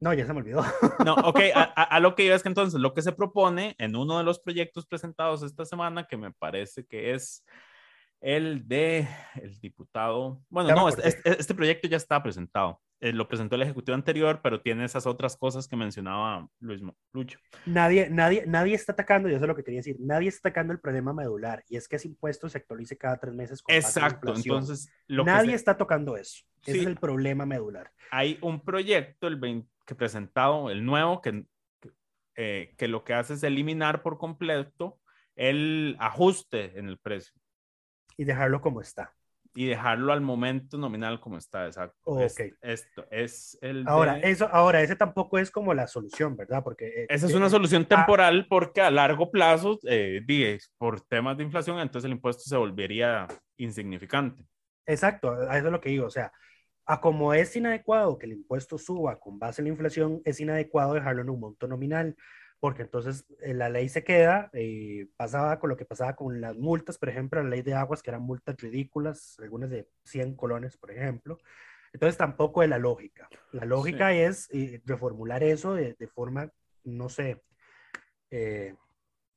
no, 0.00 0.12
ya 0.14 0.26
se 0.26 0.32
me 0.32 0.40
olvidó. 0.40 0.64
No, 1.04 1.14
ok, 1.24 1.40
a, 1.54 1.62
a- 1.76 1.82
a 1.96 2.00
lo 2.00 2.14
que 2.16 2.24
iba 2.24 2.34
es 2.34 2.42
que 2.42 2.48
entonces 2.48 2.80
lo 2.80 2.92
que 2.92 3.02
se 3.02 3.12
propone 3.12 3.74
en 3.78 3.94
uno 3.96 4.18
de 4.18 4.24
los 4.24 4.40
proyectos 4.40 4.84
presentados 4.86 5.42
esta 5.44 5.64
semana, 5.64 6.06
que 6.08 6.16
me 6.16 6.32
parece 6.32 6.84
que 6.86 7.12
es 7.14 7.44
el 8.20 8.66
de 8.66 9.06
el 9.40 9.58
diputado, 9.60 10.40
bueno, 10.48 10.74
no, 10.74 10.88
este, 10.88 11.30
este- 11.30 11.54
proyecto 11.54 11.88
ya 11.88 11.96
está 11.96 12.22
presentado. 12.22 12.80
Eh, 12.98 13.12
lo 13.12 13.28
presentó 13.28 13.56
el 13.56 13.62
Ejecutivo 13.62 13.94
anterior, 13.94 14.40
pero 14.42 14.62
tiene 14.62 14.82
esas 14.86 15.06
otras 15.06 15.36
cosas 15.36 15.68
que 15.68 15.76
mencionaba 15.76 16.48
Luis 16.60 16.80
Lucho. 17.12 17.38
Nadie, 17.66 18.08
nadie, 18.08 18.44
nadie 18.46 18.74
está 18.74 18.92
atacando, 18.92 19.28
yo 19.28 19.38
sé 19.38 19.46
lo 19.46 19.54
que 19.54 19.62
quería 19.62 19.80
decir, 19.80 19.96
nadie 20.00 20.28
está 20.30 20.48
atacando 20.48 20.72
el 20.72 20.80
problema 20.80 21.12
medular 21.12 21.62
y 21.68 21.76
es 21.76 21.88
que 21.88 21.96
ese 21.96 22.08
impuesto 22.08 22.48
se 22.48 22.56
actualice 22.56 22.96
cada 22.96 23.18
tres 23.18 23.34
meses. 23.34 23.60
con 23.62 23.74
Exacto, 23.74 24.34
entonces 24.34 24.90
lo 25.08 25.24
nadie 25.24 25.50
se- 25.50 25.56
está 25.56 25.76
tocando 25.76 26.16
eso. 26.16 26.42
Ese 26.62 26.72
Sí. 26.72 26.78
es 26.80 26.86
el 26.86 26.96
problema 26.96 27.44
medular. 27.44 27.92
hay 28.10 28.38
un 28.40 28.64
proyecto 28.64 29.26
el 29.26 29.36
20 29.36 29.68
que 29.84 29.94
presentado, 29.94 30.70
el 30.70 30.84
nuevo, 30.84 31.20
que, 31.20 31.44
que, 31.80 31.90
eh, 32.36 32.74
que 32.78 32.88
lo 32.88 33.04
que 33.04 33.12
hace 33.14 33.34
es 33.34 33.42
eliminar 33.42 34.02
por 34.02 34.16
completo 34.16 34.98
el 35.34 35.96
ajuste 36.00 36.78
en 36.78 36.88
el 36.88 36.98
precio 36.98 37.34
Y 38.16 38.24
dejarlo 38.24 38.60
como 38.60 38.80
está. 38.80 39.12
y 39.58 39.64
dejarlo 39.66 40.12
al 40.12 40.20
momento 40.20 40.76
nominal 40.76 41.18
como 41.18 41.38
está, 41.38 41.64
exacto. 41.66 41.96
Ok. 42.04 42.20
Es- 42.20 42.54
esto 42.60 43.06
es 43.10 43.58
el... 43.62 43.84
de- 43.84 43.90
Ahora, 43.90 44.18
eso, 44.18 44.46
ahora, 44.52 44.82
ese 44.82 44.96
tampoco 44.96 45.38
es 45.38 45.50
como 45.50 45.72
la 45.72 45.86
solución, 45.86 46.36
¿verdad? 46.36 46.62
Porque 46.62 46.86
eh, 46.88 47.06
Esa 47.08 47.26
es 47.26 47.32
eh, 47.32 47.36
una 47.36 47.46
eh, 47.46 47.50
solución 47.50 47.86
ah. 47.90 47.96
temporal 47.96 48.46
porque 48.50 48.82
a 48.82 48.90
largo 48.90 49.30
plazo, 49.30 49.78
eh, 49.84 50.20
por 50.76 51.00
temas 51.00 51.38
de 51.38 51.44
inflación, 51.44 51.78
entonces 51.80 52.04
el 52.06 52.12
impuesto 52.12 52.42
se 52.44 52.56
volvería 52.56 53.26
insignificante. 53.56 54.44
Exacto, 54.84 55.30
a 55.30 55.56
eso 55.56 55.66
es 55.68 55.72
lo 55.72 55.80
que 55.80 55.88
digo. 55.88 56.06
O 56.06 56.10
sea, 56.10 56.30
a 56.84 57.00
como 57.00 57.32
es 57.32 57.56
inadecuado 57.56 58.18
que 58.18 58.26
el 58.26 58.32
impuesto 58.32 58.76
suba 58.78 59.18
con 59.18 59.38
base 59.38 59.62
en 59.62 59.66
la 59.66 59.70
inflación, 59.70 60.20
es 60.24 60.38
inadecuado 60.38 60.94
dejarlo 60.94 61.22
en 61.22 61.30
un 61.30 61.40
monto 61.40 61.66
nominal, 61.66 62.14
porque 62.60 62.82
entonces 62.82 63.26
eh, 63.40 63.54
la 63.54 63.68
ley 63.68 63.88
se 63.88 64.04
queda, 64.04 64.50
eh, 64.52 65.08
pasaba 65.16 65.58
con 65.58 65.70
lo 65.70 65.76
que 65.76 65.84
pasaba 65.84 66.16
con 66.16 66.40
las 66.40 66.56
multas, 66.56 66.98
por 66.98 67.08
ejemplo, 67.08 67.42
la 67.42 67.50
ley 67.50 67.62
de 67.62 67.74
aguas, 67.74 68.02
que 68.02 68.10
eran 68.10 68.22
multas 68.22 68.56
ridículas, 68.56 69.36
algunas 69.40 69.70
de 69.70 69.88
100 70.04 70.36
colones, 70.36 70.76
por 70.76 70.90
ejemplo. 70.90 71.38
Entonces 71.92 72.16
tampoco 72.16 72.62
es 72.62 72.68
la 72.68 72.78
lógica. 72.78 73.28
La 73.52 73.64
lógica 73.64 74.12
es 74.12 74.48
eh, 74.52 74.82
reformular 74.84 75.42
eso 75.42 75.74
de, 75.74 75.94
de 75.94 76.08
forma, 76.08 76.50
no 76.84 77.08
sé, 77.08 77.42
eh, 78.30 78.74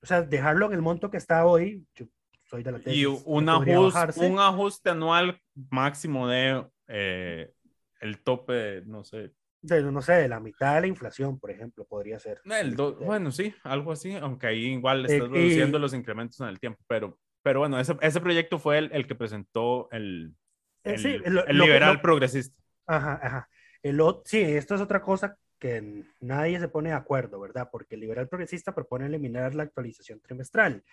o 0.01 0.05
sea, 0.05 0.21
dejarlo 0.21 0.67
en 0.67 0.73
el 0.73 0.81
monto 0.81 1.09
que 1.09 1.17
está 1.17 1.45
hoy. 1.45 1.85
Yo 1.95 2.07
soy 2.45 2.63
de 2.63 2.71
la 2.71 2.79
Y 2.79 2.83
tesis, 2.83 3.23
un 3.25 3.45
que 3.45 3.51
podría 3.51 3.77
ajuste, 3.77 4.27
un 4.27 4.39
ajuste 4.39 4.89
anual 4.89 5.41
máximo 5.69 6.27
de 6.27 6.65
eh, 6.87 7.53
el 8.01 8.19
tope, 8.23 8.53
de, 8.53 8.85
no 8.85 9.03
sé, 9.03 9.33
de, 9.61 9.83
no 9.83 10.01
sé, 10.01 10.13
de 10.13 10.27
la 10.29 10.39
mitad 10.39 10.75
de 10.75 10.81
la 10.81 10.87
inflación, 10.87 11.39
por 11.39 11.51
ejemplo, 11.51 11.85
podría 11.85 12.19
ser. 12.19 12.39
El 12.45 12.75
do- 12.75 12.93
De- 12.93 13.05
bueno, 13.05 13.31
sí, 13.31 13.53
algo 13.63 13.91
así, 13.91 14.15
aunque 14.15 14.47
ahí 14.47 14.65
igual 14.73 15.05
Eh, 15.05 15.15
estás 15.15 15.29
reduciendo 15.29 15.77
y- 15.77 15.81
los 15.81 15.93
incrementos 15.93 16.39
en 16.41 16.47
el 16.47 16.59
tiempo, 16.59 16.79
pero, 16.87 17.17
pero 17.43 17.59
bueno, 17.59 17.79
ese, 17.79 17.95
ese 18.01 18.21
proyecto 18.21 18.57
fue 18.59 18.77
el, 18.77 18.91
el 18.93 19.05
que 19.07 19.15
presentó 19.15 19.89
el, 19.91 20.35
Eh, 20.83 20.93
el, 20.93 20.99
sí, 20.99 21.17
el 21.25 21.33
lo- 21.33 21.45
que- 21.45 21.53
liberal 21.53 21.95
lo- 21.95 22.01
progresista. 22.01 22.55
Ajá, 22.87 23.19
ajá. 23.21 23.49
El, 23.83 24.01
sí, 24.25 24.41
esto 24.41 24.75
es 24.75 24.81
otra 24.81 25.01
cosa 25.01 25.37
que 25.59 26.03
nadie 26.21 26.57
se 26.59 26.69
pone 26.69 26.89
de 26.89 26.95
acuerdo, 26.95 27.39
¿verdad? 27.39 27.69
Porque 27.71 27.95
el 27.95 28.01
liberal 28.01 28.29
progresista 28.29 28.73
propone 28.73 29.05
eliminar 29.07 29.55
la 29.55 29.63
actualización 29.63 30.21
trimestral. 30.21 30.83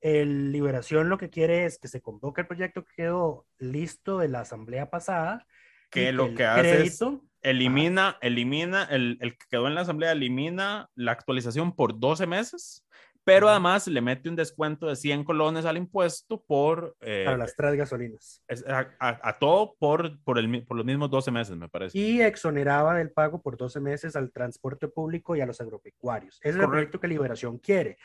El 0.00 0.52
Liberación 0.52 1.08
lo 1.08 1.18
que 1.18 1.30
quiere 1.30 1.64
es 1.64 1.78
que 1.78 1.88
se 1.88 2.00
convoque 2.00 2.40
el 2.42 2.46
proyecto 2.46 2.84
que 2.84 2.92
quedó 2.96 3.46
listo 3.58 4.18
de 4.18 4.28
la 4.28 4.40
asamblea 4.40 4.90
pasada. 4.90 5.46
Que 5.90 6.12
lo 6.12 6.34
que 6.34 6.44
hace 6.44 6.82
es- 6.82 6.98
Elimina, 7.40 8.18
elimina, 8.20 8.84
el, 8.90 9.16
el 9.20 9.32
que 9.38 9.46
quedó 9.48 9.68
en 9.68 9.74
la 9.76 9.82
asamblea 9.82 10.12
elimina 10.12 10.90
la 10.96 11.12
actualización 11.12 11.74
por 11.74 11.98
12 11.98 12.26
meses, 12.26 12.84
pero 13.22 13.48
además 13.48 13.86
le 13.86 14.00
mete 14.00 14.28
un 14.28 14.34
descuento 14.36 14.86
de 14.86 14.96
100 14.96 15.22
colones 15.22 15.64
al 15.64 15.76
impuesto 15.76 16.42
por, 16.46 16.96
eh, 17.00 17.22
para 17.26 17.36
las 17.38 17.54
tres 17.54 17.74
gasolinas. 17.76 18.42
a, 18.66 18.88
a- 18.98 19.20
a 19.28 19.38
todo 19.38 19.76
por, 19.78 20.20
por, 20.24 20.38
el, 20.38 20.64
por 20.66 20.76
los 20.76 20.84
mismos 20.84 21.10
12 21.10 21.30
meses, 21.30 21.56
me 21.56 21.68
parece. 21.68 21.96
Y 21.96 22.20
exoneraba 22.22 22.96
del 22.96 23.12
pago 23.12 23.40
por 23.40 23.56
12 23.56 23.80
meses 23.80 24.16
al 24.16 24.32
transporte 24.32 24.88
público 24.88 25.36
y 25.36 25.40
a 25.40 25.46
los 25.46 25.60
agropecuarios. 25.60 26.38
Ese 26.42 26.48
es 26.50 26.56
el 26.56 26.68
proyecto 26.68 26.98
que 26.98 27.06
Liberación 27.08 27.58
quiere. 27.58 27.98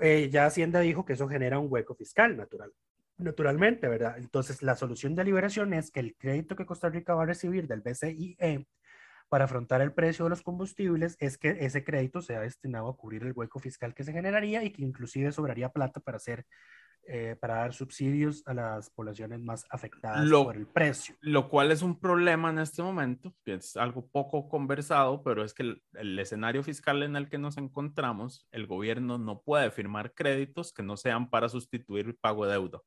Eh, 0.00 0.28
ya 0.32 0.46
Hacienda 0.46 0.80
dijo 0.80 1.04
que 1.04 1.14
eso 1.14 1.28
genera 1.28 1.58
un 1.58 1.66
hueco 1.68 1.94
fiscal 1.96 2.36
natural, 2.36 2.72
naturalmente, 3.22 3.88
¿verdad? 3.88 4.18
Entonces, 4.18 4.62
la 4.62 4.76
solución 4.76 5.14
de 5.14 5.24
Liberación 5.24 5.72
es 5.74 5.90
que 5.90 6.00
el 6.00 6.16
crédito 6.16 6.56
que 6.56 6.66
Costa 6.66 6.88
Rica 6.88 7.14
va 7.14 7.22
a 7.24 7.26
recibir 7.26 7.66
del 7.66 7.80
BCIE 7.80 8.66
para 9.28 9.44
afrontar 9.44 9.80
el 9.80 9.92
precio 9.92 10.24
de 10.24 10.30
los 10.30 10.42
combustibles 10.42 11.16
es 11.20 11.38
que 11.38 11.50
ese 11.60 11.84
crédito 11.84 12.20
sea 12.20 12.40
destinado 12.40 12.88
a 12.88 12.96
cubrir 12.96 13.22
el 13.22 13.32
hueco 13.32 13.60
fiscal 13.60 13.94
que 13.94 14.02
se 14.04 14.12
generaría 14.12 14.64
y 14.64 14.70
que 14.72 14.82
inclusive 14.82 15.30
sobraría 15.32 15.68
plata 15.70 16.00
para 16.00 16.16
hacer 16.16 16.46
eh, 17.06 17.34
para 17.40 17.54
dar 17.56 17.72
subsidios 17.72 18.42
a 18.46 18.54
las 18.54 18.90
poblaciones 18.90 19.40
más 19.40 19.64
afectadas 19.70 20.28
Lo- 20.28 20.44
por 20.44 20.56
el 20.56 20.66
precio. 20.66 21.16
Lo 21.20 21.48
cual 21.48 21.72
es 21.72 21.82
un 21.82 21.98
problema 21.98 22.50
en 22.50 22.58
este 22.58 22.82
momento, 22.82 23.34
que 23.44 23.54
es 23.54 23.76
algo 23.76 24.06
poco 24.06 24.48
conversado, 24.48 25.22
pero 25.22 25.42
es 25.42 25.54
que 25.54 25.62
el, 25.62 25.82
el 25.94 26.18
escenario 26.18 26.62
fiscal 26.62 27.02
en 27.02 27.16
el 27.16 27.28
que 27.28 27.38
nos 27.38 27.56
encontramos, 27.56 28.46
el 28.52 28.66
gobierno 28.66 29.18
no 29.18 29.40
puede 29.42 29.70
firmar 29.70 30.12
créditos 30.12 30.72
que 30.72 30.82
no 30.82 30.96
sean 30.96 31.30
para 31.30 31.48
sustituir 31.48 32.06
el 32.06 32.16
pago 32.16 32.46
de 32.46 32.52
deuda. 32.52 32.80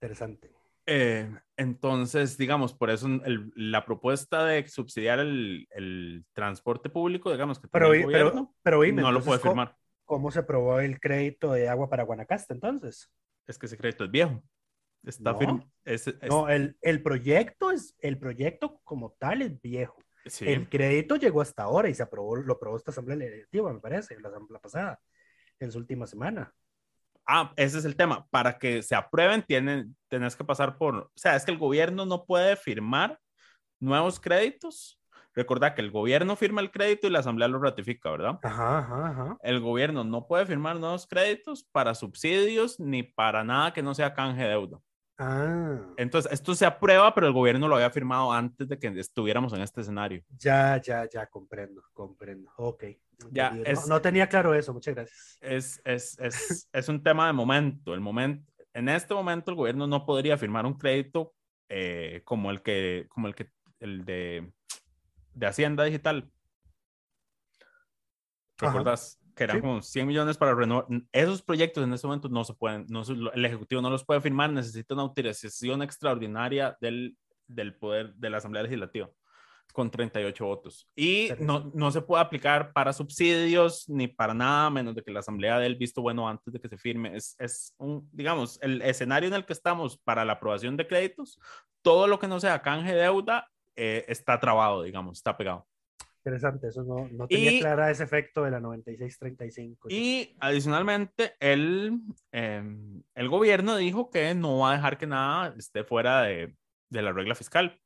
Interesante. 0.00 0.50
Eh, 0.86 1.30
entonces, 1.58 2.38
digamos, 2.38 2.72
por 2.72 2.88
eso 2.90 3.06
el- 3.06 3.52
la 3.54 3.84
propuesta 3.84 4.44
de 4.46 4.66
subsidiar 4.66 5.18
el, 5.20 5.68
el 5.72 6.24
transporte 6.32 6.88
público, 6.88 7.30
digamos, 7.30 7.58
que 7.60 7.68
Pero, 7.68 7.92
el 7.92 8.06
pero, 8.06 8.54
pero 8.62 8.78
oíme, 8.78 9.02
no 9.02 9.12
lo 9.12 9.20
puede 9.22 9.40
¿cómo- 9.40 9.52
firmar. 9.52 9.76
¿Cómo 10.06 10.30
se 10.32 10.40
aprobó 10.40 10.80
el 10.80 10.98
crédito 10.98 11.52
de 11.52 11.68
agua 11.68 11.88
para 11.88 12.02
Guanacaste 12.02 12.54
entonces? 12.54 13.12
Es 13.46 13.58
que 13.58 13.66
ese 13.66 13.76
crédito 13.76 14.04
es 14.04 14.10
viejo. 14.10 14.42
Está 15.04 15.32
No. 15.32 15.38
firme. 15.38 15.70
es- 15.84 16.06
es- 16.08 16.28
No, 16.28 16.48
el, 16.48 16.76
el 16.80 17.02
proyecto 17.02 17.70
es, 17.70 17.94
el 18.00 18.18
proyecto 18.18 18.80
como 18.82 19.12
tal 19.12 19.42
es 19.42 19.60
viejo. 19.60 19.96
sí. 20.26 20.48
El 20.48 20.68
crédito 20.68 21.16
llegó 21.16 21.40
hasta 21.42 21.62
ahora 21.64 21.88
y 21.90 21.94
se 21.94 22.02
aprobó, 22.02 22.36
lo 22.36 22.54
aprobó 22.54 22.76
esta 22.76 22.90
asamblea 22.90 23.16
legislativa, 23.18 23.72
me 23.72 23.80
parece, 23.80 24.18
la 24.18 24.28
asamblea 24.30 24.60
pasada, 24.60 25.00
en 25.60 25.70
su 25.70 25.78
última 25.78 26.06
semana. 26.06 26.52
Ah, 27.26 27.52
ese 27.56 27.78
es 27.78 27.84
el 27.84 27.96
tema. 27.96 28.26
Para 28.30 28.58
que 28.58 28.82
se 28.82 28.94
aprueben, 28.94 29.42
tienen, 29.42 29.96
tenés 30.08 30.36
que 30.36 30.44
pasar 30.44 30.78
por, 30.78 30.96
o 30.96 31.12
sea, 31.14 31.36
es 31.36 31.44
que 31.44 31.52
el 31.52 31.58
gobierno 31.58 32.06
no 32.06 32.24
puede 32.24 32.56
firmar 32.56 33.18
nuevos 33.80 34.20
créditos. 34.20 35.00
Recordad 35.34 35.74
que 35.74 35.82
el 35.82 35.90
gobierno 35.90 36.36
firma 36.36 36.60
el 36.60 36.70
crédito 36.70 37.06
y 37.06 37.10
la 37.10 37.20
asamblea 37.20 37.48
lo 37.48 37.60
ratifica, 37.60 38.10
¿verdad? 38.10 38.40
Ajá, 38.42 38.78
ajá, 38.78 39.08
ajá. 39.08 39.38
El 39.42 39.60
gobierno 39.60 40.04
no 40.04 40.26
puede 40.26 40.46
firmar 40.46 40.78
nuevos 40.80 41.06
créditos 41.06 41.64
para 41.64 41.94
subsidios 41.94 42.80
ni 42.80 43.02
para 43.02 43.44
nada 43.44 43.72
que 43.72 43.82
no 43.82 43.94
sea 43.94 44.14
canje 44.14 44.42
de 44.42 44.48
deuda. 44.48 44.80
Ah, 45.22 45.78
Entonces, 45.98 46.32
esto 46.32 46.54
se 46.54 46.64
aprueba, 46.64 47.14
pero 47.14 47.26
el 47.26 47.34
gobierno 47.34 47.68
lo 47.68 47.74
había 47.76 47.90
firmado 47.90 48.32
antes 48.32 48.66
de 48.66 48.78
que 48.78 48.88
estuviéramos 48.98 49.52
en 49.52 49.60
este 49.60 49.82
escenario. 49.82 50.24
ya, 50.38 50.80
ya, 50.80 51.06
ya, 51.06 51.26
comprendo, 51.26 51.82
comprendo. 51.92 52.50
Ok. 52.56 52.84
Ya, 53.30 53.54
es- 53.66 53.86
no, 53.86 53.96
no 53.96 54.00
tenía 54.00 54.26
claro 54.26 54.54
eso, 54.54 54.72
muchas 54.72 54.94
gracias. 54.94 55.36
Es, 55.42 55.82
es, 55.84 56.18
es, 56.18 56.68
es 56.72 56.88
un 56.88 57.02
tema 57.02 57.26
de 57.26 57.34
momento. 57.34 57.92
El 57.92 58.00
momento. 58.00 58.50
En 58.72 58.88
este 58.88 59.12
momento, 59.12 59.50
el 59.50 59.58
gobierno 59.58 59.86
no 59.86 60.06
podría 60.06 60.38
firmar 60.38 60.64
un 60.64 60.74
crédito 60.74 61.34
eh, 61.68 62.22
como 62.24 62.50
el 62.50 62.62
que, 62.62 63.04
como 63.10 63.26
el 63.28 63.34
que, 63.34 63.50
el 63.78 64.06
de, 64.06 64.50
de 65.34 65.46
Hacienda 65.46 65.84
Digital. 65.84 66.30
¿Recordás? 68.58 69.19
Que 69.40 69.44
eran 69.44 69.62
como 69.62 69.80
100 69.80 70.06
millones 70.06 70.36
para 70.36 70.54
renovar. 70.54 70.84
Esos 71.12 71.40
proyectos 71.40 71.82
en 71.82 71.94
este 71.94 72.06
momento 72.06 72.28
no 72.28 72.44
se 72.44 72.52
pueden, 72.52 72.84
no, 72.90 73.02
el 73.32 73.44
Ejecutivo 73.46 73.80
no 73.80 73.88
los 73.88 74.04
puede 74.04 74.20
firmar, 74.20 74.50
necesita 74.52 74.92
una 74.92 75.02
autorización 75.04 75.80
extraordinaria 75.80 76.76
del, 76.78 77.16
del 77.46 77.74
poder 77.74 78.12
de 78.16 78.28
la 78.28 78.36
Asamblea 78.36 78.64
Legislativa 78.64 79.08
con 79.72 79.90
38 79.90 80.44
votos. 80.44 80.86
Y 80.94 81.30
no, 81.38 81.70
no 81.72 81.90
se 81.90 82.02
puede 82.02 82.22
aplicar 82.22 82.74
para 82.74 82.92
subsidios 82.92 83.88
ni 83.88 84.08
para 84.08 84.34
nada, 84.34 84.68
menos 84.68 84.94
de 84.94 85.02
que 85.02 85.10
la 85.10 85.20
Asamblea 85.20 85.58
dé 85.58 85.64
el 85.64 85.76
visto 85.76 86.02
bueno 86.02 86.28
antes 86.28 86.52
de 86.52 86.60
que 86.60 86.68
se 86.68 86.76
firme. 86.76 87.16
Es, 87.16 87.34
es 87.38 87.74
un, 87.78 88.06
digamos, 88.12 88.58
el 88.60 88.82
escenario 88.82 89.28
en 89.28 89.34
el 89.36 89.46
que 89.46 89.54
estamos 89.54 89.96
para 89.96 90.26
la 90.26 90.34
aprobación 90.34 90.76
de 90.76 90.86
créditos, 90.86 91.40
todo 91.80 92.06
lo 92.06 92.18
que 92.18 92.28
no 92.28 92.40
sea 92.40 92.60
canje 92.60 92.92
de 92.92 93.02
deuda 93.02 93.48
eh, 93.74 94.04
está 94.06 94.38
trabado, 94.38 94.82
digamos, 94.82 95.16
está 95.16 95.34
pegado. 95.34 95.66
Interesante, 96.22 96.68
eso 96.68 96.84
no, 96.84 97.08
no 97.12 97.26
tenía 97.26 97.60
clara 97.60 97.90
ese 97.90 98.04
efecto 98.04 98.44
de 98.44 98.50
la 98.50 98.60
9635. 98.60 99.88
Y 99.90 100.36
adicionalmente, 100.38 101.34
el, 101.40 101.98
em, 102.30 103.02
el 103.14 103.28
gobierno 103.30 103.76
dijo 103.76 104.10
que 104.10 104.34
no 104.34 104.58
va 104.58 104.72
a 104.72 104.76
dejar 104.76 104.98
que 104.98 105.06
nada 105.06 105.54
esté 105.56 105.82
fuera 105.82 106.22
de, 106.22 106.54
de 106.90 107.02
la 107.02 107.12
regla 107.12 107.34
fiscal. 107.34 107.80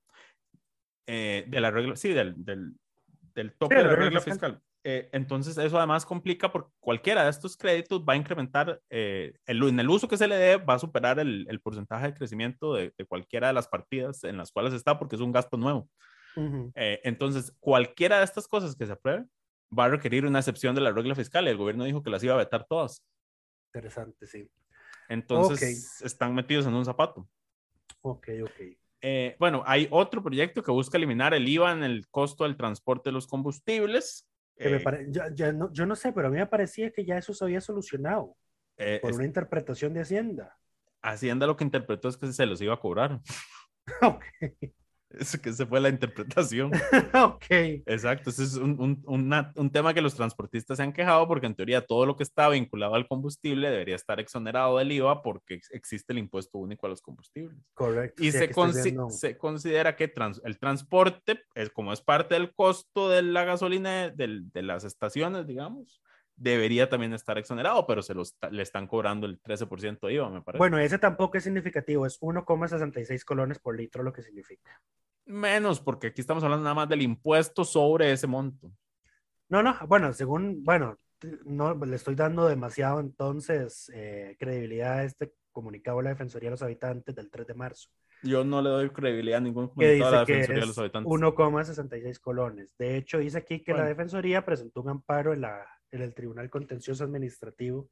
Eh, 1.06 1.44
de 1.46 1.60
la 1.60 1.70
regla, 1.70 1.94
sí, 1.94 2.12
del, 2.12 2.34
del, 2.44 2.72
del 3.34 3.52
tope 3.52 3.76
de 3.76 3.84
la 3.84 3.94
regla 3.94 4.20
fiscal. 4.20 4.60
Eh, 4.82 5.08
entonces, 5.12 5.56
eso 5.56 5.78
además 5.78 6.04
complica 6.04 6.50
porque 6.50 6.72
cualquiera 6.80 7.22
de 7.22 7.30
estos 7.30 7.56
créditos 7.56 8.02
va 8.02 8.14
a 8.14 8.16
incrementar, 8.16 8.82
eh, 8.90 9.32
el, 9.46 9.62
en 9.62 9.78
el 9.78 9.88
uso 9.88 10.08
que 10.08 10.16
se 10.16 10.26
le 10.26 10.36
dé, 10.36 10.56
va 10.56 10.74
a 10.74 10.78
superar 10.80 11.20
el, 11.20 11.46
el 11.48 11.60
porcentaje 11.60 12.08
de 12.08 12.14
crecimiento 12.14 12.74
de, 12.74 12.92
de, 12.98 13.04
cualquiera 13.06 13.46
de 13.46 13.54
las 13.54 13.68
partidas 13.68 14.24
en 14.24 14.36
las 14.36 14.50
cuales 14.50 14.74
está, 14.74 14.98
porque 14.98 15.14
es 15.14 15.22
un 15.22 15.32
gasto 15.32 15.56
nuevo. 15.56 15.88
Entonces, 16.36 17.52
cualquiera 17.60 18.18
de 18.18 18.24
estas 18.24 18.48
cosas 18.48 18.74
que 18.74 18.86
se 18.86 18.92
apruebe 18.92 19.24
va 19.76 19.86
a 19.86 19.88
requerir 19.88 20.26
una 20.26 20.38
excepción 20.38 20.74
de 20.74 20.80
la 20.80 20.92
regla 20.92 21.14
fiscal 21.14 21.46
y 21.46 21.50
el 21.50 21.56
gobierno 21.56 21.84
dijo 21.84 22.02
que 22.02 22.10
las 22.10 22.22
iba 22.22 22.34
a 22.34 22.38
vetar 22.38 22.66
todas. 22.66 23.04
Interesante, 23.72 24.26
sí. 24.26 24.48
Entonces, 25.08 26.00
están 26.02 26.34
metidos 26.34 26.66
en 26.66 26.74
un 26.74 26.84
zapato. 26.84 27.28
Ok, 28.02 28.28
ok. 28.42 28.60
Eh, 29.00 29.36
bueno, 29.38 29.62
hay 29.66 29.86
otro 29.90 30.22
proyecto 30.22 30.62
que 30.62 30.70
busca 30.70 30.96
eliminar 30.96 31.34
el 31.34 31.46
IVA 31.46 31.72
en 31.72 31.82
el 31.82 32.08
costo 32.08 32.44
del 32.44 32.56
transporte 32.56 33.10
de 33.10 33.12
los 33.12 33.26
combustibles. 33.26 34.26
Eh, 34.56 34.82
no, 35.54 35.72
yo 35.72 35.84
no 35.84 35.96
sé, 35.96 36.12
pero 36.12 36.28
a 36.28 36.30
mí 36.30 36.38
me 36.38 36.46
parecía 36.46 36.90
que 36.90 37.04
ya 37.04 37.18
eso 37.18 37.34
se 37.34 37.44
había 37.44 37.60
solucionado 37.60 38.36
eh, 38.76 39.00
por 39.02 39.12
una 39.12 39.24
interpretación 39.24 39.92
de 39.92 40.00
Hacienda. 40.00 40.56
Hacienda 41.02 41.46
lo 41.46 41.56
que 41.56 41.64
interpretó 41.64 42.08
es 42.08 42.16
que 42.16 42.32
se 42.32 42.46
los 42.46 42.60
iba 42.62 42.72
a 42.72 42.80
cobrar. 42.80 43.20
ok. 44.02 44.24
Es 45.18 45.38
que 45.38 45.52
se 45.52 45.66
fue 45.66 45.80
la 45.80 45.88
interpretación. 45.88 46.70
ok. 47.14 47.44
Exacto, 47.86 48.30
ese 48.30 48.44
es 48.44 48.56
un, 48.56 49.02
un, 49.06 49.52
un, 49.56 49.70
tema 49.70 49.94
que 49.94 50.00
los 50.00 50.14
transportistas 50.14 50.76
se 50.76 50.82
han 50.82 50.92
quejado 50.92 51.26
porque 51.28 51.46
en 51.46 51.54
teoría 51.54 51.86
todo 51.86 52.06
lo 52.06 52.16
que 52.16 52.22
está 52.22 52.48
vinculado 52.48 52.94
al 52.94 53.06
combustible 53.06 53.70
debería 53.70 53.96
estar 53.96 54.20
exonerado 54.20 54.78
del 54.78 54.92
IVA 54.92 55.22
porque 55.22 55.60
existe 55.70 56.12
el 56.12 56.18
impuesto 56.18 56.58
único 56.58 56.86
a 56.86 56.90
los 56.90 57.02
combustibles. 57.02 57.56
Correcto. 57.74 58.22
Y 58.22 58.32
se, 58.32 58.52
se, 59.10 59.38
considera 59.38 59.96
que 59.96 60.12
el 60.44 60.58
transporte, 60.58 61.42
es, 61.54 61.70
como 61.70 61.92
es 61.92 62.00
parte 62.00 62.34
del 62.34 62.54
costo 62.54 63.08
de 63.08 63.22
la 63.22 63.44
gasolina 63.44 64.10
de, 64.10 64.42
de 64.52 64.62
las 64.62 64.84
estaciones, 64.84 65.46
digamos, 65.46 66.00
debería 66.36 66.88
también 66.88 67.12
estar 67.12 67.38
exonerado, 67.38 67.86
pero 67.86 68.02
se 68.02 68.14
los, 68.14 68.36
le 68.50 68.62
están 68.62 68.86
cobrando 68.86 69.26
el 69.26 69.40
13% 69.40 70.06
de 70.06 70.14
IVA, 70.14 70.30
me 70.30 70.42
parece. 70.42 70.58
Bueno, 70.58 70.78
ese 70.78 70.98
tampoco 70.98 71.38
es 71.38 71.44
significativo, 71.44 72.06
es 72.06 72.20
1,66 72.20 73.24
colones 73.24 73.58
por 73.58 73.76
litro 73.76 74.02
lo 74.02 74.12
que 74.12 74.22
significa. 74.22 74.80
Menos, 75.26 75.80
porque 75.80 76.08
aquí 76.08 76.20
estamos 76.20 76.44
hablando 76.44 76.64
nada 76.64 76.74
más 76.74 76.88
del 76.88 77.02
impuesto 77.02 77.64
sobre 77.64 78.12
ese 78.12 78.26
monto. 78.26 78.70
No, 79.48 79.62
no, 79.62 79.76
bueno, 79.86 80.12
según, 80.12 80.64
bueno, 80.64 80.98
no 81.44 81.74
le 81.74 81.96
estoy 81.96 82.14
dando 82.14 82.46
demasiado 82.48 83.00
entonces 83.00 83.90
eh, 83.94 84.36
credibilidad 84.38 84.98
a 84.98 85.04
este 85.04 85.32
comunicado 85.52 85.98
de 85.98 86.04
la 86.04 86.10
Defensoría 86.10 86.48
de 86.48 86.52
los 86.52 86.62
Habitantes 86.62 87.14
del 87.14 87.30
3 87.30 87.46
de 87.46 87.54
marzo. 87.54 87.88
Yo 88.22 88.42
no 88.42 88.60
le 88.60 88.70
doy 88.70 88.90
credibilidad 88.90 89.38
a 89.38 89.40
ningún 89.40 89.68
comunicado 89.68 90.10
de 90.10 90.16
la 90.16 90.24
Defensoría 90.24 90.60
de 90.60 90.66
los 90.66 90.78
Habitantes. 90.78 91.12
1,66 91.12 92.20
colones. 92.20 92.74
De 92.76 92.96
hecho, 92.96 93.18
dice 93.18 93.38
aquí 93.38 93.62
que 93.62 93.72
la 93.72 93.84
Defensoría 93.84 94.44
presentó 94.44 94.82
un 94.82 94.90
amparo 94.90 95.32
en 95.32 95.42
la 95.42 95.64
en 95.96 96.02
el 96.02 96.14
Tribunal 96.14 96.50
Contencioso 96.50 97.04
Administrativo 97.04 97.88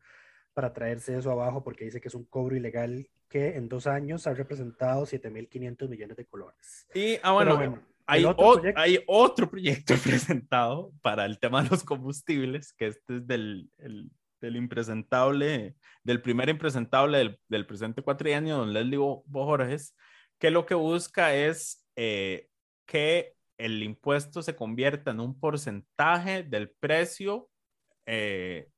para 0.54 0.72
traerse 0.72 1.16
eso 1.16 1.30
abajo 1.30 1.64
porque 1.64 1.84
dice 1.84 2.00
que 2.00 2.08
es 2.08 2.14
un 2.14 2.24
cobro 2.24 2.56
ilegal 2.56 3.08
que 3.28 3.56
en 3.56 3.68
dos 3.68 3.86
años 3.86 4.26
ha 4.26 4.34
representado 4.34 5.06
7.500 5.06 5.88
millones 5.88 6.16
de 6.16 6.26
colones. 6.26 6.86
Y, 6.94 7.16
ah, 7.22 7.32
bueno, 7.32 7.82
hay, 8.06 8.24
otro 8.24 8.62
hay, 8.76 9.02
otro 9.06 9.48
proyecto 9.48 9.94
presentado 10.04 10.92
para 11.00 11.24
el 11.24 11.38
tema 11.38 11.62
de 11.62 11.70
los 11.70 11.82
combustibles, 11.82 12.74
que 12.74 12.88
este 12.88 13.16
es 13.16 13.26
del, 13.26 13.70
el, 13.78 14.10
del 14.40 14.56
impresentable, 14.56 15.76
del 16.04 16.20
primer 16.20 16.50
impresentable 16.50 17.18
del, 17.18 17.40
del 17.48 17.66
presente 17.66 18.02
cuatrienio, 18.02 18.58
don 18.58 18.72
Leslie 18.74 18.98
Bojorges, 18.98 19.96
que 20.38 20.50
lo 20.50 20.66
que 20.66 20.74
busca 20.74 21.34
es 21.34 21.86
eh, 21.96 22.48
que 22.84 23.34
el 23.56 23.82
impuesto 23.82 24.42
se 24.42 24.56
convierta 24.56 25.12
en 25.12 25.20
un 25.20 25.38
porcentaje 25.38 26.42
del 26.42 26.70
precio 26.70 27.48
eh, 28.06 28.68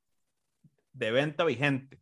de 0.93 1.11
venta 1.11 1.45
vigente 1.45 2.01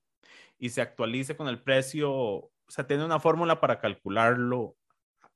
y 0.58 0.70
se 0.70 0.80
actualice 0.80 1.36
con 1.36 1.48
el 1.48 1.60
precio, 1.62 2.12
o 2.12 2.52
sea, 2.68 2.86
tiene 2.86 3.04
una 3.04 3.20
fórmula 3.20 3.60
para 3.60 3.80
calcularlo 3.80 4.76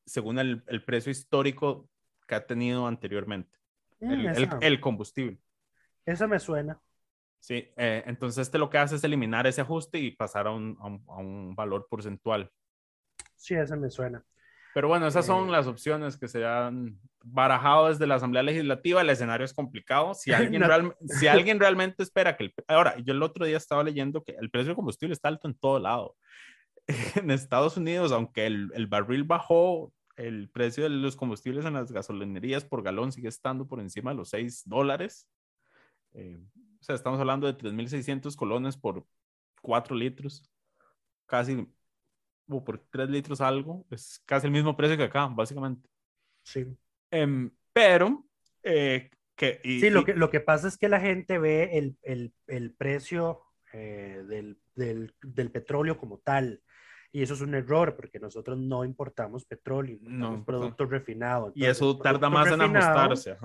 según 0.05 0.39
el, 0.39 0.63
el 0.69 0.85
precio 0.85 1.11
histórico 1.11 1.89
que 2.27 2.35
ha 2.35 2.47
tenido 2.47 2.87
anteriormente, 2.87 3.59
mm, 4.01 4.11
el, 4.13 4.49
el, 4.61 4.81
combustible. 4.81 5.39
Eso 6.05 6.29
me 6.29 6.39
suena. 6.39 6.81
Sí, 7.41 7.73
eh, 7.77 8.03
entonces 8.07 8.43
este 8.43 8.59
lo 8.59 8.71
que 8.71 8.79
hace 8.79 8.97
es 8.97 9.05
eliminar 9.05 9.47
ese 9.47 9.61
ajuste 9.61 9.99
y 9.99 10.11
pasar 10.11 10.47
a 10.47 10.53
un, 10.53 10.77
a 10.81 11.17
un, 11.19 11.55
valor 11.55 11.87
porcentual. 11.89 12.51
Sí, 13.37 13.55
eso 13.55 13.77
me 13.77 13.91
suena. 13.91 14.25
Pero 14.77 14.89
bueno, 14.89 15.07
esas 15.07 15.25
son 15.25 15.49
eh, 15.49 15.53
las 15.53 15.67
opciones 15.67 16.19
que 16.19 16.29
se 16.29 16.45
han 16.45 17.01
barajado 17.25 17.89
desde 17.89 18.07
la 18.07 18.17
Asamblea 18.17 18.43
Legislativa. 18.43 19.01
El 19.01 19.09
escenario 19.09 19.47
es 19.47 19.55
complicado. 19.55 20.13
Si 20.13 20.33
alguien, 20.35 20.63
si 21.07 21.27
alguien 21.29 21.59
realmente 21.59 22.03
espera 22.03 22.37
que 22.37 22.45
el... 22.45 22.55
Ahora, 22.69 22.95
yo 22.99 23.15
el 23.15 23.23
otro 23.23 23.47
día 23.47 23.57
estaba 23.57 23.83
leyendo 23.83 24.23
que 24.23 24.33
el 24.33 24.51
precio 24.51 24.67
del 24.67 24.77
combustible 24.77 25.15
está 25.15 25.29
alto 25.29 25.49
en 25.49 25.55
todo 25.55 25.79
lado. 25.79 26.15
En 27.17 27.31
Estados 27.31 27.79
Unidos, 27.79 28.13
aunque 28.13 28.45
el, 28.45 28.71
el 28.75 28.87
barril 28.87 29.25
bajó, 29.25 29.95
el 30.15 30.51
precio 30.51 30.85
de 30.85 30.91
los 30.91 31.17
combustibles 31.17 31.65
en 31.65 31.73
las 31.73 31.91
gasolinerías 31.91 32.67
por 32.67 32.83
galón 32.83 33.13
sigue 33.13 33.29
estando 33.29 33.67
por 33.67 33.81
encima 33.81 34.11
de 34.11 34.19
los 34.19 34.29
6 34.29 34.65
dólares. 34.67 35.27
Eh, 36.13 36.39
o 36.81 36.85
sea, 36.85 36.97
estamos 36.97 37.19
hablando 37.19 37.47
de 37.47 37.57
3.600 37.57 38.37
colones 38.37 38.77
por 38.77 39.07
4 39.63 39.97
litros. 39.97 40.53
Casi 41.25 41.67
o 42.49 42.65
por 42.65 42.79
3 42.91 43.09
litros 43.09 43.41
algo, 43.41 43.87
es 43.91 44.23
casi 44.25 44.47
el 44.47 44.53
mismo 44.53 44.77
precio 44.77 44.97
que 44.97 45.05
acá, 45.05 45.27
básicamente. 45.27 45.89
Sí. 46.43 46.67
Em, 47.11 47.51
pero, 47.73 48.27
eh, 48.63 49.11
que, 49.35 49.61
sí, 49.63 49.91
lo 49.91 50.05
que, 50.05 50.15
lo 50.15 50.31
que 50.31 50.41
pasa 50.41 50.69
es 50.69 50.79
que 50.79 50.89
la 50.89 51.01
gente 51.01 51.39
ve 51.39 51.79
el, 51.79 51.97
el, 52.03 52.33
el 52.47 52.73
precio 52.75 53.43
eh, 53.73 54.25
del, 54.27 54.59
del, 54.75 55.15
del, 55.23 55.51
petróleo 55.51 55.99
como 55.99 56.19
tal. 56.19 56.63
Y 57.13 57.23
eso 57.23 57.35
es 57.35 57.41
un 57.41 57.55
error 57.55 57.97
porque 57.97 58.19
nosotros 58.19 58.59
no 58.59 58.85
importamos 58.85 59.45
petróleo, 59.45 59.99
no, 60.03 60.45
productos 60.45 60.89
refinados. 60.91 61.53
y 61.55 61.65
eso 61.65 61.99
tarda 61.99 62.29
más 62.31 62.51
en 62.51 62.61
ajustarse. 62.61 63.37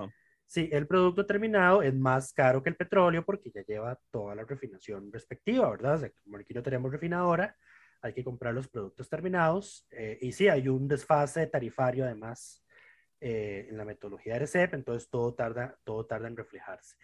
Sí, 0.46 0.70
el 0.74 0.86
producto 0.86 1.26
terminado 1.26 1.82
es 1.82 1.94
más 1.96 2.34
caro 2.34 2.62
que 2.62 2.70
el 2.70 2.76
petróleo 2.76 3.24
porque 3.24 3.52
ya 3.52 3.64
lleva 3.64 3.98
toda 4.12 4.36
la 4.36 4.44
refinación 4.44 5.10
respectiva, 5.12 5.70
¿verdad? 5.70 5.96
O 5.96 5.98
sea, 6.00 6.12
como 6.24 6.38
aquí 6.38 6.54
no 6.54 6.62
tenemos 6.62 6.92
refinadora, 6.92 7.56
hay 8.02 8.14
que 8.14 8.24
comprar 8.24 8.54
los 8.54 8.68
productos 8.68 9.10
terminados 9.10 9.88
eh, 9.92 10.18
y 10.22 10.32
sí, 10.32 10.48
hay 10.48 10.68
un 10.68 10.88
desfase 10.88 11.48
tarifario 11.48 12.06
además 12.06 12.64
eh, 13.20 13.68
en 13.70 13.78
la 13.78 13.86
metodología 13.86 14.34
de 14.34 14.40
RCEP, 14.40 14.74
entonces 14.74 15.10
todo 15.10 15.34
tarda, 15.36 15.78
todo 15.84 16.06
tarda 16.06 16.28
en 16.28 16.36
reflejarse. 16.36 16.96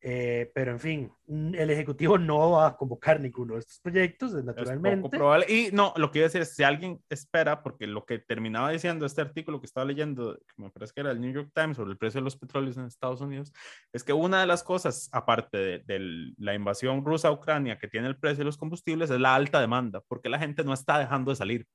Eh, 0.00 0.50
pero 0.54 0.70
en 0.70 0.78
fin, 0.78 1.12
el 1.26 1.70
Ejecutivo 1.70 2.18
no 2.18 2.52
va 2.52 2.68
a 2.68 2.76
convocar 2.76 3.20
ninguno 3.20 3.54
de 3.54 3.60
estos 3.60 3.80
proyectos, 3.80 4.32
naturalmente. 4.44 4.90
Es 4.90 5.02
poco 5.02 5.10
probable. 5.10 5.46
Y 5.48 5.70
no, 5.72 5.92
lo 5.96 6.10
que 6.10 6.20
iba 6.20 6.26
a 6.26 6.28
decir 6.28 6.42
es, 6.42 6.54
si 6.54 6.62
alguien 6.62 7.02
espera, 7.08 7.62
porque 7.62 7.86
lo 7.88 8.04
que 8.04 8.20
terminaba 8.20 8.70
diciendo 8.70 9.06
este 9.06 9.22
artículo 9.22 9.60
que 9.60 9.66
estaba 9.66 9.84
leyendo, 9.84 10.34
que 10.36 10.62
me 10.62 10.70
parece 10.70 10.92
que 10.94 11.00
era 11.00 11.10
el 11.10 11.20
New 11.20 11.32
York 11.32 11.50
Times 11.52 11.76
sobre 11.76 11.90
el 11.90 11.98
precio 11.98 12.20
de 12.20 12.24
los 12.24 12.36
petróleos 12.36 12.76
en 12.76 12.84
Estados 12.84 13.20
Unidos, 13.20 13.52
es 13.92 14.04
que 14.04 14.12
una 14.12 14.40
de 14.40 14.46
las 14.46 14.62
cosas, 14.62 15.08
aparte 15.12 15.58
de, 15.58 15.78
de 15.80 16.32
la 16.38 16.54
invasión 16.54 17.04
rusa 17.04 17.28
a 17.28 17.32
Ucrania 17.32 17.78
que 17.78 17.88
tiene 17.88 18.06
el 18.06 18.18
precio 18.18 18.38
de 18.38 18.44
los 18.44 18.56
combustibles, 18.56 19.10
es 19.10 19.18
la 19.18 19.34
alta 19.34 19.60
demanda, 19.60 20.00
porque 20.06 20.28
la 20.28 20.38
gente 20.38 20.62
no 20.62 20.72
está 20.72 20.98
dejando 20.98 21.32
de 21.32 21.36
salir 21.36 21.66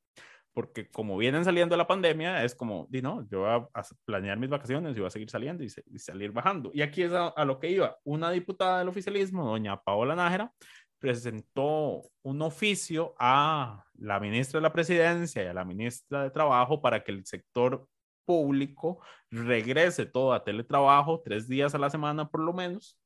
porque 0.53 0.87
como 0.89 1.17
vienen 1.17 1.43
saliendo 1.43 1.75
la 1.75 1.87
pandemia, 1.87 2.43
es 2.43 2.55
como, 2.55 2.87
di 2.89 3.01
no, 3.01 3.27
yo 3.29 3.41
voy 3.41 3.49
a, 3.49 3.83
planear 4.05 4.37
mis 4.37 4.49
vacaciones 4.49 4.95
y 4.95 4.99
voy 4.99 5.07
a 5.07 5.11
seguir 5.11 5.29
saliendo 5.29 5.63
y, 5.63 5.69
salir 5.99 6.31
bajando. 6.31 6.71
Y 6.73 6.81
aquí 6.81 7.01
es 7.01 7.11
a, 7.11 7.45
lo 7.45 7.59
que 7.59 7.71
iba. 7.71 7.97
Una 8.03 8.31
diputada 8.31 8.79
del 8.79 8.87
oficialismo, 8.87 9.45
doña 9.45 9.81
Paola 9.81 10.15
Nájera, 10.15 10.53
presentó 10.99 12.03
un 12.21 12.41
oficio 12.41 13.15
a 13.19 13.83
la 13.95 14.19
ministra 14.19 14.59
de 14.59 14.63
la 14.63 14.73
Presidencia 14.73 15.43
y 15.43 15.47
a 15.47 15.53
la 15.53 15.65
ministra 15.65 16.23
de 16.23 16.29
Trabajo 16.29 16.81
para 16.81 17.03
que 17.03 17.11
el 17.11 17.25
sector 17.25 17.87
público 18.25 19.01
regrese 19.29 20.05
todo 20.05 20.33
a 20.33 20.43
teletrabajo 20.43 21.21
tres 21.21 21.47
días 21.47 21.75
a 21.75 21.77
la 21.77 21.89
semana 21.89 22.29
por 22.29 22.41
lo 22.41 22.53
menos, 22.53 22.97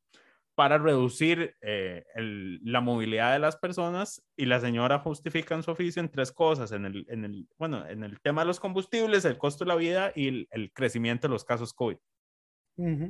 para 0.57 0.79
reducir 0.79 1.55
eh, 1.61 2.03
el, 2.15 2.59
la 2.63 2.81
movilidad 2.81 3.31
de 3.31 3.37
las 3.37 3.57
personas 3.57 4.25
y 4.35 4.47
la 4.47 4.59
señora 4.59 4.97
justifica 4.97 5.53
en 5.53 5.61
su 5.61 5.69
oficio 5.69 6.01
en 6.01 6.09
tres 6.09 6.31
cosas, 6.31 6.71
en 6.71 6.85
el, 6.85 7.05
en 7.09 7.25
el, 7.25 7.47
bueno, 7.59 7.87
en 7.87 8.03
el 8.03 8.19
tema 8.21 8.41
de 8.41 8.47
los 8.47 8.59
combustibles, 8.59 9.23
el 9.25 9.37
costo 9.37 9.65
de 9.65 9.69
la 9.69 9.75
vida 9.75 10.11
y 10.15 10.29
el, 10.29 10.47
el 10.49 10.73
crecimiento 10.73 11.27
de 11.27 11.33
los 11.33 11.45
casos 11.45 11.73
COVID. 11.73 11.97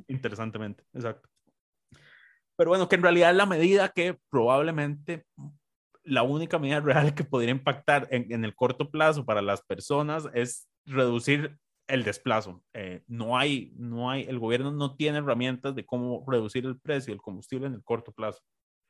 Interesantemente, 0.09 0.83
exacto. 0.93 1.29
Pero 2.57 2.71
bueno, 2.71 2.89
que 2.89 2.95
en 2.95 3.03
realidad 3.03 3.33
la 3.33 3.45
medida 3.45 3.93
que 3.95 4.19
probablemente 4.29 5.23
la 6.03 6.23
única 6.23 6.59
medida 6.59 6.81
real 6.81 7.15
que 7.15 7.23
podría 7.23 7.51
impactar 7.51 8.09
en, 8.11 8.29
en 8.29 8.43
el 8.43 8.55
corto 8.55 8.91
plazo 8.91 9.25
para 9.25 9.41
las 9.41 9.61
personas 9.61 10.27
es 10.33 10.67
reducir 10.85 11.57
el 11.87 12.03
desplazo. 12.03 12.63
Eh, 12.73 13.03
no 13.07 13.37
hay, 13.37 13.73
no 13.77 14.09
hay, 14.09 14.23
el 14.23 14.39
gobierno 14.39 14.71
no 14.71 14.95
tiene 14.95 15.19
herramientas 15.19 15.75
de 15.75 15.85
cómo 15.85 16.25
reducir 16.27 16.65
el 16.65 16.79
precio 16.79 17.13
del 17.13 17.21
combustible 17.21 17.67
en 17.67 17.73
el 17.73 17.83
corto 17.83 18.11
plazo. 18.11 18.41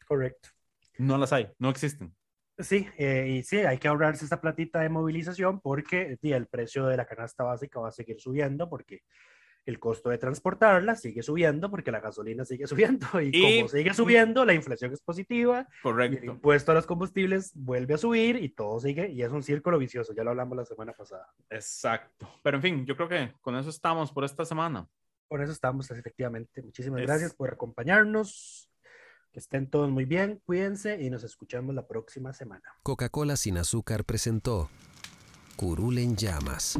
Correcto. 0.05 0.49
No 0.97 1.17
las 1.17 1.31
hay, 1.33 1.49
no 1.59 1.69
existen. 1.69 2.15
Sí, 2.59 2.87
eh, 2.97 3.27
y 3.29 3.43
sí, 3.43 3.57
hay 3.57 3.77
que 3.77 3.87
ahorrarse 3.87 4.23
esta 4.23 4.41
platita 4.41 4.79
de 4.79 4.89
movilización 4.89 5.61
porque 5.61 6.17
el 6.23 6.47
precio 6.47 6.87
de 6.87 6.97
la 6.97 7.05
canasta 7.05 7.43
básica 7.43 7.79
va 7.79 7.89
a 7.89 7.91
seguir 7.91 8.19
subiendo 8.19 8.67
porque 8.67 9.01
el 9.68 9.80
costo 9.80 10.09
de 10.09 10.18
transportarla 10.18 10.95
sigue 10.95 11.22
subiendo 11.22 11.70
porque 11.70 11.91
la 11.91 11.99
gasolina 11.99 12.45
sigue 12.45 12.68
subiendo 12.68 13.07
y, 13.22 13.59
como 13.59 13.70
sigue 13.70 13.93
subiendo, 13.93 14.45
la 14.45 14.53
inflación 14.53 14.93
es 14.93 15.01
positiva. 15.01 15.68
Correcto. 15.84 16.18
el 16.18 16.26
impuesto 16.26 16.72
a 16.72 16.76
los 16.76 16.86
combustibles 16.86 17.51
vuelve 17.53 17.93
a 17.93 17.97
subir 17.97 18.38
y 18.38 18.49
todo 18.49 18.80
sigue 18.80 19.09
y 19.09 19.22
es 19.22 19.32
un 19.32 19.43
círculo 19.43 19.78
vicioso, 19.78 20.13
ya 20.13 20.24
lo 20.24 20.32
hablamos 20.32 20.57
la 20.57 20.65
semana 20.65 20.93
pasada. 20.93 21.28
Exacto. 21.49 22.28
Pero 22.41 22.57
en 22.57 22.63
fin, 22.63 22.86
yo 22.86 22.95
creo 22.95 23.09
que 23.09 23.34
con 23.41 23.55
eso 23.57 23.70
estamos 23.70 24.11
por 24.11 24.24
esta 24.24 24.45
semana. 24.45 24.88
Con 25.28 25.41
eso 25.41 25.51
estamos, 25.51 25.91
efectivamente. 25.91 26.61
Muchísimas 26.61 27.01
gracias 27.01 27.34
por 27.36 27.51
acompañarnos. 27.51 28.72
Que 29.34 29.39
estén 29.39 29.70
todos 29.70 29.89
muy 29.89 30.05
bien, 30.05 30.41
cuídense 30.45 31.01
y 31.01 31.09
nos 31.09 31.24
escuchamos 31.24 31.76
la 31.76 31.86
próxima 31.86 32.32
semana. 32.32 32.63
Coca-Cola 32.84 33.36
sin 33.36 33.57
azúcar 33.57 34.05
presentó 34.05 34.70
Curul 35.57 35.97
en 35.97 36.15
llamas 36.15 36.80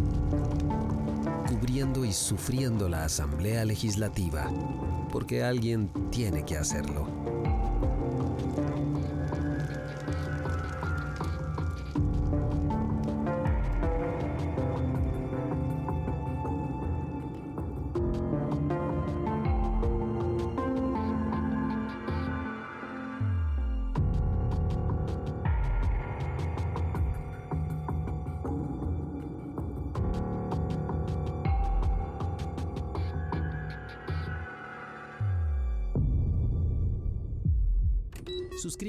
y 1.78 2.12
sufriendo 2.12 2.90
la 2.90 3.06
Asamblea 3.06 3.64
Legislativa, 3.64 4.50
porque 5.12 5.44
alguien 5.44 5.92
tiene 6.10 6.44
que 6.44 6.58
hacerlo. 6.58 7.08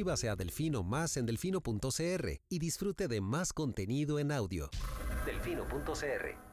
Suscríbase 0.08 0.30
a 0.30 0.36
Delfino 0.36 0.82
Más 0.82 1.18
en 1.18 1.26
delfino.cr 1.26 2.40
y 2.48 2.58
disfrute 2.58 3.08
de 3.08 3.20
más 3.20 3.52
contenido 3.52 4.18
en 4.18 4.32
audio. 4.32 4.70
Delfino.cr 5.26 6.47